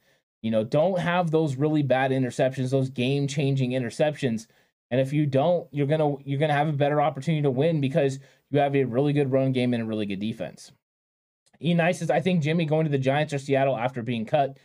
You 0.44 0.50
know, 0.50 0.62
don't 0.62 0.98
have 0.98 1.30
those 1.30 1.56
really 1.56 1.82
bad 1.82 2.10
interceptions, 2.10 2.68
those 2.68 2.90
game-changing 2.90 3.70
interceptions. 3.70 4.46
And 4.90 5.00
if 5.00 5.10
you 5.10 5.24
don't, 5.24 5.66
you're 5.72 5.86
gonna 5.86 6.16
you're 6.22 6.38
gonna 6.38 6.52
have 6.52 6.68
a 6.68 6.72
better 6.72 7.00
opportunity 7.00 7.40
to 7.40 7.50
win 7.50 7.80
because 7.80 8.18
you 8.50 8.58
have 8.58 8.76
a 8.76 8.84
really 8.84 9.14
good 9.14 9.32
run 9.32 9.52
game 9.52 9.72
and 9.72 9.82
a 9.82 9.86
really 9.86 10.04
good 10.04 10.20
defense. 10.20 10.70
E 11.62 11.72
Nice 11.72 12.00
says, 12.00 12.10
I 12.10 12.20
think 12.20 12.42
Jimmy 12.42 12.66
going 12.66 12.84
to 12.84 12.90
the 12.90 12.98
Giants 12.98 13.32
or 13.32 13.38
Seattle 13.38 13.74
after 13.74 14.02
being 14.02 14.26
cut, 14.26 14.58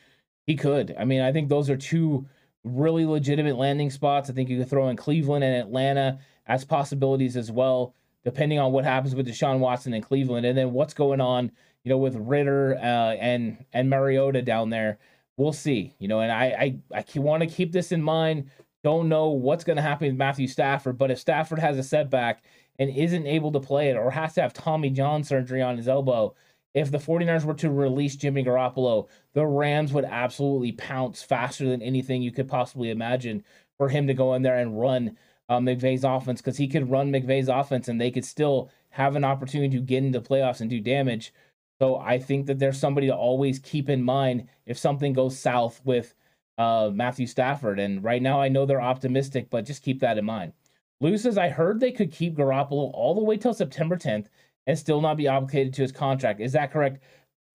he 0.46 0.58
could. 0.58 0.94
I 1.00 1.06
mean, 1.06 1.22
I 1.22 1.32
think 1.32 1.48
those 1.48 1.70
are 1.70 1.78
two 1.78 2.28
really 2.66 3.06
legitimate 3.06 3.56
landing 3.56 3.90
spots. 3.90 4.30
I 4.30 4.34
think 4.34 4.50
you 4.50 4.60
could 4.60 4.70
throw 4.70 4.90
in 4.90 4.98
Cleveland 4.98 5.46
and 5.46 5.56
Atlanta 5.56 6.20
as 6.46 6.66
possibilities 6.66 7.38
as 7.38 7.54
well, 7.54 7.96
depending 8.26 8.60
on 8.60 8.74
what 8.74 8.84
happens 8.84 9.16
with 9.16 9.30
Deshaun 9.30 9.60
Watson 9.60 9.94
in 9.94 10.02
Cleveland, 10.02 10.46
and 10.46 10.58
then 10.58 10.74
what's 10.74 10.94
going 10.94 11.22
on, 11.22 11.54
you 11.86 11.90
know, 11.90 11.98
with 11.98 12.18
Ridder 12.18 12.76
uh, 12.76 13.14
and 13.16 13.64
and 13.72 13.90
Mariota 13.90 14.42
down 14.42 14.72
there. 14.72 15.00
We'll 15.40 15.54
see, 15.54 15.96
you 16.00 16.10
know, 16.10 16.20
and 16.20 16.34
I 16.34 16.76
I, 16.94 17.00
I 17.00 17.20
want 17.20 17.44
to 17.44 17.48
keep 17.48 17.72
this 17.72 17.94
in 17.94 18.04
mind. 18.04 18.52
Don't 18.84 19.08
know 19.08 19.30
what's 19.30 19.64
going 19.64 19.78
to 19.78 19.82
happen 19.82 20.08
with 20.08 20.18
Matthew 20.18 20.48
Stafford, 20.48 20.98
but 20.98 21.12
if 21.12 21.18
Stafford 21.18 21.60
has 21.60 21.78
a 21.78 21.84
setback 21.84 22.44
and 22.78 22.90
isn't 22.90 23.26
able 23.26 23.54
to 23.54 23.60
play 23.62 23.90
it 23.90 23.96
or 23.96 24.12
has 24.12 24.34
to 24.34 24.42
have 24.42 24.54
Tommy 24.54 24.90
John 24.90 25.24
surgery 25.24 25.62
on 25.62 25.78
his 25.78 25.88
elbow, 25.88 26.36
if 26.74 26.92
the 26.92 26.98
49ers 26.98 27.46
were 27.46 27.54
to 27.54 27.72
release 27.72 28.18
Jimmy 28.18 28.44
Garoppolo, 28.44 29.08
the 29.34 29.48
Rams 29.48 29.94
would 29.94 30.04
absolutely 30.04 30.74
pounce 30.74 31.24
faster 31.24 31.70
than 31.70 31.82
anything 31.82 32.22
you 32.22 32.34
could 32.34 32.50
possibly 32.50 32.90
imagine 32.90 33.46
for 33.78 33.88
him 33.88 34.08
to 34.08 34.14
go 34.14 34.34
in 34.34 34.42
there 34.42 34.58
and 34.58 34.78
run 34.78 35.16
uh, 35.48 35.60
McVay's 35.60 36.04
offense 36.04 36.42
because 36.42 36.58
he 36.58 36.68
could 36.68 36.92
run 36.92 37.14
McVay's 37.14 37.48
offense 37.48 37.88
and 37.88 38.00
they 38.00 38.12
could 38.12 38.26
still 38.26 38.70
have 38.90 39.16
an 39.16 39.24
opportunity 39.24 39.78
to 39.78 39.84
get 39.84 40.04
into 40.04 40.20
playoffs 40.20 40.60
and 40.60 40.70
do 40.70 40.82
damage. 40.82 41.34
So 41.82 41.98
I 41.98 42.20
think 42.20 42.46
that 42.48 42.60
there's 42.60 42.80
somebody 42.80 43.08
to 43.08 43.16
always 43.16 43.60
keep 43.60 43.90
in 43.90 44.04
mind 44.04 44.48
if 44.66 44.78
something 44.78 45.14
goes 45.14 45.38
south 45.40 45.82
with 45.86 46.14
uh, 46.58 46.92
Matthew 46.94 47.26
Stafford. 47.26 47.80
And 47.80 48.04
right 48.04 48.22
now 48.22 48.42
I 48.42 48.50
know 48.50 48.66
they're 48.66 48.82
optimistic, 48.82 49.50
but 49.50 49.66
just 49.66 49.84
keep 49.84 50.02
that 50.02 50.18
in 50.18 50.26
mind. 50.26 50.54
Lou 51.02 51.18
says, 51.18 51.38
I 51.38 51.48
heard 51.48 51.80
they 51.80 51.94
could 51.94 52.12
keep 52.12 52.36
Garoppolo 52.36 52.92
all 52.94 53.16
the 53.16 53.24
way 53.24 53.38
till 53.38 53.54
September 53.54 53.96
10th 53.96 54.28
and 54.68 54.78
still 54.78 55.00
not 55.00 55.16
be 55.16 55.30
obligated 55.30 55.74
to 55.76 55.82
his 55.82 55.94
contract. 55.94 56.42
Is 56.42 56.52
that 56.52 56.72
correct? 56.72 57.02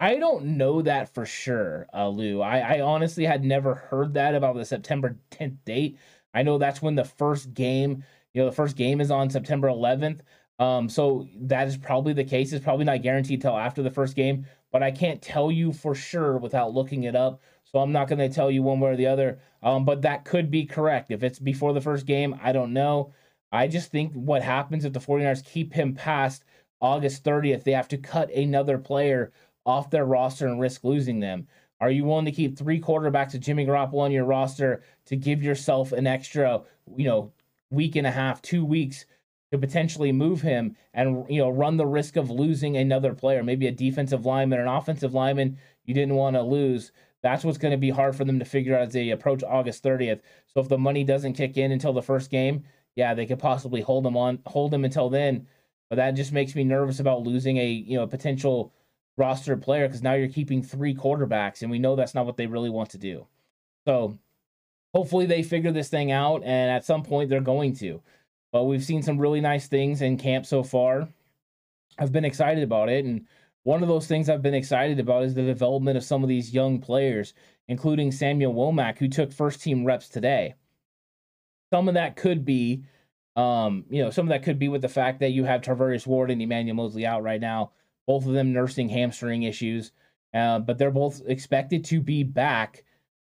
I 0.00 0.16
don't 0.16 0.56
know 0.56 0.82
that 0.82 1.12
for 1.14 1.26
sure, 1.26 1.86
uh, 1.94 2.08
Lou. 2.08 2.40
I, 2.40 2.76
I 2.76 2.80
honestly 2.80 3.24
had 3.24 3.44
never 3.44 3.74
heard 3.74 4.14
that 4.14 4.34
about 4.34 4.56
the 4.56 4.64
September 4.64 5.16
10th 5.30 5.58
date. 5.64 5.98
I 6.32 6.42
know 6.42 6.58
that's 6.58 6.82
when 6.82 6.94
the 6.94 7.04
first 7.04 7.54
game, 7.54 8.02
you 8.32 8.42
know, 8.42 8.48
the 8.48 8.56
first 8.56 8.76
game 8.76 9.00
is 9.00 9.10
on 9.10 9.30
September 9.30 9.68
11th. 9.68 10.20
Um, 10.58 10.88
so 10.88 11.26
that 11.42 11.66
is 11.66 11.76
probably 11.76 12.12
the 12.12 12.24
case. 12.24 12.52
It's 12.52 12.64
probably 12.64 12.84
not 12.84 13.02
guaranteed 13.02 13.42
till 13.42 13.56
after 13.56 13.82
the 13.82 13.90
first 13.90 14.14
game, 14.14 14.46
but 14.70 14.82
I 14.82 14.90
can't 14.90 15.20
tell 15.20 15.50
you 15.50 15.72
for 15.72 15.94
sure 15.94 16.38
without 16.38 16.74
looking 16.74 17.04
it 17.04 17.16
up. 17.16 17.40
So 17.64 17.80
I'm 17.80 17.92
not 17.92 18.08
going 18.08 18.20
to 18.20 18.28
tell 18.28 18.50
you 18.50 18.62
one 18.62 18.78
way 18.78 18.90
or 18.90 18.96
the 18.96 19.06
other. 19.06 19.40
Um, 19.62 19.84
but 19.84 20.02
that 20.02 20.24
could 20.24 20.50
be 20.50 20.64
correct. 20.64 21.10
If 21.10 21.22
it's 21.22 21.38
before 21.38 21.72
the 21.72 21.80
first 21.80 22.06
game, 22.06 22.38
I 22.42 22.52
don't 22.52 22.72
know. 22.72 23.12
I 23.50 23.66
just 23.66 23.90
think 23.90 24.12
what 24.14 24.42
happens 24.42 24.84
if 24.84 24.92
the 24.92 25.00
49ers 25.00 25.44
keep 25.44 25.72
him 25.72 25.94
past 25.94 26.44
August 26.80 27.24
30th, 27.24 27.64
they 27.64 27.72
have 27.72 27.88
to 27.88 27.98
cut 27.98 28.32
another 28.32 28.78
player 28.78 29.32
off 29.66 29.90
their 29.90 30.04
roster 30.04 30.46
and 30.46 30.60
risk 30.60 30.84
losing 30.84 31.20
them. 31.20 31.46
Are 31.80 31.90
you 31.90 32.04
willing 32.04 32.26
to 32.26 32.32
keep 32.32 32.56
three 32.56 32.80
quarterbacks 32.80 33.34
of 33.34 33.40
Jimmy 33.40 33.66
Garoppolo 33.66 34.00
on 34.00 34.12
your 34.12 34.24
roster 34.24 34.82
to 35.06 35.16
give 35.16 35.42
yourself 35.42 35.92
an 35.92 36.06
extra, 36.06 36.62
you 36.96 37.04
know, 37.04 37.32
week 37.70 37.96
and 37.96 38.06
a 38.06 38.10
half, 38.10 38.40
two 38.42 38.64
weeks 38.64 39.06
to 39.54 39.66
potentially 39.66 40.12
move 40.12 40.42
him 40.42 40.76
and 40.92 41.24
you 41.28 41.38
know 41.38 41.48
run 41.48 41.76
the 41.76 41.86
risk 41.86 42.16
of 42.16 42.30
losing 42.30 42.76
another 42.76 43.14
player, 43.14 43.42
maybe 43.42 43.66
a 43.66 43.72
defensive 43.72 44.26
lineman 44.26 44.60
an 44.60 44.68
offensive 44.68 45.14
lineman 45.14 45.58
you 45.84 45.94
didn't 45.94 46.16
want 46.16 46.36
to 46.36 46.42
lose. 46.42 46.92
That's 47.22 47.44
what's 47.44 47.58
going 47.58 47.72
to 47.72 47.78
be 47.78 47.90
hard 47.90 48.16
for 48.16 48.24
them 48.24 48.38
to 48.38 48.44
figure 48.44 48.76
out 48.76 48.88
as 48.88 48.92
they 48.92 49.10
approach 49.10 49.42
August 49.42 49.82
30th. 49.82 50.20
So 50.52 50.60
if 50.60 50.68
the 50.68 50.76
money 50.76 51.04
doesn't 51.04 51.34
kick 51.34 51.56
in 51.56 51.72
until 51.72 51.92
the 51.92 52.02
first 52.02 52.30
game, 52.30 52.64
yeah, 52.96 53.14
they 53.14 53.26
could 53.26 53.38
possibly 53.38 53.80
hold 53.80 54.04
them 54.04 54.16
on, 54.16 54.40
hold 54.46 54.70
them 54.70 54.84
until 54.84 55.08
then. 55.08 55.46
But 55.88 55.96
that 55.96 56.12
just 56.12 56.32
makes 56.32 56.54
me 56.54 56.64
nervous 56.64 57.00
about 57.00 57.22
losing 57.22 57.56
a 57.58 57.68
you 57.68 57.96
know 57.96 58.02
a 58.02 58.08
potential 58.08 58.72
roster 59.16 59.56
player 59.56 59.86
because 59.86 60.02
now 60.02 60.14
you're 60.14 60.28
keeping 60.28 60.62
three 60.62 60.94
quarterbacks, 60.94 61.62
and 61.62 61.70
we 61.70 61.78
know 61.78 61.94
that's 61.94 62.14
not 62.14 62.26
what 62.26 62.36
they 62.36 62.46
really 62.46 62.70
want 62.70 62.90
to 62.90 62.98
do. 62.98 63.26
So 63.86 64.18
hopefully 64.92 65.26
they 65.26 65.42
figure 65.42 65.72
this 65.72 65.88
thing 65.88 66.10
out, 66.10 66.42
and 66.42 66.70
at 66.70 66.84
some 66.84 67.02
point 67.02 67.30
they're 67.30 67.40
going 67.40 67.76
to. 67.76 68.02
But 68.54 68.64
we've 68.64 68.84
seen 68.84 69.02
some 69.02 69.18
really 69.18 69.40
nice 69.40 69.66
things 69.66 70.00
in 70.00 70.16
camp 70.16 70.46
so 70.46 70.62
far. 70.62 71.08
I've 71.98 72.12
been 72.12 72.24
excited 72.24 72.62
about 72.62 72.88
it, 72.88 73.04
and 73.04 73.26
one 73.64 73.82
of 73.82 73.88
those 73.88 74.06
things 74.06 74.28
I've 74.28 74.42
been 74.42 74.54
excited 74.54 75.00
about 75.00 75.24
is 75.24 75.34
the 75.34 75.42
development 75.42 75.96
of 75.96 76.04
some 76.04 76.22
of 76.22 76.28
these 76.28 76.54
young 76.54 76.80
players, 76.80 77.34
including 77.66 78.12
Samuel 78.12 78.54
Womack, 78.54 78.98
who 78.98 79.08
took 79.08 79.32
first 79.32 79.60
team 79.60 79.84
reps 79.84 80.08
today. 80.08 80.54
Some 81.72 81.88
of 81.88 81.94
that 81.94 82.14
could 82.14 82.44
be 82.44 82.84
um, 83.34 83.86
you 83.90 84.02
know, 84.02 84.10
some 84.10 84.26
of 84.26 84.28
that 84.28 84.44
could 84.44 84.60
be 84.60 84.68
with 84.68 84.82
the 84.82 84.88
fact 84.88 85.18
that 85.18 85.32
you 85.32 85.42
have 85.42 85.60
Tarvarius 85.60 86.06
Ward 86.06 86.30
and 86.30 86.40
Emmanuel 86.40 86.76
Moseley 86.76 87.04
out 87.04 87.24
right 87.24 87.40
now, 87.40 87.72
both 88.06 88.24
of 88.24 88.34
them 88.34 88.52
nursing 88.52 88.88
hamstring 88.88 89.42
issues. 89.42 89.90
Uh, 90.32 90.60
but 90.60 90.78
they're 90.78 90.92
both 90.92 91.22
expected 91.26 91.84
to 91.86 92.00
be 92.00 92.22
back, 92.22 92.84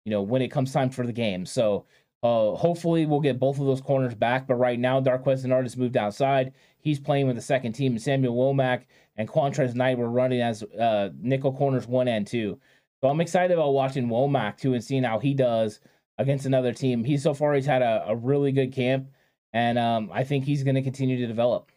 you 0.04 0.10
know, 0.10 0.22
when 0.22 0.42
it 0.42 0.50
comes 0.50 0.72
time 0.72 0.90
for 0.90 1.06
the 1.06 1.12
game. 1.12 1.46
So 1.46 1.86
uh, 2.22 2.54
hopefully 2.54 3.06
we'll 3.06 3.20
get 3.20 3.38
both 3.38 3.58
of 3.58 3.66
those 3.66 3.80
corners 3.80 4.14
back. 4.14 4.46
But 4.46 4.56
right 4.56 4.78
now, 4.78 5.00
Darqueze 5.00 5.44
Dennard 5.44 5.64
has 5.64 5.76
moved 5.76 5.96
outside. 5.96 6.52
He's 6.80 7.00
playing 7.00 7.26
with 7.26 7.36
the 7.36 7.42
second 7.42 7.72
team. 7.72 7.92
And 7.92 8.02
Samuel 8.02 8.36
Womack 8.36 8.82
and 9.16 9.28
Qwuantrezz 9.28 9.74
Knight 9.74 9.98
were 9.98 10.10
running 10.10 10.40
as 10.40 10.62
uh, 10.62 11.10
nickel 11.20 11.52
corners 11.52 11.86
one 11.86 12.08
and 12.08 12.26
two. 12.26 12.58
So 13.00 13.08
I'm 13.08 13.20
excited 13.20 13.52
about 13.52 13.72
watching 13.72 14.08
Womack 14.08 14.58
too 14.58 14.74
and 14.74 14.84
seeing 14.84 15.02
how 15.02 15.18
he 15.18 15.34
does 15.34 15.80
against 16.18 16.46
another 16.46 16.72
team. 16.72 17.04
He 17.04 17.16
so 17.16 17.34
far 17.34 17.54
he's 17.54 17.66
had 17.66 17.82
a, 17.82 18.04
a 18.08 18.16
really 18.16 18.52
good 18.52 18.72
camp 18.72 19.08
and 19.52 19.78
um, 19.78 20.10
I 20.12 20.24
think 20.24 20.44
he's 20.44 20.62
going 20.62 20.76
to 20.76 20.82
continue 20.82 21.18
to 21.18 21.26
develop. 21.26 21.70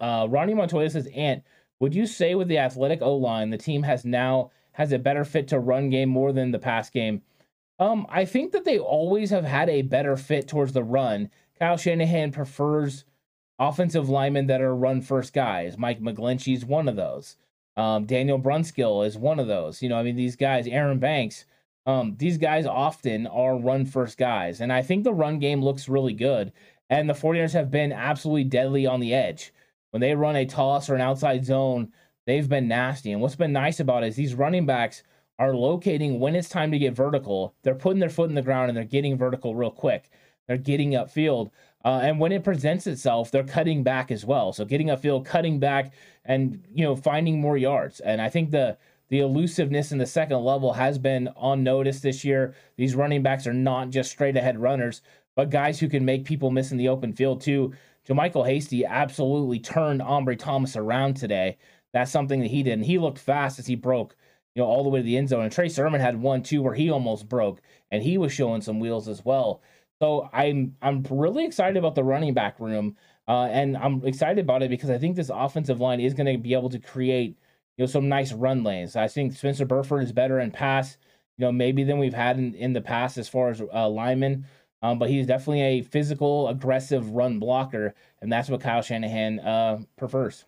Uh, 0.00 0.26
Ronnie 0.28 0.54
Montoya 0.54 0.90
says, 0.90 1.08
"Ant, 1.14 1.42
would 1.80 1.94
you 1.94 2.06
say 2.06 2.34
with 2.34 2.48
the 2.48 2.58
athletic 2.58 3.02
O 3.02 3.16
line, 3.16 3.50
the 3.50 3.58
team 3.58 3.82
has 3.82 4.04
now 4.04 4.50
has 4.72 4.92
a 4.92 4.98
better 4.98 5.24
fit 5.24 5.48
to 5.48 5.58
run 5.58 5.90
game 5.90 6.08
more 6.08 6.32
than 6.32 6.50
the 6.50 6.58
pass 6.58 6.90
game?" 6.90 7.22
Um, 7.78 8.06
I 8.08 8.24
think 8.24 8.52
that 8.52 8.64
they 8.64 8.78
always 8.78 9.30
have 9.30 9.44
had 9.44 9.68
a 9.68 9.82
better 9.82 10.16
fit 10.16 10.46
towards 10.46 10.72
the 10.72 10.84
run. 10.84 11.30
Kyle 11.58 11.76
Shanahan 11.76 12.32
prefers 12.32 13.04
offensive 13.58 14.08
linemen 14.08 14.46
that 14.46 14.60
are 14.60 14.74
run 14.74 15.00
first 15.00 15.32
guys. 15.32 15.78
Mike 15.78 16.00
McGlinchey's 16.00 16.64
one 16.64 16.88
of 16.88 16.96
those. 16.96 17.36
Um, 17.76 18.06
Daniel 18.06 18.38
Brunskill 18.40 19.06
is 19.06 19.18
one 19.18 19.40
of 19.40 19.48
those. 19.48 19.82
You 19.82 19.88
know, 19.88 19.96
I 19.96 20.02
mean, 20.02 20.16
these 20.16 20.36
guys, 20.36 20.66
Aaron 20.66 20.98
Banks, 20.98 21.44
um, 21.86 22.14
these 22.18 22.38
guys 22.38 22.66
often 22.66 23.26
are 23.26 23.56
run 23.56 23.84
first 23.84 24.16
guys. 24.16 24.60
And 24.60 24.72
I 24.72 24.82
think 24.82 25.04
the 25.04 25.12
run 25.12 25.38
game 25.38 25.62
looks 25.62 25.88
really 25.88 26.14
good. 26.14 26.52
And 26.88 27.08
the 27.08 27.14
49ers 27.14 27.52
have 27.52 27.70
been 27.70 27.92
absolutely 27.92 28.44
deadly 28.44 28.86
on 28.86 29.00
the 29.00 29.14
edge. 29.14 29.52
When 29.90 30.00
they 30.00 30.14
run 30.14 30.36
a 30.36 30.46
toss 30.46 30.88
or 30.88 30.94
an 30.94 31.00
outside 31.00 31.44
zone, 31.44 31.92
they've 32.26 32.48
been 32.48 32.68
nasty. 32.68 33.12
And 33.12 33.20
what's 33.20 33.36
been 33.36 33.52
nice 33.52 33.80
about 33.80 34.04
it 34.04 34.08
is 34.08 34.16
these 34.16 34.34
running 34.34 34.66
backs 34.66 35.02
are 35.38 35.54
locating 35.54 36.20
when 36.20 36.34
it's 36.34 36.48
time 36.48 36.70
to 36.70 36.78
get 36.78 36.94
vertical. 36.94 37.54
They're 37.62 37.74
putting 37.74 38.00
their 38.00 38.10
foot 38.10 38.28
in 38.28 38.34
the 38.34 38.42
ground 38.42 38.68
and 38.68 38.76
they're 38.76 38.84
getting 38.84 39.18
vertical 39.18 39.54
real 39.54 39.70
quick. 39.70 40.10
They're 40.46 40.56
getting 40.56 40.92
upfield. 40.92 41.50
Uh, 41.84 42.00
and 42.02 42.18
when 42.18 42.32
it 42.32 42.44
presents 42.44 42.86
itself, 42.86 43.30
they're 43.30 43.44
cutting 43.44 43.82
back 43.82 44.10
as 44.10 44.24
well. 44.24 44.52
So 44.52 44.64
getting 44.64 44.88
upfield, 44.88 45.24
cutting 45.24 45.58
back, 45.58 45.92
and 46.24 46.64
you 46.72 46.84
know 46.84 46.96
finding 46.96 47.40
more 47.40 47.56
yards. 47.56 48.00
And 48.00 48.20
I 48.20 48.28
think 48.28 48.50
the 48.50 48.78
the 49.08 49.20
elusiveness 49.20 49.92
in 49.92 49.98
the 49.98 50.06
second 50.06 50.42
level 50.42 50.72
has 50.72 50.98
been 50.98 51.28
on 51.36 51.62
notice 51.62 52.00
this 52.00 52.24
year. 52.24 52.54
These 52.76 52.94
running 52.94 53.22
backs 53.22 53.46
are 53.46 53.52
not 53.52 53.90
just 53.90 54.10
straight 54.10 54.36
ahead 54.36 54.58
runners, 54.58 55.02
but 55.34 55.50
guys 55.50 55.78
who 55.78 55.88
can 55.88 56.04
make 56.04 56.24
people 56.24 56.50
miss 56.50 56.72
in 56.72 56.78
the 56.78 56.88
open 56.88 57.12
field 57.12 57.40
too. 57.40 57.74
JaMycal 58.08 58.46
Hasty 58.46 58.84
absolutely 58.84 59.58
turned 59.58 60.00
Ambry 60.00 60.38
Thomas 60.38 60.76
around 60.76 61.14
today. 61.14 61.56
That's 61.92 62.10
something 62.10 62.40
that 62.40 62.50
he 62.50 62.62
did, 62.62 62.72
and 62.72 62.84
he 62.84 62.98
looked 62.98 63.18
fast 63.18 63.58
as 63.58 63.66
he 63.66 63.76
broke, 63.76 64.16
you 64.54 64.62
know, 64.62 64.68
all 64.68 64.82
the 64.82 64.88
way 64.88 65.00
to 65.00 65.04
the 65.04 65.16
end 65.16 65.28
zone. 65.28 65.42
And 65.42 65.52
Trey 65.52 65.68
Sermon 65.68 66.00
had 66.00 66.20
one 66.20 66.42
too 66.42 66.62
where 66.62 66.74
he 66.74 66.90
almost 66.90 67.28
broke, 67.28 67.60
and 67.90 68.02
he 68.02 68.18
was 68.18 68.32
showing 68.32 68.60
some 68.62 68.80
wheels 68.80 69.08
as 69.08 69.24
well. 69.24 69.62
So 70.00 70.28
I'm 70.32 70.76
I'm 70.82 71.04
really 71.10 71.44
excited 71.44 71.76
about 71.76 71.94
the 71.94 72.04
running 72.04 72.34
back 72.34 72.60
room, 72.60 72.96
uh, 73.28 73.44
and 73.50 73.76
I'm 73.76 74.04
excited 74.04 74.38
about 74.38 74.62
it 74.62 74.70
because 74.70 74.90
I 74.90 74.98
think 74.98 75.16
this 75.16 75.30
offensive 75.32 75.80
line 75.80 76.00
is 76.00 76.14
going 76.14 76.32
to 76.32 76.38
be 76.38 76.54
able 76.54 76.70
to 76.70 76.78
create 76.78 77.38
you 77.76 77.82
know 77.82 77.86
some 77.86 78.08
nice 78.08 78.32
run 78.32 78.64
lanes. 78.64 78.96
I 78.96 79.08
think 79.08 79.34
Spencer 79.34 79.64
Burford 79.66 80.02
is 80.02 80.12
better 80.12 80.40
in 80.40 80.50
pass, 80.50 80.98
you 81.38 81.44
know, 81.44 81.52
maybe 81.52 81.84
than 81.84 81.98
we've 81.98 82.14
had 82.14 82.38
in, 82.38 82.54
in 82.54 82.72
the 82.72 82.80
past 82.80 83.18
as 83.18 83.28
far 83.28 83.50
as 83.50 83.62
uh, 83.72 83.88
linemen. 83.88 84.46
Um, 84.82 84.98
but 84.98 85.08
he's 85.08 85.26
definitely 85.26 85.62
a 85.62 85.82
physical, 85.82 86.48
aggressive 86.48 87.10
run 87.10 87.38
blocker, 87.38 87.94
and 88.20 88.30
that's 88.30 88.50
what 88.50 88.60
Kyle 88.60 88.82
Shanahan 88.82 89.40
uh, 89.40 89.78
prefers. 89.96 90.44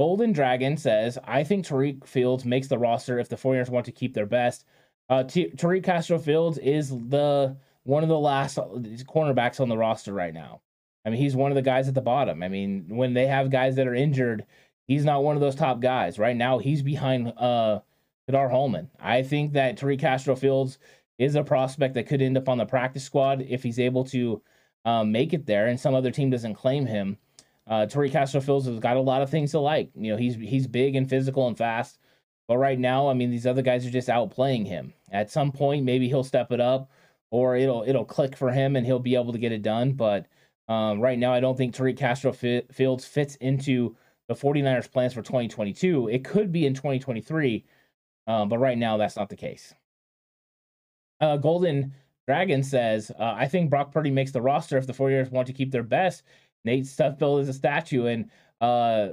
Golden 0.00 0.32
Dragon 0.32 0.78
says, 0.78 1.18
I 1.24 1.44
think 1.44 1.66
Tariq 1.66 2.06
Fields 2.06 2.46
makes 2.46 2.68
the 2.68 2.78
roster 2.78 3.18
if 3.18 3.28
the 3.28 3.36
49ers 3.36 3.68
want 3.68 3.84
to 3.84 3.92
keep 3.92 4.14
their 4.14 4.24
best. 4.24 4.64
Uh, 5.10 5.24
T- 5.24 5.50
Tariq 5.50 5.84
Castro 5.84 6.18
Fields 6.18 6.56
is 6.56 6.88
the 6.88 7.54
one 7.82 8.02
of 8.02 8.08
the 8.08 8.18
last 8.18 8.56
cornerbacks 8.56 9.60
on 9.60 9.68
the 9.68 9.76
roster 9.76 10.14
right 10.14 10.32
now. 10.32 10.62
I 11.04 11.10
mean, 11.10 11.20
he's 11.20 11.36
one 11.36 11.50
of 11.50 11.54
the 11.54 11.60
guys 11.60 11.86
at 11.86 11.92
the 11.92 12.00
bottom. 12.00 12.42
I 12.42 12.48
mean, 12.48 12.86
when 12.88 13.12
they 13.12 13.26
have 13.26 13.50
guys 13.50 13.76
that 13.76 13.86
are 13.86 13.94
injured, 13.94 14.46
he's 14.88 15.04
not 15.04 15.22
one 15.22 15.36
of 15.36 15.42
those 15.42 15.54
top 15.54 15.80
guys. 15.80 16.18
Right 16.18 16.34
now, 16.34 16.56
he's 16.56 16.80
behind 16.80 17.34
uh 17.36 17.80
Ka'dar 18.26 18.48
Hollman. 18.48 18.88
I 18.98 19.22
think 19.22 19.52
that 19.52 19.78
Tariq 19.78 19.98
Castro 19.98 20.34
Fields 20.34 20.78
is 21.18 21.34
a 21.34 21.44
prospect 21.44 21.92
that 21.92 22.06
could 22.06 22.22
end 22.22 22.38
up 22.38 22.48
on 22.48 22.56
the 22.56 22.64
practice 22.64 23.04
squad 23.04 23.42
if 23.42 23.62
he's 23.62 23.78
able 23.78 24.04
to 24.04 24.40
um, 24.86 25.12
make 25.12 25.34
it 25.34 25.44
there 25.44 25.66
and 25.66 25.78
some 25.78 25.94
other 25.94 26.10
team 26.10 26.30
doesn't 26.30 26.54
claim 26.54 26.86
him. 26.86 27.18
Uh, 27.66 27.86
Tariq 27.86 28.12
Castro 28.12 28.40
Fields 28.40 28.66
has 28.66 28.78
got 28.78 28.96
a 28.96 29.00
lot 29.00 29.22
of 29.22 29.30
things 29.30 29.52
to 29.52 29.60
like. 29.60 29.90
You 29.94 30.12
know, 30.12 30.16
he's 30.16 30.34
he's 30.34 30.66
big 30.66 30.96
and 30.96 31.08
physical 31.08 31.46
and 31.46 31.56
fast. 31.56 31.98
But 32.48 32.58
right 32.58 32.78
now, 32.78 33.08
I 33.08 33.14
mean, 33.14 33.30
these 33.30 33.46
other 33.46 33.62
guys 33.62 33.86
are 33.86 33.90
just 33.90 34.08
outplaying 34.08 34.66
him. 34.66 34.92
At 35.12 35.30
some 35.30 35.52
point, 35.52 35.84
maybe 35.84 36.08
he'll 36.08 36.24
step 36.24 36.50
it 36.50 36.60
up 36.60 36.90
or 37.30 37.56
it'll 37.56 37.84
it'll 37.86 38.04
click 38.04 38.36
for 38.36 38.50
him 38.50 38.76
and 38.76 38.84
he'll 38.84 38.98
be 38.98 39.14
able 39.14 39.32
to 39.32 39.38
get 39.38 39.52
it 39.52 39.62
done. 39.62 39.92
But 39.92 40.26
um, 40.68 41.00
right 41.00 41.18
now, 41.18 41.32
I 41.32 41.40
don't 41.40 41.56
think 41.56 41.74
Tariq 41.74 41.96
Castro 41.96 42.32
Fields 42.32 43.04
fits 43.04 43.36
into 43.36 43.96
the 44.28 44.34
49ers' 44.34 44.90
plans 44.90 45.12
for 45.14 45.22
2022. 45.22 46.08
It 46.08 46.24
could 46.24 46.52
be 46.52 46.66
in 46.66 46.74
2023, 46.74 47.64
um, 48.26 48.48
but 48.48 48.58
right 48.58 48.78
now, 48.78 48.96
that's 48.96 49.16
not 49.16 49.28
the 49.28 49.36
case. 49.36 49.74
Uh, 51.20 51.36
Golden 51.36 51.94
Dragon 52.26 52.62
says, 52.62 53.10
uh, 53.18 53.34
I 53.36 53.48
think 53.48 53.70
Brock 53.70 53.92
Purdy 53.92 54.10
makes 54.10 54.30
the 54.30 54.40
roster 54.40 54.78
if 54.78 54.86
the 54.86 54.92
49ers 54.92 55.32
want 55.32 55.48
to 55.48 55.52
keep 55.52 55.72
their 55.72 55.82
best. 55.82 56.22
Nate 56.64 56.84
Sudfeld 56.84 57.40
is 57.40 57.48
a 57.48 57.52
statue. 57.52 58.06
And 58.06 58.30
uh, 58.60 59.10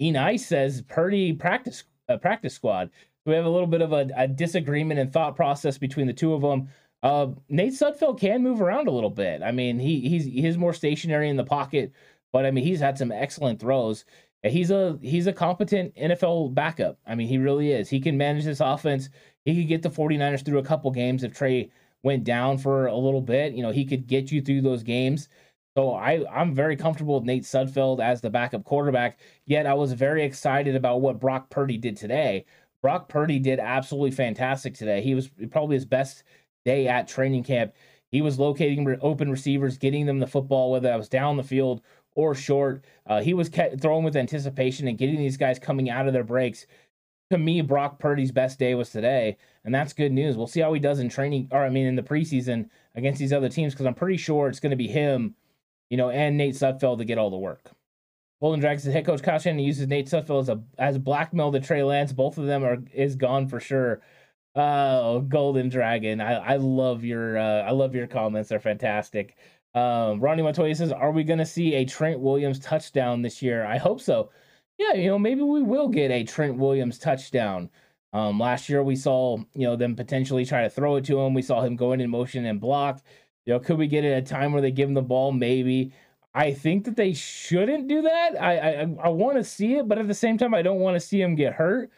Enai 0.00 0.38
says 0.38 0.82
Purdy 0.82 1.32
practice 1.32 1.84
uh, 2.08 2.16
practice 2.16 2.54
squad. 2.54 2.90
we 3.26 3.34
have 3.34 3.44
a 3.44 3.50
little 3.50 3.66
bit 3.66 3.82
of 3.82 3.92
a, 3.92 4.08
a 4.16 4.26
disagreement 4.26 5.00
and 5.00 5.12
thought 5.12 5.36
process 5.36 5.76
between 5.78 6.06
the 6.06 6.12
two 6.12 6.32
of 6.32 6.42
them. 6.42 6.68
Uh, 7.02 7.28
Nate 7.48 7.74
Sudfeld 7.74 8.18
can 8.18 8.42
move 8.42 8.60
around 8.60 8.88
a 8.88 8.92
little 8.92 9.10
bit. 9.10 9.42
I 9.42 9.52
mean, 9.52 9.78
he 9.78 10.00
he's 10.08 10.24
he's 10.24 10.58
more 10.58 10.72
stationary 10.72 11.28
in 11.28 11.36
the 11.36 11.44
pocket, 11.44 11.92
but 12.32 12.44
I 12.44 12.50
mean 12.50 12.64
he's 12.64 12.80
had 12.80 12.98
some 12.98 13.12
excellent 13.12 13.60
throws. 13.60 14.04
He's 14.42 14.70
a 14.70 14.98
he's 15.02 15.26
a 15.26 15.32
competent 15.32 15.94
NFL 15.96 16.54
backup. 16.54 16.98
I 17.06 17.14
mean, 17.14 17.28
he 17.28 17.38
really 17.38 17.72
is. 17.72 17.88
He 17.88 18.00
can 18.00 18.16
manage 18.16 18.44
this 18.44 18.60
offense. 18.60 19.10
He 19.44 19.56
could 19.56 19.68
get 19.68 19.82
the 19.82 19.90
49ers 19.90 20.44
through 20.44 20.58
a 20.58 20.64
couple 20.64 20.90
games 20.90 21.24
if 21.24 21.34
Trey 21.34 21.70
went 22.02 22.24
down 22.24 22.58
for 22.58 22.86
a 22.86 22.96
little 22.96 23.20
bit. 23.20 23.54
You 23.54 23.62
know, 23.62 23.72
he 23.72 23.84
could 23.84 24.06
get 24.06 24.30
you 24.30 24.40
through 24.40 24.62
those 24.62 24.82
games. 24.82 25.28
So 25.76 25.92
I, 25.94 26.24
I'm 26.32 26.54
very 26.54 26.76
comfortable 26.76 27.16
with 27.16 27.24
Nate 27.24 27.44
Sudfeld 27.44 28.00
as 28.00 28.20
the 28.20 28.30
backup 28.30 28.64
quarterback. 28.64 29.20
Yet 29.46 29.66
I 29.66 29.74
was 29.74 29.92
very 29.92 30.24
excited 30.24 30.74
about 30.74 31.00
what 31.00 31.20
Brock 31.20 31.50
Purdy 31.50 31.78
did 31.78 31.96
today. 31.96 32.46
Brock 32.82 33.08
Purdy 33.08 33.38
did 33.38 33.60
absolutely 33.60 34.10
fantastic 34.10 34.74
today. 34.74 35.02
He 35.02 35.14
was 35.14 35.30
probably 35.50 35.76
his 35.76 35.84
best 35.84 36.24
day 36.64 36.88
at 36.88 37.08
training 37.08 37.44
camp. 37.44 37.74
He 38.10 38.22
was 38.22 38.38
locating 38.38 38.96
open 39.02 39.30
receivers, 39.30 39.78
getting 39.78 40.06
them 40.06 40.18
the 40.18 40.26
football, 40.26 40.72
whether 40.72 40.88
that 40.88 40.96
was 40.98 41.08
down 41.08 41.36
the 41.36 41.42
field 41.42 41.82
or 42.14 42.34
short. 42.34 42.84
Uh, 43.06 43.20
he 43.20 43.34
was 43.34 43.50
throwing 43.80 44.04
with 44.04 44.16
anticipation 44.16 44.88
and 44.88 44.98
getting 44.98 45.18
these 45.18 45.36
guys 45.36 45.58
coming 45.58 45.90
out 45.90 46.06
of 46.06 46.12
their 46.12 46.24
breaks. 46.24 46.66
To 47.30 47.38
me, 47.38 47.60
Brock 47.60 47.98
Purdy's 47.98 48.32
best 48.32 48.58
day 48.58 48.74
was 48.74 48.90
today, 48.90 49.36
and 49.64 49.74
that's 49.74 49.92
good 49.92 50.12
news. 50.12 50.36
We'll 50.36 50.46
see 50.46 50.60
how 50.60 50.72
he 50.72 50.80
does 50.80 50.98
in 50.98 51.10
training, 51.10 51.48
or 51.52 51.62
I 51.62 51.68
mean, 51.68 51.86
in 51.86 51.94
the 51.94 52.02
preseason 52.02 52.70
against 52.94 53.18
these 53.18 53.34
other 53.34 53.50
teams, 53.50 53.74
because 53.74 53.86
I'm 53.86 53.94
pretty 53.94 54.16
sure 54.16 54.48
it's 54.48 54.60
going 54.60 54.70
to 54.70 54.76
be 54.76 54.88
him, 54.88 55.34
you 55.90 55.96
know, 55.96 56.10
and 56.10 56.36
Nate 56.36 56.54
Sudfeld 56.54 56.98
to 56.98 57.04
get 57.04 57.18
all 57.18 57.30
the 57.30 57.36
work. 57.36 57.70
Golden 58.40 58.60
Dragons 58.60 58.84
head 58.84 59.04
coach 59.04 59.22
Kyle 59.22 59.38
Shanahan 59.38 59.64
uses 59.64 59.88
Nate 59.88 60.06
Sudfeld 60.06 60.42
as 60.42 60.48
a 60.48 60.62
as 60.78 60.98
blackmail 60.98 61.50
to 61.52 61.60
Trey 61.60 61.82
Lance. 61.82 62.12
Both 62.12 62.38
of 62.38 62.46
them 62.46 62.64
are 62.64 62.78
is 62.92 63.16
gone 63.16 63.48
for 63.48 63.58
sure. 63.60 64.00
Oh, 64.54 65.20
Golden 65.20 65.68
Dragon. 65.68 66.20
I, 66.20 66.34
I 66.34 66.56
love 66.56 67.04
your 67.04 67.38
uh, 67.38 67.62
I 67.62 67.72
love 67.72 67.94
your 67.94 68.06
comments. 68.06 68.48
They're 68.48 68.60
fantastic. 68.60 69.36
Um, 69.74 70.20
Ronnie 70.20 70.42
Montoya 70.42 70.74
says, 70.74 70.92
"Are 70.92 71.10
we 71.10 71.24
going 71.24 71.38
to 71.38 71.46
see 71.46 71.74
a 71.74 71.84
Trent 71.84 72.20
Williams 72.20 72.58
touchdown 72.60 73.22
this 73.22 73.42
year?" 73.42 73.64
I 73.64 73.78
hope 73.78 74.00
so. 74.00 74.30
Yeah, 74.78 74.94
you 74.94 75.08
know, 75.08 75.18
maybe 75.18 75.42
we 75.42 75.62
will 75.62 75.88
get 75.88 76.10
a 76.10 76.24
Trent 76.24 76.56
Williams 76.56 76.98
touchdown. 76.98 77.70
Um, 78.12 78.38
last 78.38 78.68
year 78.68 78.82
we 78.82 78.96
saw, 78.96 79.38
you 79.54 79.66
know, 79.66 79.76
them 79.76 79.94
potentially 79.96 80.44
try 80.44 80.62
to 80.62 80.70
throw 80.70 80.96
it 80.96 81.04
to 81.06 81.20
him. 81.20 81.34
We 81.34 81.42
saw 81.42 81.60
him 81.62 81.76
going 81.76 82.00
in 82.00 82.10
motion 82.10 82.46
and 82.46 82.60
block. 82.60 83.02
You 83.48 83.54
know, 83.54 83.60
could 83.60 83.78
we 83.78 83.86
get 83.86 84.04
it 84.04 84.12
at 84.12 84.24
a 84.24 84.26
time 84.26 84.52
where 84.52 84.60
they 84.60 84.70
give 84.70 84.90
him 84.90 84.94
the 84.94 85.00
ball? 85.00 85.32
Maybe. 85.32 85.94
I 86.34 86.52
think 86.52 86.84
that 86.84 86.96
they 86.96 87.14
shouldn't 87.14 87.88
do 87.88 88.02
that. 88.02 88.38
I 88.38 88.58
I, 88.58 88.96
I 89.04 89.08
want 89.08 89.38
to 89.38 89.44
see 89.44 89.76
it, 89.76 89.88
but 89.88 89.96
at 89.96 90.06
the 90.06 90.12
same 90.12 90.36
time, 90.36 90.52
I 90.52 90.60
don't 90.60 90.80
want 90.80 90.96
to 90.96 91.00
see 91.00 91.18
him 91.22 91.34
get 91.34 91.54
hurt. 91.54 91.90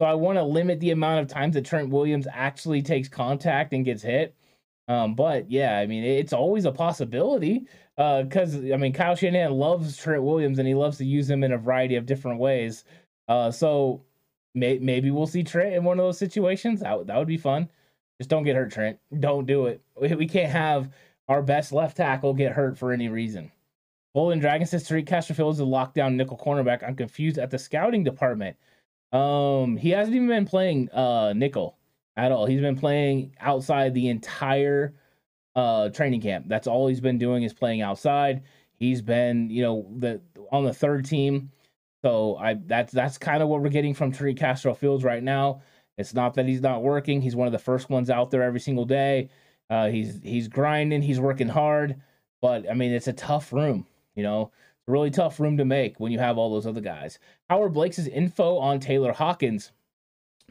So 0.00 0.06
I 0.06 0.14
want 0.14 0.36
to 0.36 0.42
limit 0.42 0.80
the 0.80 0.90
amount 0.90 1.20
of 1.20 1.28
times 1.28 1.54
that 1.54 1.64
Trent 1.64 1.90
Williams 1.90 2.26
actually 2.32 2.82
takes 2.82 3.08
contact 3.08 3.72
and 3.72 3.84
gets 3.84 4.02
hit. 4.02 4.34
Um, 4.88 5.14
but 5.14 5.48
yeah, 5.48 5.78
I 5.78 5.86
mean, 5.86 6.02
it's 6.02 6.32
always 6.32 6.64
a 6.64 6.72
possibility 6.72 7.68
because 7.96 8.56
uh, 8.56 8.74
I 8.74 8.76
mean, 8.76 8.92
Kyle 8.92 9.14
Shanahan 9.14 9.52
loves 9.52 9.96
Trent 9.96 10.24
Williams 10.24 10.58
and 10.58 10.66
he 10.66 10.74
loves 10.74 10.98
to 10.98 11.04
use 11.04 11.30
him 11.30 11.44
in 11.44 11.52
a 11.52 11.58
variety 11.58 11.94
of 11.94 12.06
different 12.06 12.40
ways. 12.40 12.82
Uh, 13.28 13.52
so 13.52 14.02
may- 14.56 14.80
maybe 14.80 15.12
we'll 15.12 15.28
see 15.28 15.44
Trent 15.44 15.74
in 15.74 15.84
one 15.84 16.00
of 16.00 16.04
those 16.04 16.18
situations. 16.18 16.80
That, 16.80 17.06
that 17.06 17.16
would 17.16 17.28
be 17.28 17.38
fun. 17.38 17.68
Just 18.18 18.30
don't 18.30 18.44
get 18.44 18.56
hurt, 18.56 18.72
Trent. 18.72 18.98
Don't 19.20 19.46
do 19.46 19.66
it. 19.66 19.80
We, 20.00 20.26
can't 20.26 20.50
have 20.50 20.90
our 21.28 21.42
best 21.42 21.72
left 21.72 21.96
tackle 21.96 22.34
get 22.34 22.52
hurt 22.52 22.78
for 22.78 22.92
any 22.92 23.08
reason. 23.08 23.52
Golden 24.14 24.38
Dragon 24.38 24.66
says 24.66 24.88
Tariq 24.88 25.06
Castrofield 25.06 25.52
is 25.52 25.60
a 25.60 25.64
lockdown 25.64 26.14
nickel 26.14 26.38
cornerback. 26.38 26.82
I'm 26.82 26.96
confused 26.96 27.38
at 27.38 27.50
the 27.50 27.58
scouting 27.58 28.02
department. 28.02 28.56
Um, 29.12 29.76
he 29.76 29.90
hasn't 29.90 30.16
even 30.16 30.28
been 30.28 30.46
playing 30.46 30.90
uh 30.90 31.34
nickel 31.34 31.76
at 32.16 32.32
all. 32.32 32.46
He's 32.46 32.62
been 32.62 32.78
playing 32.78 33.36
outside 33.40 33.92
the 33.92 34.08
entire 34.08 34.94
uh 35.54 35.90
training 35.90 36.22
camp. 36.22 36.46
That's 36.48 36.66
all 36.66 36.86
he's 36.86 37.00
been 37.00 37.18
doing 37.18 37.42
is 37.42 37.52
playing 37.52 37.82
outside. 37.82 38.42
He's 38.78 39.02
been, 39.02 39.50
you 39.50 39.62
know, 39.62 39.86
the 39.98 40.20
on 40.50 40.64
the 40.64 40.72
third 40.72 41.04
team. 41.04 41.50
So 42.02 42.36
I 42.36 42.54
that's 42.54 42.92
that's 42.92 43.18
kind 43.18 43.42
of 43.42 43.50
what 43.50 43.60
we're 43.60 43.68
getting 43.68 43.94
from 43.94 44.12
Tariq 44.12 44.38
Castro 44.38 44.74
Fields 44.74 45.04
right 45.04 45.22
now. 45.22 45.60
It's 45.98 46.14
not 46.14 46.34
that 46.34 46.46
he's 46.46 46.60
not 46.60 46.82
working. 46.82 47.22
He's 47.22 47.36
one 47.36 47.48
of 47.48 47.52
the 47.52 47.58
first 47.58 47.88
ones 47.88 48.10
out 48.10 48.30
there 48.30 48.42
every 48.42 48.60
single 48.60 48.84
day. 48.84 49.30
Uh, 49.68 49.88
he's 49.88 50.20
he's 50.22 50.48
grinding. 50.48 51.02
He's 51.02 51.20
working 51.20 51.48
hard. 51.48 51.96
But 52.40 52.70
I 52.70 52.74
mean, 52.74 52.92
it's 52.92 53.08
a 53.08 53.12
tough 53.12 53.52
room. 53.52 53.86
You 54.14 54.22
know, 54.22 54.52
it's 54.78 54.88
a 54.88 54.92
really 54.92 55.10
tough 55.10 55.40
room 55.40 55.56
to 55.56 55.64
make 55.64 55.98
when 55.98 56.12
you 56.12 56.18
have 56.18 56.38
all 56.38 56.52
those 56.52 56.66
other 56.66 56.80
guys. 56.80 57.18
Howard 57.48 57.72
Blake's 57.72 57.98
info 57.98 58.58
on 58.58 58.80
Taylor 58.80 59.12
Hawkins. 59.12 59.72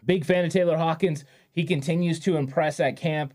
Big 0.04 0.26
fan 0.26 0.46
of 0.46 0.52
Taylor 0.52 0.78
Hawkins. 0.78 1.26
He 1.52 1.64
continues 1.64 2.20
to 2.22 2.38
impress 2.38 2.80
at 2.80 2.98
camp. 2.98 3.34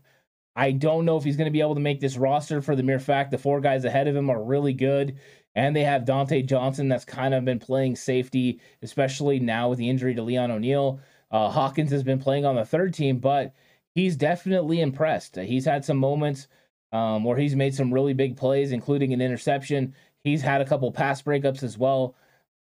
I 0.55 0.71
don't 0.71 1.05
know 1.05 1.17
if 1.17 1.23
he's 1.23 1.37
going 1.37 1.45
to 1.45 1.51
be 1.51 1.61
able 1.61 1.75
to 1.75 1.81
make 1.81 2.01
this 2.01 2.17
roster 2.17 2.61
for 2.61 2.75
the 2.75 2.83
mere 2.83 2.99
fact 2.99 3.31
the 3.31 3.37
four 3.37 3.61
guys 3.61 3.85
ahead 3.85 4.07
of 4.07 4.15
him 4.15 4.29
are 4.29 4.41
really 4.41 4.73
good. 4.73 5.17
And 5.55 5.75
they 5.75 5.83
have 5.83 6.03
Dontae 6.03 6.45
Johnson 6.45 6.87
that's 6.87 7.05
kind 7.05 7.33
of 7.33 7.43
been 7.43 7.59
playing 7.59 7.95
safety, 7.95 8.61
especially 8.81 9.39
now 9.39 9.69
with 9.69 9.79
the 9.79 9.89
injury 9.89 10.13
to 10.15 10.21
Leon 10.21 10.51
O'Neal. 10.51 11.01
Uh, 11.31 11.49
Hawkins 11.49 11.91
has 11.91 12.03
been 12.03 12.19
playing 12.19 12.45
on 12.45 12.55
the 12.55 12.65
third 12.65 12.93
team, 12.93 13.17
but 13.17 13.53
he's 13.95 14.15
definitely 14.15 14.81
impressed. 14.81 15.35
He's 15.37 15.65
had 15.65 15.85
some 15.85 15.97
moments 15.97 16.47
um, 16.91 17.23
where 17.23 17.37
he's 17.37 17.55
made 17.55 17.73
some 17.73 17.93
really 17.93 18.13
big 18.13 18.35
plays, 18.35 18.71
including 18.71 19.13
an 19.13 19.21
interception. 19.21 19.95
He's 20.23 20.41
had 20.41 20.61
a 20.61 20.65
couple 20.65 20.91
pass 20.91 21.21
breakups 21.21 21.63
as 21.63 21.77
well, 21.77 22.15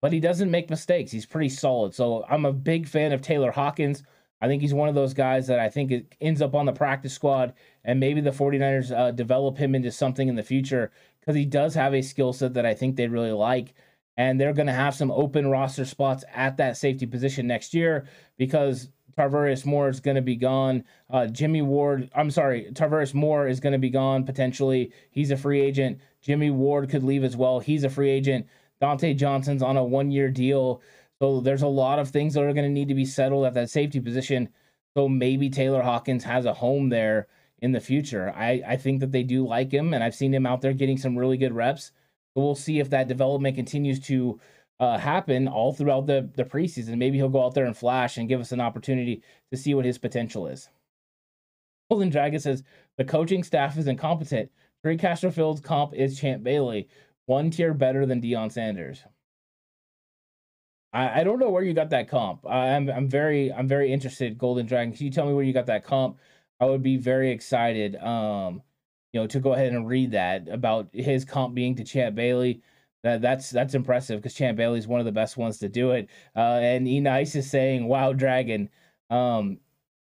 but 0.01 0.11
he 0.11 0.19
doesn't 0.19 0.51
make 0.51 0.69
mistakes. 0.69 1.11
He's 1.11 1.25
pretty 1.25 1.49
solid. 1.49 1.93
So 1.95 2.25
I'm 2.29 2.45
a 2.45 2.53
big 2.53 2.87
fan 2.87 3.11
of 3.11 3.21
Taylor 3.21 3.51
Hawkins. 3.51 4.03
I 4.41 4.47
think 4.47 4.61
he's 4.61 4.73
one 4.73 4.87
of 4.87 4.95
those 4.95 5.13
guys 5.13 5.47
that 5.47 5.59
I 5.59 5.69
think 5.69 6.15
ends 6.21 6.41
up 6.41 6.55
on 6.55 6.65
the 6.65 6.71
practice 6.71 7.13
squad, 7.13 7.53
and 7.83 7.99
maybe 7.99 8.21
the 8.21 8.29
49ers 8.29 8.97
uh, 8.97 9.11
develop 9.11 9.57
him 9.57 9.75
into 9.75 9.91
something 9.91 10.27
in 10.27 10.35
the 10.35 10.43
future 10.43 10.91
because 11.19 11.35
he 11.35 11.45
does 11.45 11.73
have 11.75 11.93
a 11.93 12.01
skill 12.01 12.31
set 12.31 12.53
that 12.53 12.65
I 12.65 12.73
think 12.73 12.95
they 12.95 13.07
really 13.07 13.31
like. 13.33 13.73
And 14.19 14.37
they're 14.37 14.51
going 14.51 14.67
to 14.67 14.73
have 14.73 14.95
some 14.95 15.11
open 15.11 15.47
roster 15.47 15.85
spots 15.85 16.25
at 16.35 16.57
that 16.57 16.75
safety 16.75 17.05
position 17.05 17.47
next 17.47 17.73
year 17.73 18.05
because 18.37 18.89
Tarvarius 19.17 19.65
Moore 19.65 19.87
is 19.87 20.01
going 20.01 20.15
to 20.15 20.21
be 20.21 20.35
gone. 20.35 20.83
Uh, 21.09 21.27
Jimmy 21.27 21.61
Ward, 21.61 22.09
I'm 22.13 22.29
sorry, 22.29 22.67
Tarvarius 22.73 23.13
Moore 23.13 23.47
is 23.47 23.61
going 23.61 23.71
to 23.71 23.79
be 23.79 23.89
gone 23.89 24.25
potentially. 24.25 24.91
He's 25.09 25.31
a 25.31 25.37
free 25.37 25.61
agent. 25.61 26.01
Jimmy 26.21 26.51
Ward 26.51 26.89
could 26.89 27.01
leave 27.01 27.23
as 27.23 27.37
well. 27.37 27.61
He's 27.61 27.85
a 27.85 27.89
free 27.89 28.09
agent. 28.09 28.45
Dontae 28.81 29.15
Johnson's 29.15 29.63
on 29.63 29.77
a 29.77 29.83
one 29.85 30.11
year 30.11 30.29
deal. 30.29 30.81
So 31.19 31.39
there's 31.39 31.61
a 31.61 31.67
lot 31.67 31.97
of 31.97 32.09
things 32.09 32.33
that 32.33 32.43
are 32.43 32.53
going 32.53 32.67
to 32.67 32.69
need 32.69 32.89
to 32.89 32.95
be 32.95 33.05
settled 33.05 33.45
at 33.45 33.53
that 33.53 33.69
safety 33.69 34.01
position. 34.01 34.49
So 34.95 35.07
maybe 35.07 35.49
Taylor 35.49 35.81
Hawkins 35.81 36.25
has 36.25 36.43
a 36.43 36.53
home 36.53 36.89
there 36.89 37.27
in 37.59 37.71
the 37.71 37.79
future. 37.79 38.33
I, 38.35 38.61
I 38.67 38.75
think 38.75 38.99
that 38.99 39.13
they 39.13 39.23
do 39.23 39.47
like 39.47 39.71
him, 39.71 39.93
and 39.93 40.03
I've 40.03 40.15
seen 40.15 40.33
him 40.33 40.45
out 40.45 40.59
there 40.61 40.73
getting 40.73 40.97
some 40.97 41.17
really 41.17 41.37
good 41.37 41.53
reps. 41.53 41.93
So 42.33 42.43
we'll 42.43 42.55
see 42.55 42.79
if 42.79 42.89
that 42.91 43.07
development 43.07 43.55
continues 43.55 43.99
to 44.01 44.39
uh, 44.79 44.97
happen 44.97 45.47
all 45.47 45.73
throughout 45.73 46.05
the, 46.05 46.29
the 46.35 46.45
preseason. 46.45 46.97
Maybe 46.97 47.17
he'll 47.17 47.29
go 47.29 47.43
out 47.43 47.53
there 47.53 47.65
and 47.65 47.75
flash 47.75 48.17
and 48.17 48.29
give 48.29 48.39
us 48.39 48.51
an 48.51 48.61
opportunity 48.61 49.23
to 49.51 49.57
see 49.57 49.73
what 49.73 49.85
his 49.85 49.97
potential 49.97 50.47
is. 50.47 50.69
Golden 51.89 52.09
Dragon 52.09 52.39
says 52.39 52.63
the 52.97 53.03
coaching 53.03 53.43
staff 53.43 53.77
is 53.77 53.87
incompetent. 53.87 54.51
Trey 54.83 54.95
Castrofield's 54.95 55.59
comp 55.59 55.93
is 55.93 56.19
Champ 56.19 56.43
Bailey, 56.43 56.87
one 57.25 57.49
tier 57.49 57.73
better 57.73 58.05
than 58.05 58.21
Deion 58.21 58.51
Sanders. 58.51 59.03
I, 60.93 61.21
I 61.21 61.23
don't 61.23 61.39
know 61.39 61.49
where 61.49 61.63
you 61.63 61.73
got 61.73 61.89
that 61.89 62.09
comp. 62.09 62.45
I'm 62.47 62.89
I'm 62.89 63.07
very 63.09 63.51
I'm 63.51 63.67
very 63.67 63.91
interested, 63.91 64.37
Golden 64.37 64.65
Dragon. 64.65 64.93
Can 64.93 65.05
you 65.05 65.11
tell 65.11 65.25
me 65.25 65.33
where 65.33 65.43
you 65.43 65.53
got 65.53 65.67
that 65.67 65.83
comp? 65.83 66.17
I 66.59 66.65
would 66.65 66.83
be 66.83 66.97
very 66.97 67.31
excited. 67.31 67.95
Um, 67.97 68.61
you 69.13 69.19
know, 69.19 69.27
to 69.27 69.39
go 69.39 69.53
ahead 69.53 69.73
and 69.73 69.87
read 69.87 70.11
that 70.11 70.47
about 70.49 70.89
his 70.93 71.25
comp 71.25 71.55
being 71.55 71.75
to 71.75 71.83
Champ 71.83 72.15
Bailey. 72.15 72.61
That 73.03 73.21
that's 73.21 73.49
that's 73.49 73.75
impressive 73.75 74.19
because 74.21 74.33
Champ 74.35 74.57
Bailey's 74.57 74.87
one 74.87 74.99
of 74.99 75.05
the 75.05 75.11
best 75.11 75.37
ones 75.37 75.57
to 75.59 75.69
do 75.69 75.91
it. 75.91 76.09
Uh, 76.35 76.59
and 76.61 76.87
E 76.87 76.99
Nice 76.99 77.35
is 77.35 77.49
saying, 77.49 77.87
"Wow, 77.87 78.13
Dragon." 78.13 78.69
Um, 79.09 79.59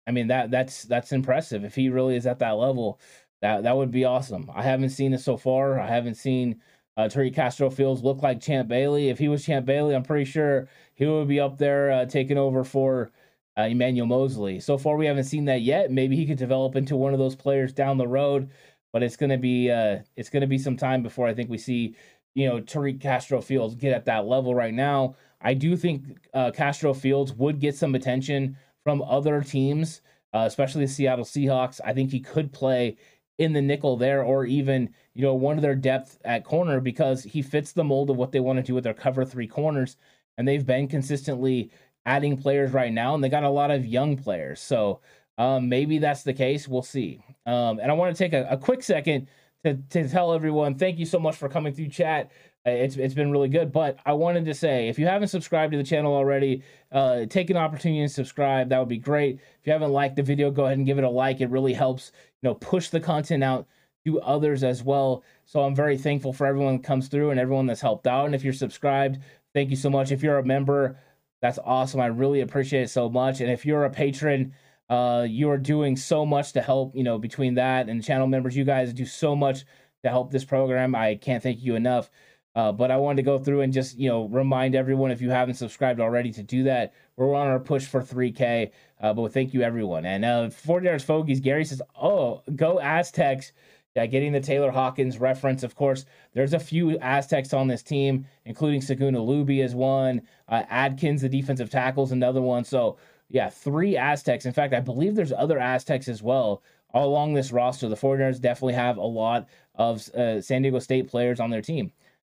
I 0.07 0.11
mean 0.11 0.27
that 0.27 0.51
that's 0.51 0.83
that's 0.83 1.11
impressive. 1.11 1.63
If 1.63 1.75
he 1.75 1.89
really 1.89 2.15
is 2.15 2.27
at 2.27 2.39
that 2.39 2.51
level, 2.51 2.99
that 3.41 3.63
that 3.63 3.75
would 3.75 3.91
be 3.91 4.05
awesome. 4.05 4.49
I 4.53 4.63
haven't 4.63 4.89
seen 4.91 5.13
it 5.13 5.21
so 5.21 5.37
far. 5.37 5.79
I 5.79 5.87
haven't 5.87 6.15
seen 6.15 6.61
uh, 6.97 7.03
Tariq 7.03 7.33
Castro 7.33 7.69
Fields 7.69 8.03
look 8.03 8.21
like 8.21 8.41
Champ 8.41 8.67
Bailey. 8.67 9.09
If 9.09 9.19
he 9.19 9.27
was 9.27 9.43
Champ 9.45 9.65
Bailey, 9.65 9.95
I'm 9.95 10.03
pretty 10.03 10.25
sure 10.25 10.67
he 10.95 11.05
would 11.05 11.27
be 11.27 11.39
up 11.39 11.57
there 11.57 11.91
uh, 11.91 12.05
taking 12.05 12.37
over 12.37 12.63
for 12.63 13.11
uh, 13.57 13.63
Emmanuel 13.63 14.07
Moseley. 14.07 14.59
So 14.59 14.77
far, 14.77 14.95
we 14.97 15.05
haven't 15.05 15.25
seen 15.25 15.45
that 15.45 15.61
yet. 15.61 15.91
Maybe 15.91 16.15
he 16.15 16.25
could 16.25 16.37
develop 16.37 16.75
into 16.75 16.95
one 16.95 17.13
of 17.13 17.19
those 17.19 17.35
players 17.35 17.73
down 17.73 17.97
the 17.97 18.07
road, 18.07 18.49
but 18.93 19.03
it's 19.03 19.17
gonna 19.17 19.37
be 19.37 19.69
uh, 19.69 19.99
it's 20.15 20.29
gonna 20.29 20.47
be 20.47 20.57
some 20.57 20.77
time 20.77 21.03
before 21.03 21.27
I 21.27 21.33
think 21.33 21.49
we 21.49 21.57
see 21.57 21.95
you 22.35 22.47
know 22.47 22.61
Tariq 22.61 23.01
Castro 23.01 23.41
Fields 23.41 23.75
get 23.75 23.93
at 23.93 24.05
that 24.05 24.25
level. 24.25 24.55
Right 24.55 24.73
now, 24.73 25.15
I 25.41 25.55
do 25.55 25.75
think 25.75 26.29
uh, 26.33 26.51
Castro 26.51 26.93
Fields 26.93 27.33
would 27.33 27.59
get 27.59 27.75
some 27.75 27.95
attention 27.95 28.55
from 28.83 29.01
other 29.01 29.41
teams, 29.41 30.01
uh, 30.33 30.43
especially 30.45 30.85
the 30.85 30.91
Seattle 30.91 31.25
Seahawks. 31.25 31.81
I 31.83 31.93
think 31.93 32.11
he 32.11 32.19
could 32.21 32.53
play 32.53 32.97
in 33.39 33.53
the 33.53 33.61
nickel 33.61 33.97
there, 33.97 34.23
or 34.23 34.45
even 34.45 34.93
you 35.15 35.23
know 35.23 35.33
one 35.33 35.57
of 35.57 35.63
their 35.63 35.75
depth 35.75 36.19
at 36.23 36.45
corner 36.45 36.79
because 36.79 37.23
he 37.23 37.41
fits 37.41 37.71
the 37.71 37.83
mold 37.83 38.09
of 38.09 38.17
what 38.17 38.31
they 38.31 38.39
want 38.39 38.57
to 38.57 38.63
do 38.63 38.75
with 38.75 38.83
their 38.83 38.93
cover 38.93 39.25
three 39.25 39.47
corners, 39.47 39.97
and 40.37 40.47
they've 40.47 40.65
been 40.65 40.87
consistently 40.87 41.71
adding 42.05 42.37
players 42.37 42.71
right 42.71 42.93
now, 42.93 43.15
and 43.15 43.23
they 43.23 43.29
got 43.29 43.43
a 43.43 43.49
lot 43.49 43.71
of 43.71 43.85
young 43.85 44.17
players. 44.17 44.59
So 44.59 45.01
um, 45.37 45.69
maybe 45.69 45.97
that's 45.97 46.23
the 46.23 46.33
case. 46.33 46.67
We'll 46.67 46.81
see. 46.81 47.23
Um, 47.45 47.79
and 47.79 47.91
I 47.91 47.93
want 47.93 48.15
to 48.15 48.23
take 48.23 48.33
a, 48.33 48.47
a 48.49 48.57
quick 48.57 48.83
second 48.83 49.27
to, 49.63 49.75
to 49.89 50.07
tell 50.07 50.33
everyone 50.33 50.75
thank 50.75 50.99
you 50.99 51.05
so 51.05 51.19
much 51.19 51.35
for 51.35 51.49
coming 51.49 51.73
through 51.73 51.89
chat. 51.89 52.31
Uh, 52.65 52.71
it's 52.71 52.95
it's 52.95 53.13
been 53.13 53.31
really 53.31 53.49
good. 53.49 53.71
But 53.71 53.97
I 54.05 54.13
wanted 54.13 54.45
to 54.45 54.53
say, 54.53 54.87
if 54.87 54.97
you 54.97 55.05
haven't 55.05 55.27
subscribed 55.27 55.71
to 55.73 55.77
the 55.77 55.83
channel 55.83 56.13
already, 56.13 56.63
uh, 56.91 57.25
take 57.25 57.49
an 57.49 57.57
opportunity 57.57 58.01
and 58.01 58.11
subscribe. 58.11 58.69
That 58.69 58.79
would 58.79 58.89
be 58.89 58.97
great. 58.97 59.35
If 59.35 59.67
you 59.67 59.73
haven't 59.73 59.91
liked 59.91 60.15
the 60.15 60.23
video, 60.23 60.49
go 60.49 60.65
ahead 60.65 60.77
and 60.77 60.87
give 60.87 60.97
it 60.97 61.03
a 61.03 61.09
like. 61.09 61.41
It 61.41 61.49
really 61.49 61.73
helps, 61.73 62.11
you 62.41 62.49
know, 62.49 62.55
push 62.55 62.89
the 62.89 62.99
content 62.99 63.43
out 63.43 63.67
to 64.05 64.21
others 64.21 64.63
as 64.63 64.83
well. 64.83 65.23
So 65.45 65.61
I'm 65.61 65.75
very 65.75 65.97
thankful 65.97 66.33
for 66.33 66.45
everyone 66.45 66.77
that 66.77 66.83
comes 66.83 67.07
through 67.07 67.31
and 67.31 67.39
everyone 67.39 67.65
that's 67.65 67.81
helped 67.81 68.07
out. 68.07 68.25
And 68.25 68.35
if 68.35 68.43
you're 68.43 68.53
subscribed, 68.53 69.19
thank 69.53 69.69
you 69.69 69.75
so 69.75 69.89
much. 69.89 70.11
If 70.11 70.23
you're 70.23 70.39
a 70.39 70.45
member, 70.45 70.97
that's 71.41 71.59
awesome. 71.63 71.99
I 71.99 72.07
really 72.07 72.41
appreciate 72.41 72.83
it 72.83 72.89
so 72.89 73.09
much. 73.09 73.41
And 73.41 73.51
if 73.51 73.65
you're 73.65 73.85
a 73.85 73.89
patron, 73.89 74.53
uh, 74.89 75.25
you 75.27 75.49
are 75.49 75.57
doing 75.57 75.95
so 75.95 76.25
much 76.25 76.53
to 76.53 76.61
help. 76.61 76.95
You 76.95 77.03
know, 77.03 77.17
between 77.17 77.55
that 77.55 77.89
and 77.89 78.03
channel 78.03 78.27
members, 78.27 78.55
you 78.55 78.63
guys 78.63 78.93
do 78.93 79.05
so 79.05 79.35
much 79.35 79.65
to 80.03 80.09
help 80.09 80.31
this 80.31 80.45
program. 80.45 80.95
I 80.95 81.15
can't 81.15 81.41
thank 81.41 81.63
you 81.63 81.75
enough. 81.75 82.09
Uh, 82.55 82.71
but 82.71 82.91
I 82.91 82.97
wanted 82.97 83.17
to 83.17 83.23
go 83.23 83.39
through 83.39 83.61
and 83.61 83.73
just 83.73 83.97
you 83.97 84.09
know 84.09 84.25
remind 84.25 84.75
everyone 84.75 85.09
if 85.09 85.21
you 85.21 85.31
haven't 85.31 85.55
subscribed 85.55 85.99
already 85.99 86.31
to 86.33 86.43
do 86.43 86.63
that. 86.63 86.93
We're 87.15 87.33
on 87.33 87.47
our 87.47 87.59
push 87.59 87.85
for 87.85 88.01
3K. 88.01 88.71
Uh, 89.01 89.13
but 89.13 89.33
thank 89.33 89.53
you 89.53 89.61
everyone. 89.61 90.05
And 90.05 90.23
uh, 90.23 90.49
40 90.49 90.85
yards 90.85 91.03
fogies. 91.03 91.39
Gary 91.39 91.65
says, 91.65 91.81
"Oh, 91.99 92.43
go 92.55 92.79
Aztecs." 92.79 93.51
Yeah, 93.95 94.07
getting 94.07 94.31
the 94.31 94.39
Taylor 94.39 94.71
Hawkins 94.71 95.19
reference. 95.19 95.61
Of 95.61 95.75
course, 95.75 96.05
there's 96.33 96.53
a 96.53 96.59
few 96.59 96.97
Aztecs 96.99 97.53
on 97.53 97.67
this 97.67 97.83
team, 97.83 98.25
including 98.43 98.81
Segun 98.81 99.13
Luby 99.15 99.63
as 99.63 99.75
one. 99.75 100.23
Uh, 100.49 100.63
Adkins, 100.67 101.21
the 101.21 101.29
defensive 101.29 101.69
tackle, 101.69 102.03
is 102.03 102.11
another 102.11 102.41
one. 102.41 102.63
So 102.63 102.97
yeah, 103.33 103.49
three 103.49 103.97
Aztecs. 103.97 104.45
In 104.45 104.53
fact, 104.53 104.75
I 104.75 104.79
believe 104.79 105.15
there's 105.15 105.33
other 105.33 105.59
Aztecs 105.59 106.07
as 106.07 106.21
well 106.21 106.61
all 106.93 107.09
along 107.09 107.33
this 107.33 107.51
roster. 107.51 107.89
The 107.89 107.95
49ers 107.95 108.39
definitely 108.39 108.75
have 108.75 108.97
a 108.97 109.01
lot 109.01 109.49
of 109.73 110.07
uh, 110.09 110.39
San 110.39 110.61
Diego 110.61 110.77
State 110.77 111.09
players 111.09 111.39
on 111.39 111.49
their 111.49 111.61
team. 111.61 111.91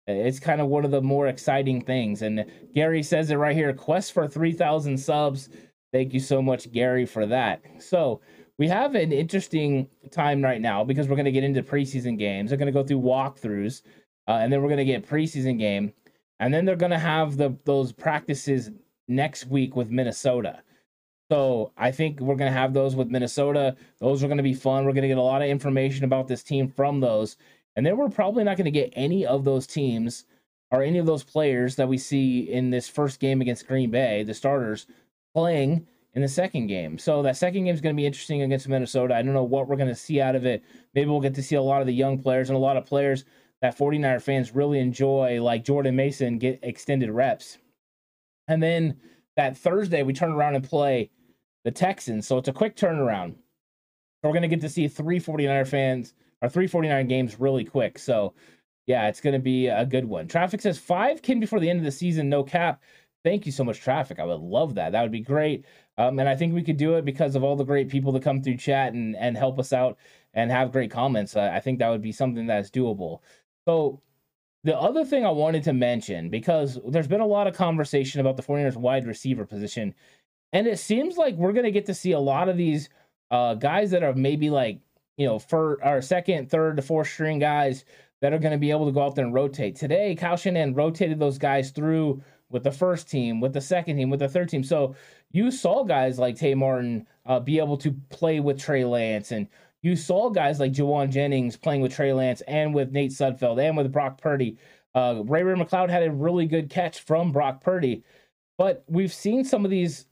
It's 0.08 0.40
kind 0.40 0.60
of 0.60 0.68
one 0.68 0.86
of 0.86 0.92
the 0.92 1.02
more 1.02 1.28
exciting 1.28 1.82
things. 1.82 2.24
And 2.24 2.46
Gary 2.74 3.04
says 3.04 3.30
it 3.30 3.36
right 3.36 3.56
here 3.56 3.72
quest 3.74 4.12
for 4.12 4.28
3,000 4.28 4.98
subs. 4.98 5.50
Thank 5.94 6.16
you 6.16 6.20
so 6.20 6.42
much, 6.42 6.72
Gary, 6.72 7.06
for 7.06 7.28
that. 7.28 7.62
So 7.78 8.22
we 8.58 8.68
have 8.68 8.96
an 8.96 9.12
interesting 9.12 9.88
time 10.10 10.44
right 10.44 10.62
now 10.62 10.84
because 10.84 11.08
we're 11.08 11.16
going 11.16 11.26
to 11.26 11.32
get 11.32 11.44
into 11.44 11.62
preseason 11.62 12.18
games. 12.18 12.50
They're 12.50 12.58
going 12.58 12.74
to 12.74 12.80
go 12.80 12.84
through 12.84 13.02
walkthroughs, 13.02 13.84
uh, 14.28 14.40
and 14.42 14.52
then 14.52 14.64
we're 14.64 14.70
going 14.70 14.78
to 14.78 14.86
get 14.86 15.08
preseason 15.08 15.60
game, 15.60 15.94
and 16.40 16.52
then 16.52 16.66
they're 16.66 16.76
going 16.76 16.92
to 16.92 16.98
have 16.98 17.38
the 17.38 17.56
those 17.66 17.92
practices 17.92 18.72
next 19.08 19.46
week 19.46 19.76
with 19.76 19.92
Minnesota. 19.92 20.62
So 21.30 21.74
I 21.76 21.92
think 21.92 22.20
we're 22.20 22.36
going 22.36 22.52
to 22.52 22.58
have 22.58 22.74
those 22.74 22.96
with 22.96 23.10
Minnesota. 23.10 23.76
Those 24.00 24.24
are 24.24 24.28
going 24.28 24.38
to 24.38 24.44
be 24.44 24.54
fun. 24.54 24.86
We're 24.86 24.94
going 24.94 25.02
to 25.02 25.10
get 25.10 25.18
a 25.18 25.22
lot 25.22 25.42
of 25.42 25.50
information 25.50 26.06
about 26.06 26.28
this 26.28 26.44
team 26.44 26.70
from 26.70 27.02
those. 27.02 27.36
And 27.76 27.86
then 27.86 27.98
we're 27.98 28.10
probably 28.10 28.44
not 28.44 28.58
going 28.58 28.66
to 28.66 28.72
get 28.72 28.94
any 28.96 29.26
of 29.26 29.44
those 29.44 29.68
teams 29.68 30.26
or 30.72 30.82
any 30.82 30.98
of 30.98 31.06
those 31.06 31.24
players 31.24 31.76
that 31.76 31.88
we 31.88 31.98
see 31.98 32.40
in 32.40 32.70
this 32.70 32.88
first 32.88 33.20
game 33.20 33.42
against 33.42 33.68
Green 33.68 33.92
Bay, 33.92 34.24
the 34.24 34.34
starters, 34.34 34.88
playing 35.36 35.86
in 36.14 36.22
the 36.22 36.28
second 36.28 36.68
game. 36.68 36.98
So 36.98 37.22
that 37.22 37.38
second 37.38 37.66
game 37.66 37.74
is 37.74 37.82
going 37.82 37.96
to 37.96 38.00
be 38.00 38.06
interesting 38.06 38.42
against 38.42 38.68
Minnesota. 38.68 39.16
I 39.16 39.22
don't 39.22 39.34
know 39.34 39.44
what 39.44 39.68
we're 39.68 39.76
going 39.76 39.90
to 39.90 39.96
see 39.96 40.20
out 40.22 40.36
of 40.36 40.46
it. 40.46 40.64
Maybe 40.96 41.10
we'll 41.10 41.22
get 41.22 41.36
to 41.36 41.44
see 41.44 41.56
a 41.56 41.62
lot 41.62 41.82
of 41.82 41.88
the 41.88 41.94
young 41.94 42.20
players 42.20 42.50
and 42.50 42.56
a 42.56 42.60
lot 42.60 42.78
of 42.78 42.86
players 42.86 43.26
that 43.62 43.78
49er 43.78 44.22
fans 44.22 44.56
really 44.56 44.80
enjoy, 44.80 45.42
like 45.42 45.64
Jordan 45.64 45.96
Mason, 45.96 46.38
get 46.38 46.60
extended 46.64 47.12
reps. 47.12 47.58
And 48.48 48.64
then 48.64 48.98
that 49.36 49.58
Thursday, 49.58 50.04
we 50.04 50.14
turn 50.14 50.32
around 50.32 50.56
and 50.56 50.68
play 50.68 51.12
the 51.68 51.72
Texans. 51.72 52.26
So 52.26 52.38
it's 52.38 52.48
a 52.48 52.54
quick 52.54 52.78
turnaround. 52.78 53.36
We're 54.24 54.32
going 54.32 54.42
to 54.42 54.48
get 54.48 54.62
to 54.62 54.70
see 54.70 54.88
three 54.88 55.20
49er 55.20 55.68
fans 55.68 56.14
our 56.42 56.48
349 56.48 57.08
games 57.10 57.42
really 57.42 57.66
quick. 57.66 58.00
So 58.00 58.36
yeah, 58.86 59.10
it's 59.10 59.20
going 59.20 59.34
to 59.34 59.40
be 59.40 59.68
a 59.68 59.86
good 59.86 60.06
one. 60.06 60.30
Traffic 60.30 60.62
says 60.62 60.78
five 60.78 61.22
can 61.22 61.42
before 61.42 61.60
the 61.60 61.70
end 61.70 61.80
of 61.80 61.86
the 61.86 61.92
season, 61.92 62.30
no 62.30 62.42
cap. 62.42 62.82
Thank 63.26 63.46
you 63.46 63.52
so 63.52 63.66
much, 63.66 63.82
Traffic. 63.82 64.18
I 64.18 64.24
would 64.24 64.40
love 64.40 64.76
that. 64.76 64.94
That 64.94 65.02
would 65.02 65.12
be 65.12 65.20
great. 65.20 65.66
Um, 65.98 66.20
and 66.20 66.30
I 66.30 66.38
think 66.38 66.54
we 66.54 66.64
could 66.64 66.78
do 66.78 66.96
it 66.96 67.04
because 67.04 67.36
of 67.36 67.44
all 67.44 67.58
the 67.58 67.66
great 67.66 67.90
people 67.90 68.14
that 68.14 68.24
come 68.24 68.42
through 68.42 68.58
chat 68.58 68.94
and, 68.94 69.18
and 69.18 69.36
help 69.36 69.60
us 69.60 69.74
out 69.74 69.98
and 70.34 70.50
have 70.52 70.72
great 70.72 70.90
comments. 70.90 71.36
I 71.36 71.60
think 71.60 71.80
that 71.80 71.90
would 71.90 72.02
be 72.02 72.14
something 72.14 72.48
that's 72.48 72.70
doable. 72.70 73.20
So 73.68 74.02
the 74.64 74.78
other 74.78 75.04
thing 75.04 75.26
I 75.26 75.32
wanted 75.32 75.64
to 75.64 75.74
mention, 75.74 76.30
because 76.30 76.80
there's 76.88 77.08
been 77.08 77.22
a 77.22 77.26
lot 77.26 77.48
of 77.48 77.56
conversation 77.56 78.22
about 78.22 78.38
the 78.38 78.44
49ers 78.44 78.78
wide 78.78 79.08
receiver 79.08 79.46
position, 79.46 79.96
and 80.54 80.68
it 80.68 80.80
seems 80.80 81.18
like 81.18 81.36
we're 81.36 81.54
going 81.54 81.66
to 81.66 81.72
get 81.72 81.86
to 81.88 81.94
see 81.94 82.12
a 82.12 82.20
lot 82.20 82.50
of 82.50 82.58
these 82.58 82.90
uh, 83.32 83.54
guys 83.56 83.92
that 83.92 84.04
are 84.04 84.14
maybe 84.14 84.50
like 84.50 84.80
you 85.18 85.26
know, 85.26 85.40
for 85.40 85.84
our 85.84 86.02
second, 86.02 86.50
third 86.50 86.78
to 86.78 86.82
fourth 86.82 87.10
string 87.10 87.40
guys 87.40 87.84
that 88.22 88.34
are 88.34 88.40
going 88.40 88.52
to 88.52 88.58
be 88.58 88.72
able 88.72 88.86
to 88.86 88.92
go 88.92 89.02
out 89.02 89.16
there 89.16 89.26
and 89.26 89.34
rotate. 89.34 89.76
Today, 89.76 90.16
Kyle 90.16 90.38
Shanahan 90.38 90.74
rotated 90.74 91.20
those 91.20 91.38
guys 91.38 91.72
through 91.72 92.22
with 92.50 92.64
the 92.64 92.72
first 92.72 93.10
team, 93.10 93.42
with 93.42 93.54
the 93.54 93.62
second 93.62 93.98
team, 93.98 94.10
with 94.10 94.22
the 94.22 94.30
third 94.30 94.48
team. 94.48 94.64
So 94.64 94.96
you 95.32 95.52
saw 95.52 95.84
guys 95.84 96.18
like 96.18 96.38
Tay 96.38 96.54
Martin 96.54 97.06
uh, 97.26 97.40
be 97.40 97.58
able 97.60 97.78
to 97.78 97.92
play 98.10 98.40
with 98.40 98.60
Trey 98.60 98.86
Lance, 98.86 99.32
and 99.32 99.48
you 99.82 99.96
saw 99.96 100.30
guys 100.30 100.60
like 100.60 100.72
Jauan 100.72 101.10
Jennings 101.10 101.58
playing 101.58 101.82
with 101.82 101.94
Trey 101.94 102.14
Lance 102.14 102.42
and 102.42 102.74
with 102.74 102.92
Nate 102.92 103.12
Sudfeld 103.12 103.62
and 103.62 103.76
with 103.76 103.92
Brock 103.92 104.22
Purdy. 104.22 104.58
Uh, 104.96 105.24
Ray 105.26 105.44
Ray 105.44 105.56
McLeod 105.56 105.90
had 105.90 106.04
a 106.04 106.12
really 106.12 106.46
good 106.46 106.70
catch 106.70 107.02
from 107.02 107.32
Brock 107.32 107.62
Purdy, 107.62 108.04
but 108.58 108.84
we've 108.88 109.14
seen 109.14 109.44
some 109.44 109.66
of 109.66 109.72
these 109.72 110.06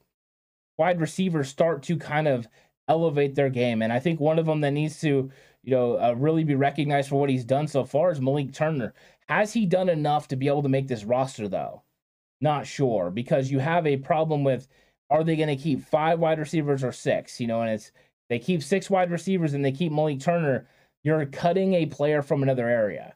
wide 0.78 1.00
receivers 1.00 1.50
start 1.50 1.84
to 1.84 1.98
kind 1.98 2.28
of 2.28 2.48
elevate 2.88 3.36
their 3.36 3.50
game, 3.50 3.82
and 3.82 3.92
I 3.92 4.00
think 4.00 4.20
one 4.20 4.40
of 4.40 4.46
them 4.46 4.62
that 4.62 4.72
needs 4.72 5.00
to, 5.02 5.32
you 5.64 5.72
know, 5.72 6.00
uh, 6.00 6.14
really 6.14 6.44
be 6.44 6.56
recognized 6.56 7.10
for 7.10 7.20
what 7.20 7.30
he's 7.30 7.46
done 7.46 7.68
so 7.68 7.84
far 7.84 8.12
is 8.12 8.22
Malik 8.22 8.54
Turner. 8.54 8.94
Has 9.28 9.54
he 9.54 9.66
done 9.66 9.90
enough 9.90 10.28
to 10.30 10.36
be 10.36 10.48
able 10.48 10.64
to 10.64 10.70
make 10.70 10.88
this 10.88 11.04
roster 11.04 11.48
though? 11.48 11.82
Not 12.42 12.68
sure 12.68 13.10
because 13.12 13.50
you 13.50 13.60
have 13.60 13.88
a 13.88 13.98
problem 13.98 14.44
with 14.44 14.68
are 15.10 15.24
they 15.24 15.36
going 15.36 15.56
to 15.56 15.56
keep 15.56 15.82
five 15.82 16.20
wide 16.20 16.40
receivers 16.40 16.84
or 16.84 16.92
six? 16.92 17.40
You 17.40 17.48
know, 17.48 17.62
and 17.62 17.72
it's 17.72 17.92
they 18.30 18.40
keep 18.40 18.64
six 18.64 18.90
wide 18.90 19.12
receivers 19.12 19.54
and 19.54 19.64
they 19.64 19.72
keep 19.72 19.92
Malik 19.92 20.20
Turner. 20.20 20.68
You're 21.04 21.26
cutting 21.28 21.74
a 21.74 21.86
player 21.86 22.22
from 22.22 22.44
another 22.44 22.68
area. 22.68 23.16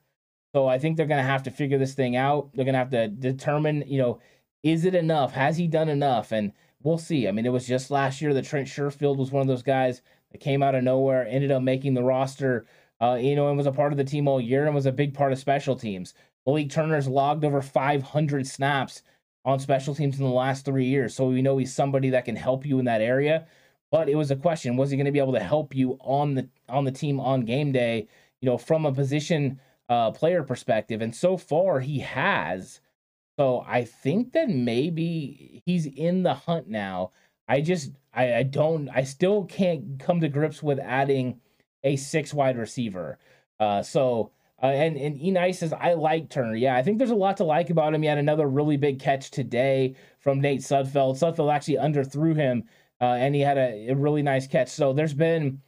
So 0.54 0.68
I 0.68 0.80
think 0.80 0.98
they're 0.98 1.06
going 1.06 1.24
to 1.24 1.30
have 1.30 1.44
to 1.44 1.52
figure 1.52 1.78
this 1.78 1.94
thing 1.94 2.16
out. 2.16 2.50
They're 2.54 2.66
going 2.66 2.74
to 2.74 2.80
have 2.80 2.92
to 2.92 3.08
determine, 3.08 3.84
you 3.88 4.00
know, 4.00 4.20
is 4.64 4.86
it 4.86 4.96
enough? 4.96 5.34
Has 5.34 5.58
he 5.58 5.68
done 5.68 5.90
enough? 5.90 6.32
And 6.32 6.54
we'll 6.84 6.98
see. 6.98 7.28
I 7.28 7.32
mean, 7.32 7.46
it 7.46 7.52
was 7.52 7.68
just 7.68 7.92
last 7.92 8.22
year 8.22 8.34
that 8.34 8.46
Trent 8.46 8.68
Sherfield 8.68 9.18
was 9.18 9.32
one 9.32 9.42
of 9.42 9.48
those 9.48 9.64
guys 9.64 10.02
that 10.32 10.40
came 10.40 10.64
out 10.64 10.76
of 10.76 10.84
nowhere, 10.84 11.28
ended 11.28 11.52
up 11.52 11.62
making 11.62 11.94
the 11.94 12.04
roster, 12.04 12.66
uh, 13.02 13.18
you 13.20 13.36
know, 13.36 13.48
and 13.50 13.58
was 13.58 13.66
a 13.66 13.72
part 13.72 13.92
of 13.92 13.98
the 13.98 14.04
team 14.04 14.28
all 14.28 14.40
year 14.40 14.66
and 14.66 14.76
was 14.76 14.86
a 14.86 14.92
big 14.92 15.14
part 15.14 15.32
of 15.32 15.40
special 15.40 15.76
teams. 15.76 16.14
Malik 16.46 16.70
Turner's 16.70 17.08
logged 17.08 17.44
over 17.44 17.62
500 17.62 18.48
snaps 18.48 19.04
on 19.46 19.60
special 19.60 19.96
teams 19.96 20.18
in 20.20 20.26
the 20.26 20.32
last 20.32 20.66
three 20.66 20.86
years. 20.86 21.16
So 21.16 21.28
we 21.28 21.42
know 21.42 21.58
he's 21.58 21.74
somebody 21.74 22.10
that 22.12 22.26
can 22.26 22.36
help 22.36 22.66
you 22.66 22.80
in 22.80 22.86
that 22.86 23.02
area. 23.02 23.48
But 23.92 24.10
it 24.10 24.16
was 24.16 24.30
a 24.30 24.36
question: 24.36 24.78
was 24.78 24.92
he 24.92 24.98
going 24.98 25.06
to 25.06 25.12
be 25.12 25.20
able 25.20 25.34
to 25.34 25.40
help 25.40 25.76
you 25.76 25.98
on 26.02 26.36
the 26.36 26.48
on 26.68 26.84
the 26.84 26.92
team 26.92 27.20
on 27.20 27.42
game 27.42 27.72
day? 27.72 28.08
You 28.42 28.50
know, 28.50 28.58
from 28.58 28.86
a 28.86 28.94
position 28.94 29.60
uh, 29.90 30.12
player 30.12 30.44
perspective, 30.44 31.02
and 31.02 31.16
so 31.16 31.38
far 31.38 31.80
he 31.80 32.00
has. 32.00 32.82
So 33.40 33.64
I 33.66 33.86
think 33.86 34.34
that 34.34 34.50
maybe 34.50 35.64
he's 35.66 35.86
in 35.86 36.24
the 36.24 36.34
hunt 36.34 36.68
now. 36.68 37.12
I 37.48 37.62
just 37.62 37.92
I, 38.14 38.36
I 38.36 38.44
don't 38.44 38.90
I 38.90 39.04
still 39.04 39.46
can't 39.46 39.98
come 39.98 40.20
to 40.20 40.28
grips 40.28 40.62
with 40.62 40.78
adding 40.78 41.40
a 41.86 41.96
six 41.96 42.34
wide 42.34 42.58
receiver. 42.58 43.18
Uh, 43.58 43.82
so 43.82 44.32
uh, 44.62 44.66
and 44.66 44.98
and 44.98 45.18
Enai 45.18 45.56
says 45.56 45.72
I 45.72 45.94
like 45.94 46.30
Turner. 46.30 46.54
Yeah, 46.54 46.76
I 46.76 46.84
think 46.84 46.98
there's 46.98 47.12
a 47.12 47.16
lot 47.16 47.38
to 47.38 47.46
like 47.46 47.70
about 47.70 47.94
him. 47.94 48.02
He 48.02 48.10
had 48.10 48.18
another 48.18 48.46
really 48.46 48.76
big 48.76 49.00
catch 49.00 49.32
today 49.32 49.96
from 50.20 50.42
Nate 50.42 50.60
Sudfeld. 50.60 51.18
Sudfeld 51.18 51.54
actually 51.54 51.78
underthrew 51.78 52.36
him, 52.36 52.66
uh, 53.00 53.06
and 53.06 53.34
he 53.34 53.40
had 53.40 53.58
a, 53.58 53.92
a, 53.92 53.96
really 53.96 54.22
nice 54.22 54.48
catch. 54.48 54.68
So 54.68 54.92
there's 54.92 55.14
been 55.14 55.62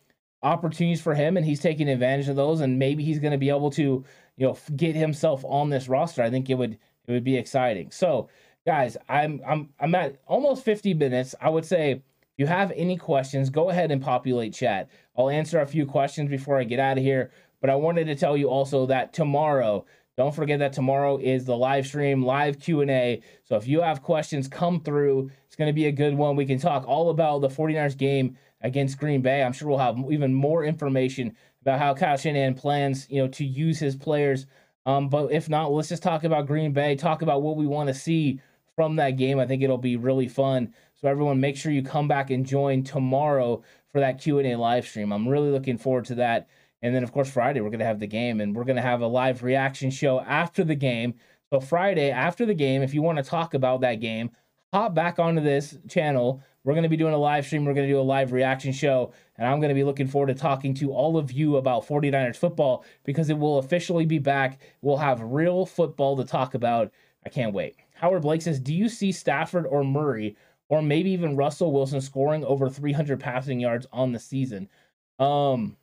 opportunities 0.43 0.99
for 0.99 1.15
him, 1.15 1.38
and 1.38 1.45
he's 1.45 1.61
taking 1.61 1.88
advantage 1.88 2.28
of 2.28 2.36
those. 2.36 2.59
And 2.59 2.78
maybe 2.78 3.05
he's 3.05 3.19
going 3.19 3.32
to 3.32 3.38
be 3.38 3.47
able 3.47 3.72
to 3.72 4.03
you 4.36 4.45
know 4.45 4.57
get 4.76 4.93
himself 4.93 5.45
on 5.45 5.69
this 5.69 5.88
roster. 5.88 6.22
I 6.22 6.30
think 6.30 6.49
it 6.49 6.55
would 6.55 6.78
it 7.08 7.12
would 7.12 7.24
be 7.24 7.38
exciting. 7.38 7.91
So 7.91 8.30
guys, 8.66 8.97
I'm 9.10 9.41
I'm 9.47 9.70
I'm 9.80 9.95
at 9.95 10.18
almost 10.28 10.64
50 10.64 10.93
minutes. 10.93 11.36
I 11.41 11.49
would 11.49 11.66
say 11.66 11.91
if 11.91 12.02
you 12.38 12.47
have 12.47 12.72
any 12.76 12.97
questions, 12.97 13.49
go 13.49 13.70
ahead 13.70 13.91
and 13.91 14.02
populate 14.02 14.54
chat. 14.54 14.89
I'll 15.18 15.30
answer 15.30 15.60
a 15.60 15.68
few 15.68 15.86
questions 15.86 16.30
before 16.30 16.58
I 16.58 16.64
get 16.64 16.80
out 16.80 16.97
of 16.97 17.04
here. 17.04 17.32
But 17.60 17.70
I 17.70 17.76
wanted 17.76 18.06
to 18.06 18.16
tell 18.16 18.36
you 18.36 18.49
also 18.49 18.88
that 18.88 19.14
tomorrow, 19.14 19.86
don't 20.18 20.34
forget 20.34 20.60
that 20.60 20.74
tomorrow 20.74 21.18
is 21.18 21.45
the 21.45 21.56
live 21.56 21.86
stream, 21.86 22.24
live 22.24 22.60
Q&A. 22.60 23.22
So 23.43 23.56
if 23.56 23.68
you 23.68 23.82
have 23.82 24.02
questions, 24.02 24.47
come 24.47 24.82
through. 24.82 25.30
It's 25.45 25.56
going 25.56 25.70
to 25.70 25.74
be 25.74 25.86
a 25.86 25.91
good 25.91 26.16
one. 26.16 26.36
We 26.36 26.45
can 26.45 26.60
talk 26.60 26.88
all 26.88 27.12
about 27.12 27.41
the 27.41 27.49
49ers 27.49 27.97
game 27.97 28.36
against 28.62 28.97
Green 28.97 29.22
Bay. 29.22 29.43
I'm 29.43 29.54
sure 29.54 29.68
we'll 29.68 29.78
have 29.78 29.97
even 30.10 30.34
more 30.34 30.64
information 30.64 31.36
about 31.62 31.80
how 31.80 31.93
Kyle 31.93 32.18
Shanahan 32.18 32.56
plans, 32.56 33.08
you 33.10 33.22
know, 33.22 33.28
to 33.30 33.45
use 33.45 33.80
his 33.80 33.95
players. 33.95 34.47
Um, 34.86 35.10
but 35.10 35.32
if 35.32 35.50
not, 35.50 35.72
let's 35.72 35.90
just 35.90 36.04
talk 36.04 36.24
about 36.24 36.48
Green 36.48 36.72
Bay, 36.74 36.96
talk 36.96 37.22
about 37.22 37.42
what 37.42 37.58
we 37.58 37.68
want 37.68 37.88
to 37.88 37.94
see 37.94 38.40
from 38.76 38.96
that 38.96 39.12
game. 39.12 39.40
I 39.40 39.46
think 39.46 39.62
it'll 39.62 39.78
be 39.78 39.96
really 39.96 40.28
fun. 40.28 40.74
So 41.00 41.08
everyone, 41.08 41.40
make 41.40 41.58
sure 41.58 41.72
you 41.72 41.84
come 41.84 42.08
back 42.08 42.30
and 42.30 42.46
join 42.46 42.84
tomorrow 42.84 43.64
for 43.92 44.00
that 44.00 44.22
Q&A 44.22 44.56
live 44.56 44.88
stream. 44.88 45.12
I'm 45.12 45.28
really 45.28 45.52
looking 45.52 45.78
forward 45.78 46.06
to 46.06 46.16
that. 46.16 46.48
And 46.82 46.96
then, 46.96 47.04
of 47.04 47.12
course, 47.12 47.30
Friday, 47.30 47.62
we're 47.62 47.70
going 47.70 47.80
to 47.80 47.86
have 47.86 48.00
the 48.00 48.08
game 48.08 48.42
and 48.42 48.56
we're 48.56 48.64
going 48.64 48.76
to 48.76 48.82
have 48.82 49.02
a 49.02 49.08
live 49.08 49.44
reaction 49.44 49.92
show 49.92 50.20
after 50.22 50.64
the 50.64 50.76
game. 50.76 51.16
So, 51.52 51.60
Friday, 51.60 52.10
after 52.10 52.46
the 52.46 52.54
game, 52.54 52.82
if 52.82 52.94
you 52.94 53.02
want 53.02 53.18
to 53.18 53.24
talk 53.24 53.54
about 53.54 53.82
that 53.82 53.96
game, 53.96 54.32
hop 54.74 54.96
back 54.96 55.20
onto 55.20 55.42
this 55.42 55.78
channel. 55.88 56.42
We're 56.64 56.74
going 56.74 56.84
to 56.84 56.90
be 56.90 56.98
doing 56.98 57.14
a 57.14 57.18
live 57.18 57.46
stream. 57.46 57.66
We're 57.66 57.74
going 57.74 57.88
to 57.88 57.94
do 57.94 58.00
a 58.00 58.02
live 58.02 58.32
reaction 58.32 58.72
show. 58.72 59.14
And 59.42 59.50
I'm 59.50 59.60
going 59.60 59.70
to 59.70 59.76
be 59.76 59.84
looking 59.84 60.06
forward 60.06 60.28
to 60.28 60.36
talking 60.36 60.76
to 60.76 60.94
all 60.94 61.18
of 61.18 61.32
you 61.32 61.58
about 61.58 61.88
49ers 61.88 62.36
football 62.36 62.86
because 63.04 63.32
it 63.32 63.39
will 63.39 63.58
officially 63.58 64.06
be 64.06 64.20
back. 64.20 64.60
We'll 64.84 64.98
have 64.98 65.20
real 65.20 65.66
football 65.66 66.16
to 66.18 66.24
talk 66.24 66.54
about. 66.54 66.92
I 67.26 67.30
can't 67.30 67.52
wait. 67.52 67.76
Howard 67.96 68.22
Blake 68.22 68.44
says 68.44 68.60
Do 68.60 68.72
you 68.72 68.88
see 68.88 69.12
Stafford 69.12 69.66
or 69.66 69.84
Murray 69.84 70.38
or 70.70 70.84
maybe 70.84 71.10
even 71.10 71.36
Russell 71.36 71.72
Wilson 71.72 72.02
scoring 72.02 72.46
over 72.46 72.70
300 72.70 73.20
passing 73.20 73.60
yards 73.60 73.88
on 73.92 74.12
the 74.12 74.20
season? 74.20 74.70
Um, 75.18 75.76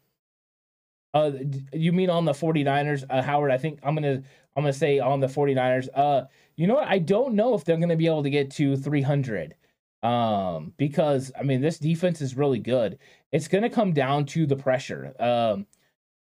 uh, 1.13 1.33
you 1.73 1.93
mean 1.93 2.11
on 2.11 2.27
the 2.27 2.33
49ers, 2.33 3.07
uh, 3.11 3.23
Howard? 3.23 3.51
I 3.51 3.59
think 3.59 3.81
I'm 3.83 3.97
gonna 3.97 4.23
I'm 4.55 4.63
gonna 4.63 4.73
say 4.73 5.01
on 5.01 5.19
the 5.19 5.27
49ers. 5.27 5.89
Uh, 5.97 6.27
you 6.55 6.69
know 6.69 6.75
what? 6.75 6.87
I 6.87 7.01
don't 7.01 7.35
know 7.35 7.55
if 7.55 7.65
they're 7.65 7.77
gonna 7.77 7.97
be 7.97 8.07
able 8.07 8.23
to 8.23 8.31
get 8.31 8.53
to 8.53 8.77
300. 8.77 9.57
Um, 10.03 10.75
because 10.77 11.33
I 11.39 11.43
mean 11.43 11.61
this 11.61 11.79
defense 11.79 12.21
is 12.21 12.37
really 12.37 12.61
good. 12.61 12.99
It's 13.33 13.49
gonna 13.49 13.71
come 13.71 13.93
down 13.93 14.27
to 14.27 14.47
the 14.47 14.57
pressure. 14.57 15.15
Um, 15.19 15.67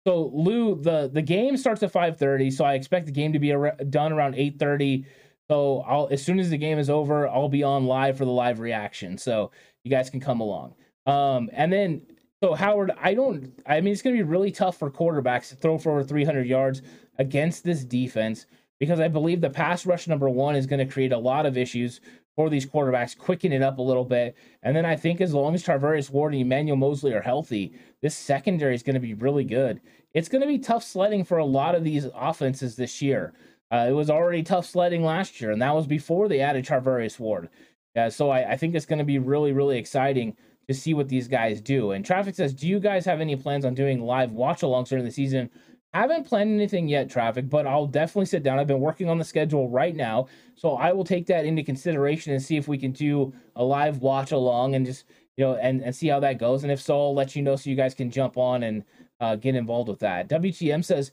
so 0.06 0.30
Lou, 0.32 0.80
the 0.80 1.10
the 1.12 1.22
game 1.22 1.56
starts 1.56 1.82
at 1.82 1.92
5:30, 1.92 2.50
so 2.50 2.64
I 2.64 2.74
expect 2.74 3.06
the 3.06 3.12
game 3.12 3.32
to 3.32 3.38
be 3.38 3.52
ar- 3.52 3.76
done 3.88 4.12
around 4.12 4.34
8:30. 4.34 5.04
So 5.48 5.80
I'll 5.86 6.08
as 6.10 6.22
soon 6.22 6.38
as 6.38 6.50
the 6.50 6.58
game 6.58 6.78
is 6.78 6.90
over, 6.90 7.28
I'll 7.28 7.48
be 7.48 7.62
on 7.62 7.86
live 7.86 8.18
for 8.18 8.24
the 8.24 8.30
live 8.30 8.60
reaction. 8.60 9.18
So 9.18 9.50
you 9.84 9.90
guys 9.90 10.10
can 10.10 10.20
come 10.20 10.40
along. 10.40 10.74
Um, 11.06 11.50
and 11.52 11.72
then 11.72 12.02
so 12.42 12.54
Howard, 12.54 12.92
I 12.98 13.14
don't. 13.14 13.52
I 13.66 13.80
mean, 13.80 13.92
it's 13.92 14.02
going 14.02 14.16
to 14.16 14.22
be 14.22 14.28
really 14.28 14.50
tough 14.50 14.78
for 14.78 14.90
quarterbacks 14.90 15.50
to 15.50 15.56
throw 15.56 15.76
for 15.76 15.92
over 15.92 16.02
300 16.02 16.46
yards 16.46 16.80
against 17.18 17.64
this 17.64 17.84
defense 17.84 18.46
because 18.78 18.98
I 18.98 19.08
believe 19.08 19.42
the 19.42 19.50
pass 19.50 19.84
rush 19.84 20.08
number 20.08 20.28
one 20.28 20.56
is 20.56 20.66
going 20.66 20.78
to 20.84 20.90
create 20.90 21.12
a 21.12 21.18
lot 21.18 21.44
of 21.44 21.58
issues 21.58 22.00
for 22.36 22.48
these 22.48 22.66
quarterbacks, 22.66 23.16
quicken 23.16 23.52
it 23.52 23.62
up 23.62 23.78
a 23.78 23.82
little 23.82 24.04
bit, 24.04 24.36
and 24.62 24.74
then 24.74 24.86
I 24.86 24.96
think 24.96 25.20
as 25.20 25.34
long 25.34 25.54
as 25.54 25.64
Charvarius 25.64 26.10
Ward 26.10 26.32
and 26.32 26.42
Emmanuel 26.42 26.76
Moseley 26.76 27.12
are 27.12 27.20
healthy, 27.20 27.72
this 28.00 28.16
secondary 28.16 28.74
is 28.74 28.82
going 28.82 28.94
to 28.94 29.00
be 29.00 29.14
really 29.14 29.44
good. 29.44 29.80
It's 30.14 30.28
going 30.28 30.40
to 30.40 30.46
be 30.46 30.58
tough 30.58 30.84
sledding 30.84 31.24
for 31.24 31.38
a 31.38 31.44
lot 31.44 31.74
of 31.74 31.84
these 31.84 32.06
offenses 32.14 32.76
this 32.76 33.02
year. 33.02 33.32
Uh, 33.72 33.86
it 33.88 33.92
was 33.92 34.10
already 34.10 34.42
tough 34.42 34.66
sledding 34.66 35.04
last 35.04 35.40
year, 35.40 35.50
and 35.50 35.62
that 35.62 35.74
was 35.74 35.86
before 35.86 36.28
they 36.28 36.40
added 36.40 36.64
Charvarius 36.64 37.18
Ward. 37.18 37.48
Uh, 37.96 38.10
so 38.10 38.30
I, 38.30 38.52
I 38.52 38.56
think 38.56 38.74
it's 38.74 38.86
going 38.86 38.98
to 38.98 39.04
be 39.04 39.18
really, 39.18 39.52
really 39.52 39.78
exciting 39.78 40.36
to 40.68 40.74
see 40.74 40.94
what 40.94 41.08
these 41.08 41.28
guys 41.28 41.60
do. 41.60 41.92
And 41.92 42.04
Traffic 42.04 42.34
says, 42.34 42.54
Do 42.54 42.68
you 42.68 42.80
guys 42.80 43.04
have 43.04 43.20
any 43.20 43.36
plans 43.36 43.64
on 43.64 43.74
doing 43.74 44.00
live 44.00 44.32
watch 44.32 44.60
alongs 44.60 44.88
during 44.88 45.04
the 45.04 45.10
season? 45.10 45.50
Haven't 45.92 46.24
planned 46.24 46.54
anything 46.54 46.88
yet, 46.88 47.10
Traffic, 47.10 47.48
but 47.48 47.66
I'll 47.66 47.86
definitely 47.86 48.26
sit 48.26 48.44
down. 48.44 48.60
I've 48.60 48.68
been 48.68 48.80
working 48.80 49.08
on 49.08 49.18
the 49.18 49.24
schedule 49.24 49.68
right 49.68 49.94
now. 49.94 50.28
So 50.54 50.74
I 50.76 50.92
will 50.92 51.04
take 51.04 51.26
that 51.26 51.44
into 51.44 51.64
consideration 51.64 52.32
and 52.32 52.40
see 52.40 52.56
if 52.56 52.68
we 52.68 52.78
can 52.78 52.92
do 52.92 53.32
a 53.56 53.64
live 53.64 53.98
watch 53.98 54.30
along 54.30 54.76
and 54.76 54.86
just, 54.86 55.06
you 55.36 55.44
know, 55.44 55.56
and, 55.56 55.82
and 55.82 55.94
see 55.94 56.06
how 56.06 56.20
that 56.20 56.38
goes. 56.38 56.62
And 56.62 56.70
if 56.70 56.80
so, 56.80 56.96
I'll 56.96 57.14
let 57.14 57.34
you 57.34 57.42
know 57.42 57.56
so 57.56 57.70
you 57.70 57.76
guys 57.76 57.94
can 57.94 58.10
jump 58.10 58.36
on 58.36 58.62
and 58.62 58.84
uh, 59.18 59.34
get 59.34 59.56
involved 59.56 59.88
with 59.88 59.98
that. 59.98 60.28
WTM 60.28 60.84
says, 60.84 61.10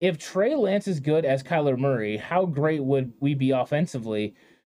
if 0.00 0.18
Trey 0.18 0.54
Lance 0.54 0.88
is 0.88 1.00
good 1.00 1.24
as 1.24 1.42
Kyler 1.42 1.78
Murray, 1.78 2.16
how 2.16 2.46
great 2.46 2.82
would 2.82 3.12
we 3.20 3.34
be 3.34 3.50
offensively? 3.50 4.34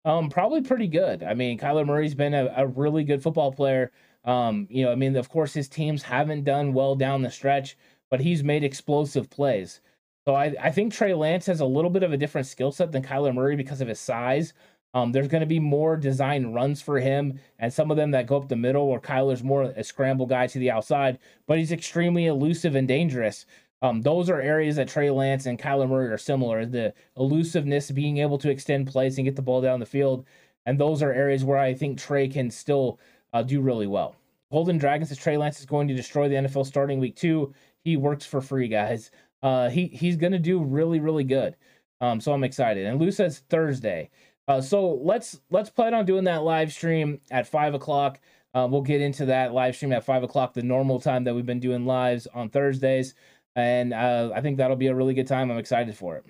Um, 0.04 0.30
probably 0.30 0.62
pretty 0.62 0.86
good. 0.86 1.22
I 1.22 1.34
mean, 1.34 1.58
Kyler 1.58 1.86
Murray's 1.86 2.14
been 2.14 2.34
a, 2.34 2.52
a 2.56 2.66
really 2.66 3.04
good 3.04 3.22
football 3.22 3.52
player. 3.52 3.92
Um, 4.24 4.66
you 4.70 4.84
know, 4.84 4.92
I 4.92 4.94
mean, 4.94 5.16
of 5.16 5.28
course, 5.28 5.52
his 5.54 5.68
teams 5.68 6.02
haven't 6.02 6.44
done 6.44 6.72
well 6.72 6.94
down 6.96 7.22
the 7.22 7.30
stretch, 7.30 7.76
but 8.10 8.20
he's 8.20 8.44
made 8.44 8.64
explosive 8.64 9.28
plays. 9.30 9.80
So 10.26 10.34
I, 10.34 10.54
I 10.60 10.70
think 10.70 10.92
Trey 10.92 11.14
Lance 11.14 11.46
has 11.46 11.60
a 11.60 11.66
little 11.66 11.90
bit 11.90 12.02
of 12.02 12.12
a 12.12 12.16
different 12.16 12.46
skill 12.46 12.72
set 12.72 12.90
than 12.92 13.02
Kyler 13.02 13.34
Murray 13.34 13.56
because 13.56 13.80
of 13.80 13.88
his 13.88 14.00
size. 14.00 14.54
Um, 14.94 15.12
there's 15.12 15.28
going 15.28 15.42
to 15.42 15.46
be 15.46 15.60
more 15.60 15.96
design 15.96 16.52
runs 16.52 16.80
for 16.80 16.98
him, 16.98 17.38
and 17.58 17.72
some 17.72 17.90
of 17.90 17.96
them 17.96 18.12
that 18.12 18.26
go 18.26 18.38
up 18.38 18.48
the 18.48 18.56
middle, 18.56 18.88
where 18.88 18.98
Kyler's 18.98 19.44
more 19.44 19.64
a 19.64 19.84
scramble 19.84 20.26
guy 20.26 20.46
to 20.46 20.58
the 20.58 20.70
outside, 20.70 21.18
but 21.46 21.58
he's 21.58 21.70
extremely 21.70 22.26
elusive 22.26 22.74
and 22.74 22.88
dangerous. 22.88 23.44
Um, 23.82 24.00
those 24.00 24.30
are 24.30 24.40
areas 24.40 24.76
that 24.76 24.88
Trey 24.88 25.10
Lance 25.10 25.44
and 25.44 25.58
Kyler 25.58 25.88
Murray 25.88 26.08
are 26.08 26.16
similar. 26.18 26.64
The 26.64 26.94
elusiveness, 27.16 27.90
being 27.90 28.18
able 28.18 28.38
to 28.38 28.50
extend 28.50 28.86
plays 28.86 29.18
and 29.18 29.26
get 29.26 29.36
the 29.36 29.42
ball 29.42 29.60
down 29.60 29.80
the 29.80 29.86
field, 29.86 30.24
and 30.64 30.80
those 30.80 31.02
are 31.02 31.12
areas 31.12 31.44
where 31.44 31.58
I 31.58 31.74
think 31.74 31.98
Trey 31.98 32.26
can 32.26 32.50
still 32.50 32.98
uh, 33.34 33.42
do 33.42 33.60
really 33.60 33.86
well. 33.86 34.16
Golden 34.50 34.78
Dragons 34.78 35.10
says 35.10 35.18
Trey 35.18 35.36
Lance 35.36 35.60
is 35.60 35.66
going 35.66 35.88
to 35.88 35.94
destroy 35.94 36.28
the 36.28 36.36
NFL 36.36 36.64
starting 36.66 36.98
week 37.00 37.16
two. 37.16 37.52
He 37.86 37.96
works 37.96 38.26
for 38.26 38.40
free, 38.40 38.66
guys. 38.66 39.12
Uh, 39.44 39.70
he 39.70 39.86
he's 39.86 40.16
to 40.16 40.40
do 40.40 40.60
really 40.60 40.98
really 40.98 41.22
good. 41.22 41.54
Um, 42.00 42.20
so 42.20 42.32
I'm 42.32 42.42
excited. 42.42 42.84
And 42.84 43.00
Lou 43.00 43.12
says 43.12 43.44
Thursday. 43.48 44.10
Uh, 44.48 44.60
so 44.60 44.94
let's 45.02 45.40
let's 45.50 45.70
plan 45.70 45.94
on 45.94 46.04
doing 46.04 46.24
that 46.24 46.42
live 46.42 46.72
stream 46.72 47.20
at 47.30 47.46
five 47.46 47.74
o'clock. 47.74 48.18
Uh, 48.54 48.66
we'll 48.68 48.82
get 48.82 49.00
into 49.00 49.26
that 49.26 49.52
live 49.52 49.76
stream 49.76 49.92
at 49.92 50.04
five 50.04 50.24
o'clock, 50.24 50.52
the 50.52 50.64
normal 50.64 50.98
time 50.98 51.22
that 51.22 51.34
we've 51.34 51.46
been 51.46 51.60
doing 51.60 51.86
lives 51.86 52.26
on 52.34 52.48
Thursdays. 52.48 53.14
And 53.54 53.94
uh, 53.94 54.32
I 54.34 54.40
think 54.40 54.56
that'll 54.56 54.74
be 54.74 54.88
a 54.88 54.94
really 54.94 55.14
good 55.14 55.28
time. 55.28 55.48
I'm 55.52 55.58
excited 55.58 55.96
for 55.96 56.16
it. 56.16 56.26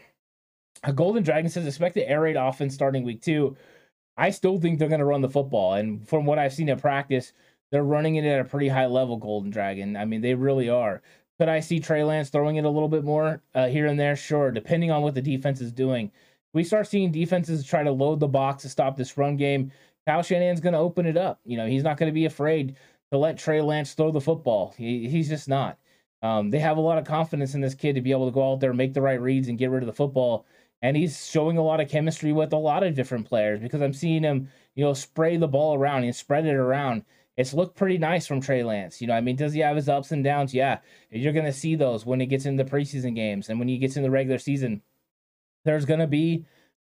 A 0.83 0.93
Golden 0.93 1.23
Dragon 1.23 1.49
says 1.49 1.67
expect 1.67 1.95
the 1.95 2.07
air 2.07 2.21
raid 2.21 2.37
offense 2.37 2.75
starting 2.75 3.03
week 3.03 3.23
two. 3.23 3.57
I 4.19 4.29
still 4.29 4.61
think 4.61 4.79
they're 4.79 4.89
going 4.89 5.01
to 5.01 5.07
run 5.07 5.23
the 5.23 5.31
football. 5.31 5.73
And 5.73 6.07
from 6.07 6.27
what 6.27 6.39
I've 6.39 6.53
seen 6.53 6.69
at 6.69 6.83
practice, 6.83 7.33
they're 7.73 7.83
running 7.83 8.17
it 8.17 8.27
at 8.27 8.41
a 8.41 8.45
pretty 8.45 8.69
high 8.69 8.87
level, 8.87 9.17
Golden 9.17 9.51
Dragon. 9.51 9.97
I 9.97 10.05
mean, 10.05 10.21
they 10.21 10.35
really 10.35 10.69
are. 10.69 11.03
Could 11.39 11.49
I 11.49 11.61
see 11.61 11.81
Trey 11.81 12.03
Lance 12.03 12.31
throwing 12.31 12.57
it 12.57 12.65
a 12.65 12.71
little 12.71 12.89
bit 12.89 13.05
more 13.05 13.43
uh, 13.55 13.69
here 13.69 13.87
and 13.87 14.01
there? 14.01 14.17
Sure, 14.17 14.51
depending 14.51 14.91
on 14.91 15.03
what 15.03 15.15
the 15.15 15.23
defense 15.23 15.61
is 15.61 15.73
doing. 15.73 16.11
We 16.55 16.65
start 16.65 16.87
seeing 16.87 17.13
defenses 17.13 17.65
try 17.65 17.83
to 17.83 17.91
load 17.91 18.21
the 18.21 18.29
box 18.29 18.63
to 18.63 18.71
stop 18.71 18.97
this 18.97 19.19
run 19.19 19.37
game. 19.37 19.73
Kyle 20.07 20.23
Shanahan's 20.23 20.61
going 20.61 20.73
to 20.73 20.79
open 20.79 21.05
it 21.05 21.17
up. 21.17 21.41
You 21.45 21.59
know, 21.59 21.67
he's 21.67 21.83
not 21.83 21.99
going 21.99 22.09
to 22.09 22.15
be 22.15 22.25
afraid 22.25 22.77
to 23.13 23.19
let 23.19 23.39
Trey 23.39 23.61
Lance 23.61 23.93
throw 23.93 24.11
the 24.11 24.21
football. 24.21 24.75
He, 24.79 25.09
he's 25.09 25.29
just 25.29 25.49
not. 25.49 25.79
Um, 26.23 26.51
they 26.51 26.59
have 26.59 26.79
a 26.79 26.81
lot 26.81 26.99
of 26.99 27.05
confidence 27.05 27.55
in 27.55 27.61
this 27.61 27.75
kid 27.75 27.95
to 27.95 28.01
be 28.01 28.11
able 28.11 28.27
to 28.27 28.35
go 28.35 28.53
out 28.53 28.61
there, 28.61 28.73
make 28.73 28.95
the 28.95 29.03
right 29.03 29.21
reads, 29.21 29.49
and 29.49 29.59
get 29.59 29.71
rid 29.71 29.83
of 29.83 29.87
the 29.87 29.93
football. 29.93 30.47
And 30.81 30.97
he's 30.97 31.27
showing 31.27 31.59
a 31.59 31.63
lot 31.63 31.81
of 31.81 31.89
chemistry 31.89 32.33
with 32.33 32.53
a 32.53 32.59
lot 32.59 32.83
of 32.83 32.95
different 32.95 33.27
players 33.27 33.61
because 33.61 33.83
I'm 33.83 33.93
seeing 33.93 34.23
him, 34.23 34.49
you 34.75 34.85
know, 34.85 34.95
spray 34.95 35.37
the 35.37 35.49
ball 35.49 35.75
around 35.75 36.05
and 36.05 36.15
spread 36.15 36.47
it 36.47 36.55
around 36.55 37.05
it's 37.37 37.53
looked 37.53 37.77
pretty 37.77 37.99
nice 37.99 38.27
from 38.27 38.41
Trey 38.41 38.63
Lance. 38.63 39.01
You 39.01 39.09
know, 39.09 39.15
I 39.15 39.21
mean, 39.21 39.37
does 39.37 39.53
he 39.53 39.61
have 39.61 39.77
his 39.77 39.89
ups 39.89 40.11
and 40.11 40.25
downs? 40.25 40.55
Yeah. 40.55 40.79
You're 41.11 41.33
going 41.33 41.45
to 41.45 41.53
see 41.53 41.75
those 41.75 42.07
when 42.07 42.21
he 42.21 42.27
gets 42.27 42.47
into 42.47 42.65
the 42.65 42.71
preseason 42.71 43.15
games 43.15 43.49
and 43.49 43.59
when 43.59 43.69
he 43.69 43.79
gets 43.79 43.97
in 43.97 44.03
the 44.03 44.11
regular 44.11 44.39
season. 44.39 44.83
There's 45.65 45.85
going 45.85 46.01
to 46.01 46.07
be 46.07 46.47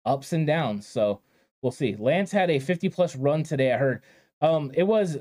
ups 0.05 0.33
and 0.33 0.47
downs. 0.47 0.87
So 0.87 1.21
we'll 1.63 1.73
see. 1.73 1.97
Lance 1.99 2.31
had 2.31 2.51
a 2.51 2.59
50 2.59 2.91
plus 2.91 3.17
run 3.17 3.43
today. 3.43 3.73
I 3.73 3.79
heard. 3.79 4.03
Um, 4.41 4.71
it 4.75 4.83
was 4.83 5.17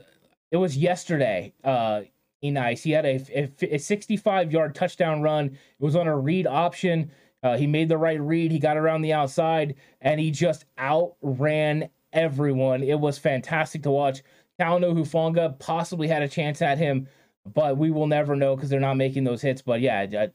it 0.52 0.58
was 0.58 0.76
yesterday. 0.76 1.54
Uh, 1.64 2.02
nice. 2.42 2.84
He 2.84 2.92
had 2.92 3.06
a, 3.06 3.50
a, 3.62 3.76
a 3.76 3.78
65 3.78 4.52
yard 4.52 4.76
touchdown 4.76 5.22
run. 5.22 5.46
It 5.48 5.84
was 5.84 5.96
on 5.96 6.08
a 6.08 6.18
read 6.18 6.48
option. 6.48 7.12
Uh, 7.42 7.58
he 7.58 7.68
made 7.68 7.90
the 7.90 7.98
right 7.98 8.22
read. 8.22 8.52
He 8.52 8.60
got 8.60 8.78
around 8.78 9.02
the 9.02 9.14
outside 9.14 9.76
and 10.02 10.20
he 10.20 10.32
just 10.32 10.66
outran 10.78 11.90
everyone. 12.12 12.84
It 12.84 13.00
was 13.00 13.18
fantastic 13.18 13.84
to 13.84 13.92
watch. 13.92 14.22
Talanoa 14.60 14.96
Hufanga 14.96 15.58
possibly 15.60 16.08
had 16.08 16.22
a 16.22 16.28
chance 16.28 16.62
at 16.62 16.78
him, 16.78 17.08
but 17.46 17.78
we 17.78 17.92
will 17.92 18.08
never 18.08 18.36
know 18.36 18.56
because 18.56 18.70
they're 18.70 18.80
not 18.80 18.98
making 18.98 19.24
those 19.24 19.42
hits. 19.42 19.62
But 19.62 19.82
yeah, 19.82 20.06
uh, 20.18 20.28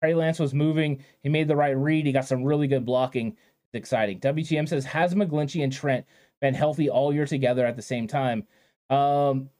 Trey 0.00 0.14
Lance 0.14 0.38
was 0.38 0.54
moving. 0.54 1.04
He 1.22 1.28
made 1.28 1.48
the 1.48 1.56
right 1.56 1.76
read. 1.76 2.06
He 2.06 2.12
got 2.12 2.26
some 2.26 2.44
really 2.44 2.66
good 2.66 2.86
blocking. 2.86 3.28
It's 3.28 3.74
exciting. 3.74 4.20
WTM 4.20 4.68
says, 4.68 4.84
has 4.84 5.14
McGlinchey 5.14 5.64
and 5.64 5.72
Trent 5.72 6.06
been 6.40 6.54
healthy 6.54 6.88
all 6.88 7.12
year 7.12 7.26
together 7.26 7.66
at 7.66 7.76
the 7.76 7.82
same 7.82 8.06
time? 8.06 8.46
Um, 8.90 9.50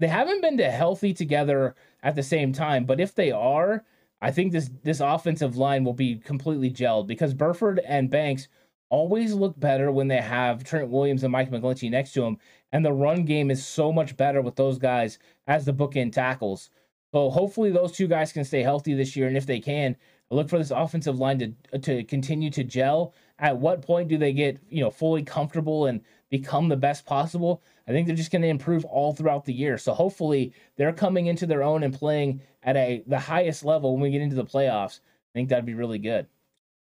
they 0.00 0.08
haven't 0.08 0.42
been 0.42 0.56
to 0.58 0.70
healthy 0.70 1.14
together 1.14 1.76
at 2.02 2.16
the 2.16 2.22
same 2.22 2.52
time, 2.52 2.84
but 2.84 3.00
if 3.00 3.14
they 3.14 3.30
are, 3.30 3.84
I 4.20 4.30
think 4.30 4.52
this 4.52 4.70
this 4.82 5.00
offensive 5.00 5.56
line 5.56 5.84
will 5.84 5.94
be 5.94 6.16
completely 6.16 6.70
gelled 6.70 7.06
because 7.06 7.34
Burford 7.34 7.80
and 7.80 8.10
Banks 8.10 8.48
always 8.88 9.32
look 9.32 9.58
better 9.58 9.90
when 9.90 10.08
they 10.08 10.20
have 10.20 10.64
Trent 10.64 10.90
Williams 10.90 11.24
and 11.24 11.32
Mike 11.32 11.50
McGlinchey 11.50 11.90
next 11.90 12.12
to 12.12 12.20
them. 12.20 12.38
And 12.72 12.84
the 12.84 12.92
run 12.92 13.24
game 13.24 13.50
is 13.50 13.64
so 13.64 13.92
much 13.92 14.16
better 14.16 14.40
with 14.40 14.56
those 14.56 14.78
guys 14.78 15.18
as 15.46 15.64
the 15.64 15.74
bookend 15.74 16.12
tackles. 16.12 16.70
So 17.12 17.28
hopefully 17.30 17.70
those 17.70 17.92
two 17.92 18.08
guys 18.08 18.32
can 18.32 18.44
stay 18.44 18.62
healthy 18.62 18.94
this 18.94 19.14
year. 19.14 19.26
And 19.26 19.36
if 19.36 19.44
they 19.44 19.60
can, 19.60 19.96
look 20.30 20.48
for 20.48 20.58
this 20.58 20.70
offensive 20.70 21.18
line 21.18 21.38
to 21.38 21.78
to 21.78 22.04
continue 22.04 22.50
to 22.50 22.64
gel. 22.64 23.14
At 23.38 23.58
what 23.58 23.82
point 23.82 24.08
do 24.08 24.16
they 24.18 24.32
get 24.32 24.58
you 24.68 24.80
know 24.80 24.90
fully 24.90 25.22
comfortable 25.22 25.86
and 25.86 26.00
become 26.30 26.68
the 26.68 26.76
best 26.76 27.04
possible? 27.04 27.62
I 27.86 27.90
think 27.92 28.06
they're 28.06 28.16
just 28.16 28.30
going 28.30 28.42
to 28.42 28.48
improve 28.48 28.84
all 28.84 29.12
throughout 29.12 29.44
the 29.44 29.52
year. 29.52 29.76
So 29.76 29.92
hopefully 29.92 30.54
they're 30.76 30.92
coming 30.92 31.26
into 31.26 31.46
their 31.46 31.62
own 31.62 31.82
and 31.82 31.92
playing 31.92 32.40
at 32.62 32.76
a 32.76 33.02
the 33.06 33.18
highest 33.18 33.64
level 33.64 33.92
when 33.92 34.00
we 34.00 34.10
get 34.10 34.22
into 34.22 34.36
the 34.36 34.44
playoffs. 34.44 35.00
I 35.00 35.32
think 35.34 35.48
that'd 35.48 35.66
be 35.66 35.74
really 35.74 35.98
good. 35.98 36.26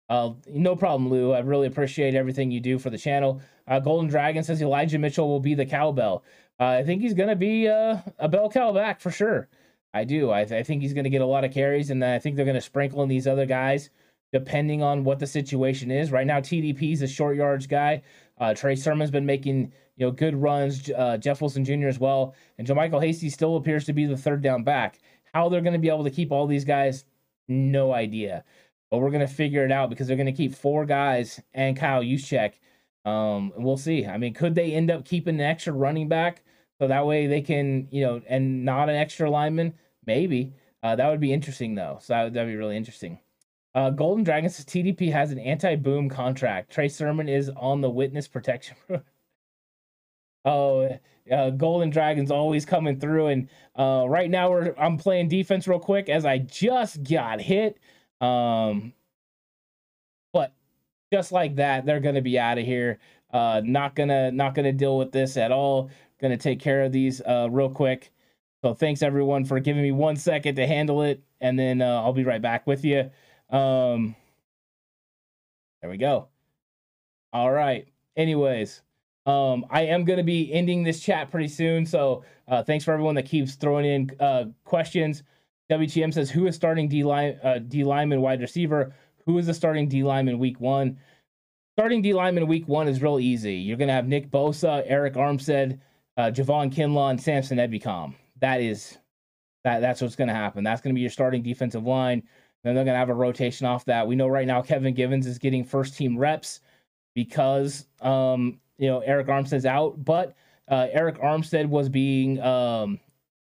Uh, 0.09 0.33
no 0.49 0.77
problem, 0.77 1.11
Lou. 1.11 1.33
I 1.33 1.41
really 1.41 1.67
appreciate 1.67 2.15
everything 2.15 2.51
you 2.51 2.61
do 2.61 2.79
for 2.79 2.91
the 2.91 2.99
channel. 2.99 3.41
Uh, 3.69 3.81
Golden 3.81 4.09
Dragon 4.09 4.43
says 4.43 4.63
Elijah 4.63 4.99
Mitchell 4.99 5.29
will 5.29 5.41
be 5.41 5.55
the 5.55 5.67
cowbell. 5.67 6.25
Uh, 6.59 6.65
I 6.65 6.85
think 6.85 7.03
he's 7.03 7.15
going 7.15 7.29
to 7.29 7.37
be 7.37 7.69
uh, 7.69 7.99
a 8.19 8.29
bell 8.29 8.51
cow 8.51 8.73
back 8.73 9.01
for 9.01 9.11
sure. 9.11 9.49
I 9.93 10.05
do. 10.05 10.31
I, 10.31 10.45
th- 10.45 10.59
I 10.59 10.63
think 10.63 10.83
he's 10.83 10.93
going 10.93 11.05
to 11.05 11.11
get 11.11 11.23
a 11.23 11.27
lot 11.27 11.45
of 11.45 11.53
carries, 11.53 11.91
and 11.91 12.05
I 12.05 12.19
think 12.19 12.37
they're 12.37 12.45
going 12.45 12.55
to 12.55 12.61
sprinkle 12.61 13.03
in 13.03 13.09
these 13.09 13.27
other 13.27 13.47
guys 13.47 13.91
depending 14.33 14.83
on 14.83 15.05
what 15.05 15.19
the 15.19 15.27
situation 15.27 15.91
is. 15.91 16.11
Right 16.11 16.27
now, 16.27 16.41
TDP 16.41 16.93
is 16.93 17.01
a 17.01 17.07
short 17.07 17.37
yards 17.37 17.67
guy. 17.67 18.03
Uh, 18.39 18.53
Trey 18.55 18.75
Sermon's 18.75 19.11
been 19.11 19.25
making 19.25 19.73
you 19.97 20.07
know 20.07 20.11
good 20.11 20.35
runs. 20.35 20.91
Uh, 20.91 21.17
Jeff 21.17 21.41
Wilson 21.41 21.65
Jr. 21.65 21.89
as 21.89 21.99
well, 21.99 22.35
and 22.59 22.67
JaMycal 22.67 23.03
Hasty 23.03 23.31
still 23.31 23.57
appears 23.57 23.85
to 23.87 23.93
be 23.93 24.05
the 24.05 24.17
third 24.17 24.43
down 24.43 24.65
back. 24.65 24.99
How 25.33 25.49
they're 25.49 25.61
going 25.61 25.73
to 25.73 25.79
be 25.79 25.89
able 25.89 26.05
to 26.05 26.11
keep 26.11 26.33
all 26.33 26.47
these 26.47 26.65
guys, 26.65 27.05
no 27.49 27.93
idea 27.93 28.45
but 28.91 28.99
we're 28.99 29.11
gonna 29.11 29.27
figure 29.27 29.65
it 29.65 29.73
out 29.73 29.91
because 29.91 30.07
they're 30.07 30.17
gonna 30.17 30.33
keep 30.33 30.55
four 30.55 30.85
guys 30.87 31.41
and 31.55 31.77
Kyle 31.77 32.03
Juszczyk. 32.03 32.55
Um, 33.07 33.53
we'll 33.57 33.77
see. 33.77 34.05
I 34.05 34.19
mean, 34.19 34.35
could 34.35 34.55
they 34.55 34.73
end 34.73 34.91
up 34.91 35.05
keeping 35.05 35.37
an 35.37 35.41
extra 35.41 35.73
running 35.73 36.09
back 36.09 36.43
so 36.81 36.89
that 36.89 37.07
way 37.07 37.27
they 37.27 37.41
can, 37.41 37.89
you 37.91 38.05
know, 38.05 38.21
and 38.29 38.65
not 38.65 38.89
an 38.91 38.97
extra 38.97 39.31
lineman? 39.31 39.75
Maybe. 40.05 40.53
Uh, 40.83 40.97
that 40.97 41.09
would 41.09 41.21
be 41.21 41.33
interesting 41.33 41.75
though. 41.75 41.99
So 42.03 42.13
that 42.13 42.25
would 42.25 42.35
that'd 42.35 42.53
be 42.53 42.57
really 42.57 42.77
interesting. 42.77 43.21
Uh, 43.75 43.91
Golden 43.91 44.25
Dragon 44.25 44.51
says 44.51 44.65
TDP 44.65 45.13
has 45.13 45.33
an 45.33 45.39
anti-boom 45.39 46.09
contract. 46.09 46.73
Trey 46.73 46.89
Sermon 46.89 47.29
is 47.29 47.51
on 47.57 47.81
the 47.81 47.91
witness 47.91 48.27
protection. 48.27 48.77
oh, 50.45 50.99
uh, 51.31 51.51
Golden 51.51 51.91
Dragons 51.91 52.31
always 52.31 52.65
coming 52.65 52.99
through, 52.99 53.27
and 53.27 53.49
uh, 53.79 54.07
right 54.09 54.31
now 54.31 54.51
we're 54.51 54.75
I'm 54.79 54.97
playing 54.97 55.29
defense 55.29 55.69
real 55.69 55.79
quick 55.79 56.09
as 56.09 56.25
I 56.25 56.39
just 56.39 57.03
got 57.05 57.41
hit 57.41 57.79
um, 58.21 58.95
just 61.13 61.33
like 61.33 61.57
that, 61.57 61.87
they're 61.87 62.01
gonna 62.01 62.23
be 62.23 62.39
out 62.39 62.59
of 62.59 62.65
here. 62.65 62.99
Uh, 63.33 63.61
not 63.65 63.95
gonna 63.95 64.31
not 64.31 64.55
gonna 64.55 64.73
deal 64.73 64.99
with 64.99 65.13
this 65.13 65.37
at 65.37 65.53
all. 65.53 65.91
Gonna 66.21 66.37
take 66.37 66.61
care 66.61 66.83
of 66.83 66.93
these 66.93 67.21
uh, 67.23 67.49
real 67.51 67.71
quick. 67.71 68.13
So 68.63 68.75
thanks 68.75 69.03
everyone 69.03 69.45
for 69.45 69.61
giving 69.61 69.83
me 69.83 69.93
one 69.93 70.17
second 70.17 70.57
to 70.57 70.67
handle 70.67 71.03
it, 71.03 71.23
and 71.41 71.59
then 71.59 71.83
uh, 71.83 72.03
I'll 72.03 72.13
be 72.13 72.25
right 72.25 72.43
back 72.43 72.67
with 72.67 72.85
you. 72.85 73.11
Um, 73.51 74.17
there 75.81 75.91
we 75.91 75.99
go. 75.99 76.29
All 77.33 77.53
right. 77.53 77.87
Anyways, 78.17 78.83
um, 79.27 79.67
I 79.71 79.83
am 79.83 80.05
going 80.05 80.17
to 80.17 80.25
be 80.25 80.53
ending 80.53 80.83
this 80.83 81.01
chat 81.01 81.31
pretty 81.31 81.49
soon. 81.49 81.85
So 81.85 82.25
uh, 82.49 82.63
thanks 82.63 82.85
for 82.85 82.93
everyone 82.93 83.15
that 83.17 83.27
keeps 83.27 83.55
throwing 83.55 83.85
in 83.85 84.11
uh, 84.19 84.47
questions. 84.65 85.23
WTM 85.71 86.15
says, 86.15 86.31
who 86.31 86.47
is 86.47 86.55
starting 86.55 86.89
D 86.89 87.05
line 87.05 87.39
uh, 87.43 87.59
D 87.59 87.85
lineman 87.85 88.21
wide 88.21 88.41
receiver? 88.41 88.95
Who 89.27 89.39
is 89.39 89.47
the 89.47 89.55
starting 89.55 89.89
D 89.89 90.03
lineman 90.03 90.39
week 90.39 90.61
one? 90.61 90.99
Starting 91.77 92.01
D 92.01 92.15
lineman 92.15 92.47
week 92.47 92.67
one 92.69 92.89
is 92.89 93.03
real 93.03 93.19
easy. 93.19 93.55
You're 93.55 93.77
gonna 93.77 93.93
have 93.93 94.07
Nick 94.07 94.31
Bosa, 94.31 94.89
Arik 94.91 95.15
Armstead, 95.15 95.81
uh, 96.17 96.31
Javon 96.31 96.73
Kinlaw, 96.73 97.11
and 97.11 97.21
Samson 97.21 97.59
Ebukam. 97.59 98.15
That 98.41 98.61
is 98.61 98.99
that 99.65 99.81
that's 99.81 100.01
what's 100.01 100.17
gonna 100.17 100.35
happen. 100.35 100.65
That's 100.65 100.81
gonna 100.81 100.95
be 100.95 101.01
your 101.01 101.11
starting 101.11 101.43
defensive 101.43 101.85
line. 101.85 102.23
Then 102.63 102.75
they're 102.75 102.85
gonna 102.85 102.99
have 102.99 103.11
a 103.11 103.15
rotation 103.15 103.67
off 103.67 103.85
that. 103.87 104.07
We 104.07 104.17
know 104.17 104.29
right 104.29 104.47
now 104.47 104.63
Kevin 104.63 104.95
Givens 104.95 105.27
is 105.27 105.39
getting 105.39 105.65
first 105.65 105.97
team 105.97 106.17
reps 106.17 106.61
because 107.15 107.87
um, 108.01 108.61
you 108.79 108.89
know 108.89 109.03
Arik 109.07 109.27
Armstead's 109.27 109.67
out, 109.67 110.05
but 110.05 110.37
uh, 110.69 110.87
Arik 110.95 111.23
Armstead 111.23 111.67
was 111.69 111.89
being 111.89 112.41
um, 112.41 113.01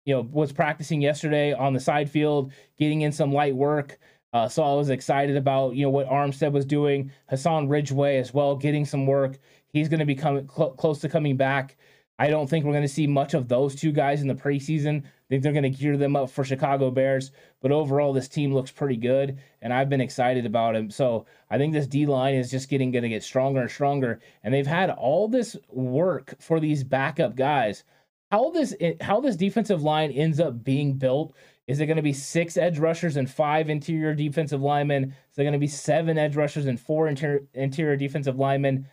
you 0.05 0.15
know, 0.15 0.21
was 0.31 0.51
practicing 0.51 1.01
yesterday 1.01 1.53
on 1.53 1.73
the 1.73 1.79
side 1.79 2.09
field, 2.09 2.51
getting 2.77 3.01
in 3.01 3.11
some 3.11 3.31
light 3.31 3.55
work. 3.55 3.99
Uh, 4.33 4.47
so 4.47 4.63
I 4.63 4.73
was 4.75 4.89
excited 4.89 5.35
about 5.35 5.75
you 5.75 5.83
know 5.83 5.89
what 5.89 6.09
Armstead 6.09 6.51
was 6.51 6.65
doing. 6.65 7.11
Hassan 7.29 7.67
Ridgeway 7.67 8.17
as 8.17 8.33
well, 8.33 8.55
getting 8.55 8.85
some 8.85 9.05
work. 9.05 9.39
He's 9.67 9.89
going 9.89 9.99
to 9.99 10.05
be 10.05 10.15
coming 10.15 10.49
cl- 10.49 10.71
close 10.71 10.99
to 11.01 11.09
coming 11.09 11.37
back. 11.37 11.77
I 12.19 12.29
don't 12.29 12.47
think 12.47 12.65
we're 12.65 12.73
going 12.73 12.83
to 12.83 12.87
see 12.87 13.07
much 13.07 13.33
of 13.33 13.47
those 13.47 13.73
two 13.73 13.91
guys 13.91 14.21
in 14.21 14.27
the 14.27 14.35
preseason. 14.35 15.03
I 15.03 15.09
think 15.27 15.41
they're 15.41 15.53
going 15.53 15.63
to 15.63 15.69
gear 15.69 15.97
them 15.97 16.15
up 16.15 16.29
for 16.29 16.43
Chicago 16.43 16.91
Bears. 16.91 17.31
But 17.61 17.71
overall, 17.71 18.13
this 18.13 18.27
team 18.27 18.53
looks 18.53 18.69
pretty 18.69 18.97
good, 18.97 19.39
and 19.61 19.73
I've 19.73 19.89
been 19.89 20.01
excited 20.01 20.45
about 20.45 20.75
him. 20.75 20.91
So 20.91 21.25
I 21.49 21.57
think 21.57 21.73
this 21.73 21.87
D 21.87 22.05
line 22.05 22.35
is 22.35 22.51
just 22.51 22.69
getting 22.69 22.91
going 22.91 23.03
to 23.03 23.09
get 23.09 23.23
stronger 23.23 23.61
and 23.61 23.71
stronger. 23.71 24.19
And 24.43 24.53
they've 24.53 24.67
had 24.67 24.91
all 24.91 25.27
this 25.27 25.57
work 25.69 26.35
for 26.39 26.59
these 26.59 26.83
backup 26.83 27.35
guys 27.35 27.83
how 28.31 28.49
this 28.49 28.73
how 29.01 29.19
this 29.19 29.35
defensive 29.35 29.83
line 29.83 30.11
ends 30.11 30.39
up 30.39 30.63
being 30.63 30.93
built. 30.93 31.35
Is 31.67 31.79
it 31.79 31.85
going 31.85 31.97
to 31.97 32.03
be 32.03 32.13
six 32.13 32.57
edge 32.57 32.79
rushers 32.79 33.17
and 33.17 33.29
five 33.29 33.69
interior 33.69 34.13
defensive 34.13 34.61
linemen? 34.61 35.15
Is 35.31 35.37
it 35.37 35.43
going 35.43 35.53
to 35.53 35.59
be 35.59 35.67
seven 35.67 36.17
edge 36.17 36.35
rushers 36.35 36.65
and 36.65 36.79
four 36.79 37.07
interior, 37.07 37.43
interior 37.53 37.95
defensive 37.95 38.37
linemen? 38.37 38.87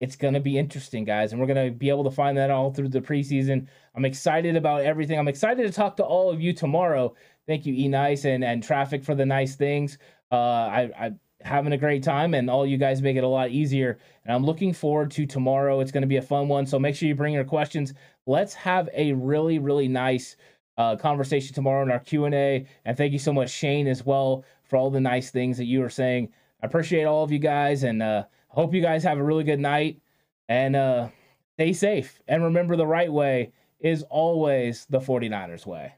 It's 0.00 0.16
going 0.16 0.34
to 0.34 0.40
be 0.40 0.56
interesting, 0.56 1.04
guys, 1.04 1.32
and 1.32 1.40
we're 1.40 1.48
going 1.48 1.72
to 1.72 1.76
be 1.76 1.88
able 1.88 2.04
to 2.04 2.10
find 2.10 2.38
that 2.38 2.50
all 2.50 2.72
through 2.72 2.90
the 2.90 3.00
preseason. 3.00 3.66
I'm 3.96 4.04
excited 4.04 4.54
about 4.54 4.82
everything. 4.82 5.18
I'm 5.18 5.26
excited 5.26 5.66
to 5.66 5.72
talk 5.72 5.96
to 5.96 6.04
all 6.04 6.30
of 6.30 6.40
you 6.40 6.52
tomorrow. 6.52 7.14
Thank 7.48 7.66
you, 7.66 7.74
E 7.74 7.88
Nice 7.88 8.24
and 8.24 8.44
and 8.44 8.62
Traffic 8.62 9.04
for 9.04 9.16
the 9.16 9.26
nice 9.26 9.56
things. 9.56 9.98
Uh, 10.30 10.36
I, 10.36 10.90
I 10.96 11.12
having 11.42 11.72
a 11.72 11.78
great 11.78 12.02
time 12.02 12.34
and 12.34 12.50
all 12.50 12.66
you 12.66 12.76
guys 12.76 13.00
make 13.00 13.16
it 13.16 13.22
a 13.22 13.28
lot 13.28 13.50
easier 13.50 13.98
and 14.24 14.34
i'm 14.34 14.44
looking 14.44 14.72
forward 14.72 15.08
to 15.08 15.24
tomorrow 15.24 15.78
it's 15.78 15.92
going 15.92 16.02
to 16.02 16.08
be 16.08 16.16
a 16.16 16.22
fun 16.22 16.48
one 16.48 16.66
so 16.66 16.78
make 16.78 16.96
sure 16.96 17.08
you 17.08 17.14
bring 17.14 17.32
your 17.32 17.44
questions 17.44 17.94
let's 18.28 18.54
have 18.54 18.88
a 18.94 19.12
really, 19.14 19.58
really 19.58 19.88
nice 19.88 20.36
uh, 20.76 20.94
conversation 20.94 21.54
tomorrow 21.54 21.82
in 21.82 21.90
our 21.90 21.98
Q&A. 21.98 22.66
And 22.84 22.96
thank 22.96 23.12
you 23.12 23.18
so 23.18 23.32
much, 23.32 23.50
Shane, 23.50 23.88
as 23.88 24.04
well, 24.04 24.44
for 24.62 24.76
all 24.76 24.90
the 24.90 25.00
nice 25.00 25.30
things 25.30 25.56
that 25.56 25.64
you 25.64 25.80
were 25.80 25.90
saying. 25.90 26.28
I 26.62 26.66
appreciate 26.66 27.04
all 27.04 27.24
of 27.24 27.32
you 27.32 27.38
guys 27.38 27.82
and 27.82 28.02
uh, 28.02 28.24
hope 28.48 28.74
you 28.74 28.82
guys 28.82 29.02
have 29.02 29.18
a 29.18 29.24
really 29.24 29.44
good 29.44 29.58
night 29.58 30.00
and 30.48 30.76
uh, 30.76 31.08
stay 31.54 31.72
safe. 31.72 32.20
And 32.28 32.44
remember, 32.44 32.76
the 32.76 32.86
right 32.86 33.12
way 33.12 33.52
is 33.80 34.02
always 34.10 34.86
the 34.90 35.00
49ers 35.00 35.64
way. 35.66 35.94